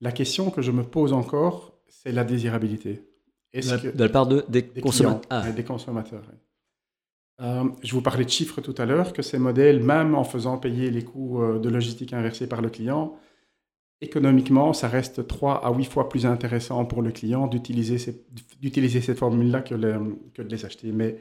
La 0.00 0.10
question 0.10 0.50
que 0.50 0.60
je 0.60 0.72
me 0.72 0.82
pose 0.82 1.12
encore, 1.12 1.78
c'est 1.86 2.10
la 2.10 2.24
désirabilité. 2.24 3.06
de, 3.54 4.02
la 4.02 4.08
part 4.08 4.26
de, 4.26 4.44
des, 4.48 4.64
consommateurs. 4.80 5.22
Ah. 5.30 5.52
Des 5.52 5.62
consommateurs 5.62 6.24
euh, 7.40 7.64
je 7.84 7.92
vous 7.92 8.02
parlais 8.02 8.24
de 8.24 8.30
chiffres 8.30 8.60
tout 8.60 8.74
à 8.76 8.84
l'heure, 8.84 9.12
que 9.12 9.22
ces 9.22 9.38
modèles, 9.38 9.80
même 9.80 10.16
en 10.16 10.24
faisant 10.24 10.58
payer 10.58 10.90
les 10.90 11.04
coûts 11.04 11.40
euh, 11.40 11.60
de 11.60 11.68
logistique 11.68 12.12
inversés 12.12 12.48
par 12.48 12.60
le 12.60 12.68
client, 12.68 13.16
économiquement, 14.00 14.72
ça 14.72 14.88
reste 14.88 15.28
3 15.28 15.64
à 15.64 15.72
8 15.72 15.84
fois 15.84 16.08
plus 16.08 16.26
intéressant 16.26 16.84
pour 16.86 17.02
le 17.02 17.12
client 17.12 17.46
d'utiliser 17.46 17.98
cette 17.98 19.18
formule-là 19.18 19.60
que, 19.62 19.76
que, 20.34 20.42
de 20.42 20.48
les 20.48 20.64
acheter. 20.64 20.90
Mais 20.90 21.18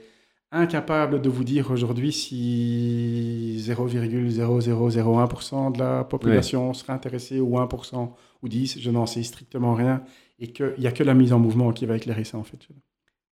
incapable 0.51 1.21
de 1.21 1.29
vous 1.29 1.43
dire 1.43 1.71
aujourd'hui 1.71 2.11
si 2.11 3.55
0,0001% 3.59 5.73
de 5.73 5.79
la 5.79 6.03
population 6.03 6.73
sera 6.73 6.93
intéressée 6.93 7.39
ou 7.39 7.57
1% 7.57 8.09
ou 8.41 8.49
10, 8.49 8.79
je 8.79 8.91
n'en 8.91 9.05
sais 9.05 9.23
strictement 9.23 9.73
rien 9.73 10.03
et 10.39 10.51
qu'il 10.51 10.73
n'y 10.77 10.87
a 10.87 10.91
que 10.91 11.03
la 11.03 11.13
mise 11.13 11.31
en 11.31 11.39
mouvement 11.39 11.71
qui 11.71 11.85
va 11.85 11.95
éclairer 11.95 12.25
ça 12.25 12.37
en 12.37 12.43
fait. 12.43 12.67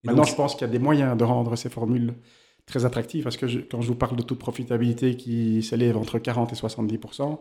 Maintenant, 0.04 0.24
je 0.24 0.36
pense 0.36 0.54
qu'il 0.54 0.62
y 0.62 0.70
a 0.70 0.72
des 0.72 0.80
moyens 0.80 1.18
de 1.18 1.26
rendre 1.26 1.56
ces 1.58 1.70
formules 1.70 2.14
très 2.66 2.86
attractif 2.86 3.26
parce 3.26 3.36
que 3.36 3.48
quand 3.70 3.82
je 3.82 3.88
vous 3.88 3.96
parle 3.96 4.16
de 4.16 4.22
taux 4.22 4.36
de 4.36 4.40
profitabilité 4.40 5.16
qui 5.16 5.62
s'élève 5.62 5.98
entre 5.98 6.20
40 6.20 6.54
et 6.54 6.56
70% 6.56 7.40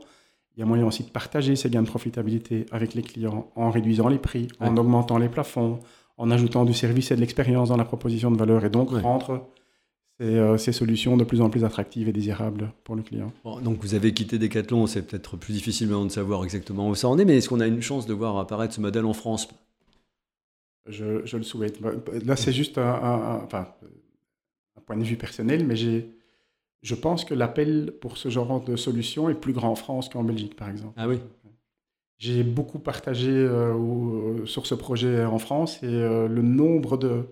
il 0.57 0.61
y 0.61 0.63
a 0.65 0.67
moyen 0.67 0.87
aussi 0.87 1.05
de 1.05 1.11
partager 1.11 1.55
ces 1.55 1.71
gains 1.71 1.83
de 1.83 1.87
profitabilité 1.87 2.67
avec 2.73 2.95
les 2.95 3.03
clients 3.03 3.49
en 3.55 3.71
réduisant 3.71 4.09
les 4.09 4.19
prix, 4.19 4.49
en 4.59 4.77
augmentant 4.77 5.17
les 5.17 5.29
plafonds, 5.29 5.79
en 6.17 6.33
ajoutant 6.33 6.65
du 6.65 6.75
service 6.75 7.13
et 7.13 7.15
de 7.15 7.21
l'expérience 7.21 7.69
dans 7.69 7.77
la 7.77 7.85
proposition 7.85 8.33
de 8.33 8.37
valeur 8.37 8.65
et 8.65 8.71
donc 8.71 8.91
rendre 8.91 9.47
euh, 10.21 10.57
ces, 10.59 10.73
solutions 10.73 11.17
de 11.17 11.23
plus 11.23 11.41
en 11.41 11.49
plus 11.49 11.65
attractives 11.65 12.09
et 12.09 12.13
désirables 12.13 12.73
pour 12.83 12.97
le 12.97 13.03
client. 13.03 13.33
donc 13.63 13.81
vous 13.81 13.95
avez 13.95 14.13
quitté 14.13 14.39
Decathlon, 14.39 14.89
c'est 14.89 15.03
peut-être 15.03 15.37
plus 15.37 15.53
difficile 15.53 15.89
de 15.89 16.09
savoir 16.09 16.43
exactement 16.43 16.89
où 16.89 16.97
ça 16.97 17.09
en 17.09 17.19
est, 17.19 17.25
mais 17.25 17.37
est-ce 17.37 17.49
qu'on 17.49 17.61
a 17.61 17.67
une 17.69 17.83
chance 17.83 18.07
de 18.07 18.15
voir 18.15 18.37
apparaître 18.39 18.75
ce 18.75 18.81
modèle 18.81 19.05
en 19.05 19.13
France? 19.13 19.49
Je, 20.89 21.25
je, 21.25 21.37
le 21.37 21.43
souhaite. 21.43 21.79
Là, 22.25 22.35
c'est 22.35 22.53
juste 22.53 22.79
un, 22.79 23.47
point 24.87 24.97
de 24.97 25.05
vue 25.05 25.17
personnel, 25.17 25.65
mais 25.65 25.77
je 25.77 26.95
pense 26.95 27.25
que 27.25 27.35
l'appel 27.35 27.93
pour 28.01 28.17
ce 28.17 28.29
genre 28.29 28.65
de 28.65 28.75
solution 28.75 29.29
est 29.29 29.35
plus 29.35 29.53
grand 29.53 29.71
en 29.71 29.77
France 29.77 30.09
qu'en 30.09 30.25
Belgique, 30.25 30.57
par 30.57 30.69
exemple. 30.69 30.95
Ah 30.97 31.07
oui 31.07 31.19
J'ai 32.19 32.43
beaucoup 32.43 32.81
partagé 32.81 33.31
euh, 33.31 33.75
euh, 33.75 34.47
sur 34.47 34.67
ce 34.67 34.75
projet 34.75 35.25
en 35.25 35.39
France 35.39 35.81
et 35.83 35.87
euh, 35.87 36.27
le 36.27 36.43
nombre 36.43 36.97
de, 36.97 37.27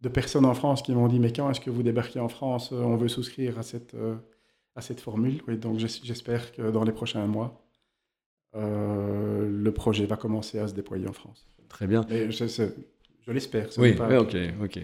de, 0.00 0.08
personnes 0.08 0.46
en 0.46 0.54
France 0.54 0.82
qui 0.82 0.92
m'ont 0.92 1.08
dit 1.08 1.18
Mais 1.18 1.32
quand 1.32 1.50
est-ce 1.50 1.60
que 1.60 1.70
vous 1.70 1.82
débarquez 1.82 2.20
en 2.20 2.28
France 2.28 2.72
On 2.72 2.96
veut 2.96 3.08
souscrire 3.08 3.58
à 3.58 3.62
cette, 3.62 3.96
à 4.74 4.80
cette 4.80 5.00
formule? 5.00 5.42
Oui, 5.48 5.58
donc 5.58 5.78
j'espère 5.78 6.52
que 6.52 6.70
dans 6.70 6.84
les 6.84 6.92
prochains 6.92 7.26
mois, 7.26 7.62
le 8.54 9.70
projet 9.70 10.06
va 10.06 10.16
commencer 10.16 10.58
à 10.58 10.68
se 10.68 10.74
déployer 10.74 11.08
en 11.08 11.12
France. 11.12 11.46
Très 11.68 11.86
bien. 11.86 12.04
je, 12.08 12.28
je 13.26 13.32
l'espère. 13.32 13.68
Oui, 13.78 13.94
ok, 13.98 14.36
ok. 14.62 14.80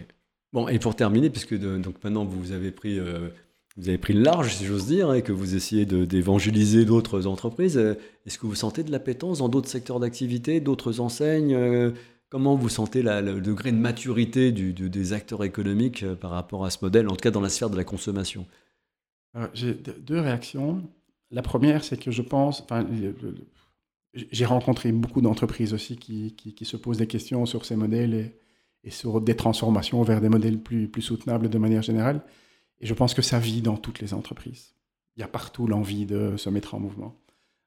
Bon, 0.53 0.69
et 0.69 0.79
pour 0.79 0.95
terminer, 0.95 1.31
puisque 1.31 1.55
donc 1.55 2.03
maintenant 2.03 2.25
vous 2.25 2.53
avez 2.53 2.71
pris, 2.71 2.99
euh, 2.99 3.29
vous 3.77 3.89
avez 3.89 3.99
pris 3.99 4.15
le 4.15 4.23
large, 4.23 4.55
si 4.55 4.65
j'ose 4.65 4.87
dire, 4.87 5.13
et 5.13 5.23
que 5.23 5.33
vous 5.33 5.55
essayez 5.55 5.85
d'évangéliser 5.85 6.85
d'autres 6.85 7.27
entreprises, 7.27 7.77
euh, 7.77 7.95
est-ce 8.25 8.39
que 8.39 8.47
vous 8.47 8.55
sentez 8.55 8.83
de 8.83 8.91
l'appétence 8.91 9.39
dans 9.39 9.49
d'autres 9.49 9.69
secteurs 9.69 10.01
d'activité, 10.01 10.61
d'autres 10.61 11.01
enseignes 11.01 11.55
euh, 11.55 11.91
Comment 12.29 12.57
vous 12.57 12.69
sentez 12.69 13.03
le 13.03 13.41
degré 13.41 13.71
de 13.71 13.77
maturité 13.77 14.51
des 14.53 15.13
acteurs 15.13 15.45
économiques 15.45 16.05
par 16.15 16.33
rapport 16.33 16.65
à 16.65 16.71
ce 16.71 16.79
modèle, 16.83 17.07
en 17.09 17.13
tout 17.13 17.23
cas 17.23 17.31
dans 17.31 17.41
la 17.41 17.49
sphère 17.49 17.71
de 17.71 17.77
la 17.77 17.85
consommation? 17.85 18.47
J'ai 19.55 19.75
deux 19.75 20.19
réactions. 20.19 20.83
La 21.31 21.43
première, 21.43 21.85
c'est 21.85 21.97
que 21.97 22.11
je 22.11 22.23
pense, 22.23 22.63
enfin, 22.63 22.87
j'ai 24.15 24.45
rencontré 24.45 24.93
beaucoup 24.93 25.21
d'entreprises 25.21 25.75
aussi 25.75 25.97
qui, 25.97 26.35
qui, 26.35 26.65
se 26.65 26.77
posent 26.77 26.99
des 26.99 27.07
questions 27.07 27.47
sur 27.47 27.65
ces 27.65 27.77
modèles 27.77 28.15
et, 28.15 28.37
et 28.83 28.91
sur 28.91 29.21
des 29.21 29.37
transformations 29.37 30.03
vers 30.03 30.21
des 30.21 30.29
modèles 30.29 30.61
plus, 30.61 30.89
plus 30.89 31.03
soutenables 31.03 31.49
de 31.49 31.59
manière 31.59 31.83
générale. 31.83 32.23
Et 32.81 32.87
je 32.87 32.95
pense 32.95 33.15
que 33.15 33.23
ça 33.23 33.39
vit 33.39 33.63
dans 33.63 33.77
toutes 33.77 34.01
les 34.01 34.15
entreprises. 34.15 34.75
Il 35.17 35.21
y 35.21 35.23
a 35.23 35.29
partout 35.29 35.67
l'envie 35.67 36.07
de 36.07 36.37
se 36.37 36.51
mettre 36.51 36.75
en 36.75 36.81
mouvement. 36.81 37.15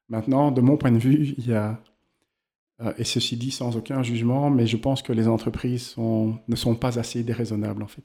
Maintenant, 0.08 0.52
de 0.52 0.62
mon 0.62 0.78
point 0.78 0.91
de 0.91 0.98
vue, 0.98 1.36
il 1.38 1.48
y 1.48 1.54
a, 1.54 1.72
euh, 1.72 1.74
et 2.97 3.03
ceci 3.03 3.35
dit 3.35 3.51
sans 3.51 3.75
aucun 3.75 4.03
jugement, 4.03 4.49
mais 4.49 4.65
je 4.65 4.77
pense 4.77 5.01
que 5.01 5.11
les 5.11 5.27
entreprises 5.27 5.83
sont, 5.83 6.39
ne 6.47 6.55
sont 6.55 6.75
pas 6.75 6.97
assez 6.97 7.23
déraisonnables 7.23 7.83
en 7.83 7.87
fait. 7.87 8.03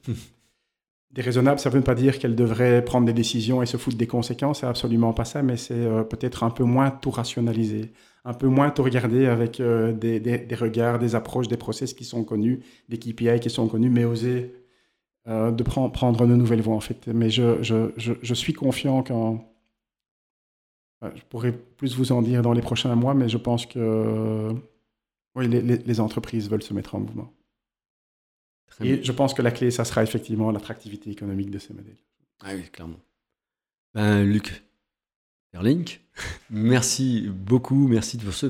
déraisonnable, 1.15 1.59
ça 1.59 1.69
ne 1.69 1.75
veut 1.75 1.81
pas 1.81 1.95
dire 1.95 2.19
qu'elles 2.19 2.35
devraient 2.35 2.83
prendre 2.83 3.05
des 3.05 3.13
décisions 3.13 3.61
et 3.63 3.65
se 3.65 3.77
foutre 3.77 3.97
des 3.97 4.05
conséquences, 4.05 4.59
c'est 4.59 4.65
absolument 4.67 5.13
pas 5.13 5.25
ça, 5.25 5.41
mais 5.41 5.55
c'est 5.55 5.73
euh, 5.73 6.03
peut-être 6.03 6.43
un 6.43 6.49
peu 6.49 6.65
moins 6.65 6.91
tout 6.91 7.09
rationaliser, 7.09 7.93
un 8.25 8.33
peu 8.33 8.47
moins 8.47 8.69
tout 8.69 8.83
regarder 8.83 9.25
avec 9.25 9.61
euh, 9.61 9.93
des, 9.93 10.19
des, 10.19 10.55
regards, 10.55 10.99
des 10.99 11.15
approches, 11.15 11.47
des 11.47 11.57
process 11.57 11.93
qui 11.93 12.03
sont 12.03 12.25
connus, 12.25 12.59
des 12.89 12.99
KPI 12.99 13.39
qui 13.39 13.49
sont 13.49 13.67
connus, 13.67 13.89
mais 13.89 14.03
oser 14.03 14.53
euh, 15.27 15.51
de 15.51 15.63
prendre, 15.63 15.91
prendre 15.91 16.27
de 16.27 16.35
nouvelles 16.35 16.61
voies 16.61 16.75
en 16.75 16.81
fait. 16.81 17.07
Mais 17.07 17.29
je, 17.29 17.63
je, 17.63 17.91
je, 17.97 18.13
je 18.21 18.33
suis 18.33 18.53
confiant 18.53 19.01
quand... 19.01 19.51
je 21.01 21.21
pourrais 21.29 21.51
plus 21.51 21.95
vous 21.95 22.11
en 22.11 22.21
dire 22.21 22.41
dans 22.41 22.53
les 22.53 22.61
prochains 22.61 22.95
mois, 22.95 23.13
mais 23.13 23.29
je 23.29 23.37
pense 23.37 23.65
que 23.65 24.49
oui, 25.35 25.47
les, 25.47 25.61
les 25.61 25.99
entreprises 25.99 26.49
veulent 26.49 26.63
se 26.63 26.73
mettre 26.73 26.95
en 26.95 26.99
mouvement. 26.99 27.31
Et 28.81 29.03
je 29.03 29.11
pense 29.11 29.33
que 29.33 29.41
la 29.41 29.51
clé, 29.51 29.71
ça 29.71 29.85
sera 29.85 30.03
effectivement 30.03 30.51
l'attractivité 30.51 31.09
économique 31.09 31.49
de 31.49 31.59
ces 31.59 31.73
modèles. 31.73 31.97
Ah 32.41 32.49
oui, 32.53 32.63
clairement. 32.71 32.99
Ben, 33.93 34.23
Luc 34.23 34.63
Erlink, 35.53 36.01
merci 36.49 37.29
beaucoup, 37.29 37.87
merci 37.87 38.17
de 38.17 38.29
ce, 38.31 38.47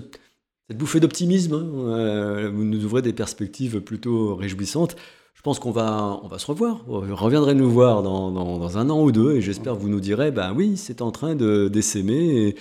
cette 0.68 0.78
bouffée 0.78 1.00
d'optimisme. 1.00 1.54
Hein. 1.54 1.90
Euh, 1.90 2.50
vous 2.50 2.64
nous 2.64 2.86
ouvrez 2.86 3.02
des 3.02 3.14
perspectives 3.14 3.82
plutôt 3.82 4.36
réjouissantes. 4.36 4.96
Je 5.36 5.42
pense 5.42 5.60
qu'on 5.60 5.72
va, 5.72 6.20
se 6.38 6.48
revoir. 6.48 6.84
Vous 6.88 7.16
reviendrez 7.16 7.54
nous 7.54 7.70
voir 7.70 8.02
dans, 8.02 8.78
un 8.78 8.90
an 8.90 9.04
ou 9.04 9.12
deux 9.12 9.36
et 9.36 9.42
j'espère 9.42 9.74
que 9.74 9.80
vous 9.80 9.90
nous 9.90 10.00
direz, 10.00 10.32
ben 10.32 10.54
oui, 10.56 10.76
c'est 10.76 11.02
en 11.02 11.12
train 11.12 11.36
de 11.36 11.68
d'essaimer 11.68 12.48
et, 12.48 12.56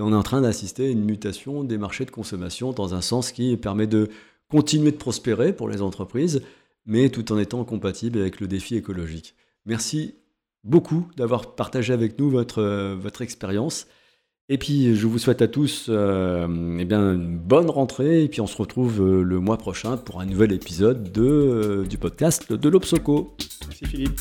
on 0.00 0.12
est 0.12 0.16
en 0.16 0.22
train 0.22 0.40
d'assister 0.42 0.86
à 0.86 0.90
une 0.90 1.04
mutation 1.04 1.64
des 1.64 1.76
marchés 1.76 2.04
de 2.04 2.12
consommation 2.12 2.70
dans 2.70 2.94
un 2.94 3.00
sens 3.00 3.32
qui 3.32 3.56
permet 3.56 3.88
de 3.88 4.10
continuer 4.48 4.92
de 4.92 4.96
prospérer 4.96 5.52
pour 5.52 5.68
les 5.68 5.82
entreprises 5.82 6.42
mais 6.86 7.08
tout 7.10 7.32
en 7.32 7.38
étant 7.38 7.64
compatible 7.64 8.20
avec 8.20 8.38
le 8.38 8.46
défi 8.46 8.76
écologique. 8.76 9.34
Merci 9.66 10.14
beaucoup 10.62 11.08
d'avoir 11.16 11.56
partagé 11.56 11.92
avec 11.92 12.18
nous 12.20 12.30
votre 12.30 13.22
expérience. 13.22 13.88
Et 14.50 14.56
puis, 14.56 14.96
je 14.96 15.06
vous 15.06 15.18
souhaite 15.18 15.42
à 15.42 15.48
tous 15.48 15.88
euh, 15.90 16.78
eh 16.80 16.84
bien, 16.86 17.12
une 17.12 17.36
bonne 17.36 17.68
rentrée. 17.68 18.24
Et 18.24 18.28
puis, 18.28 18.40
on 18.40 18.46
se 18.46 18.56
retrouve 18.56 19.02
euh, 19.02 19.22
le 19.22 19.40
mois 19.40 19.58
prochain 19.58 19.98
pour 19.98 20.22
un 20.22 20.24
nouvel 20.24 20.52
épisode 20.52 21.12
de, 21.12 21.84
du 21.86 21.98
podcast 21.98 22.50
de 22.50 22.68
l'Obsoco. 22.70 23.36
Merci 23.66 23.84
Philippe. 23.84 24.18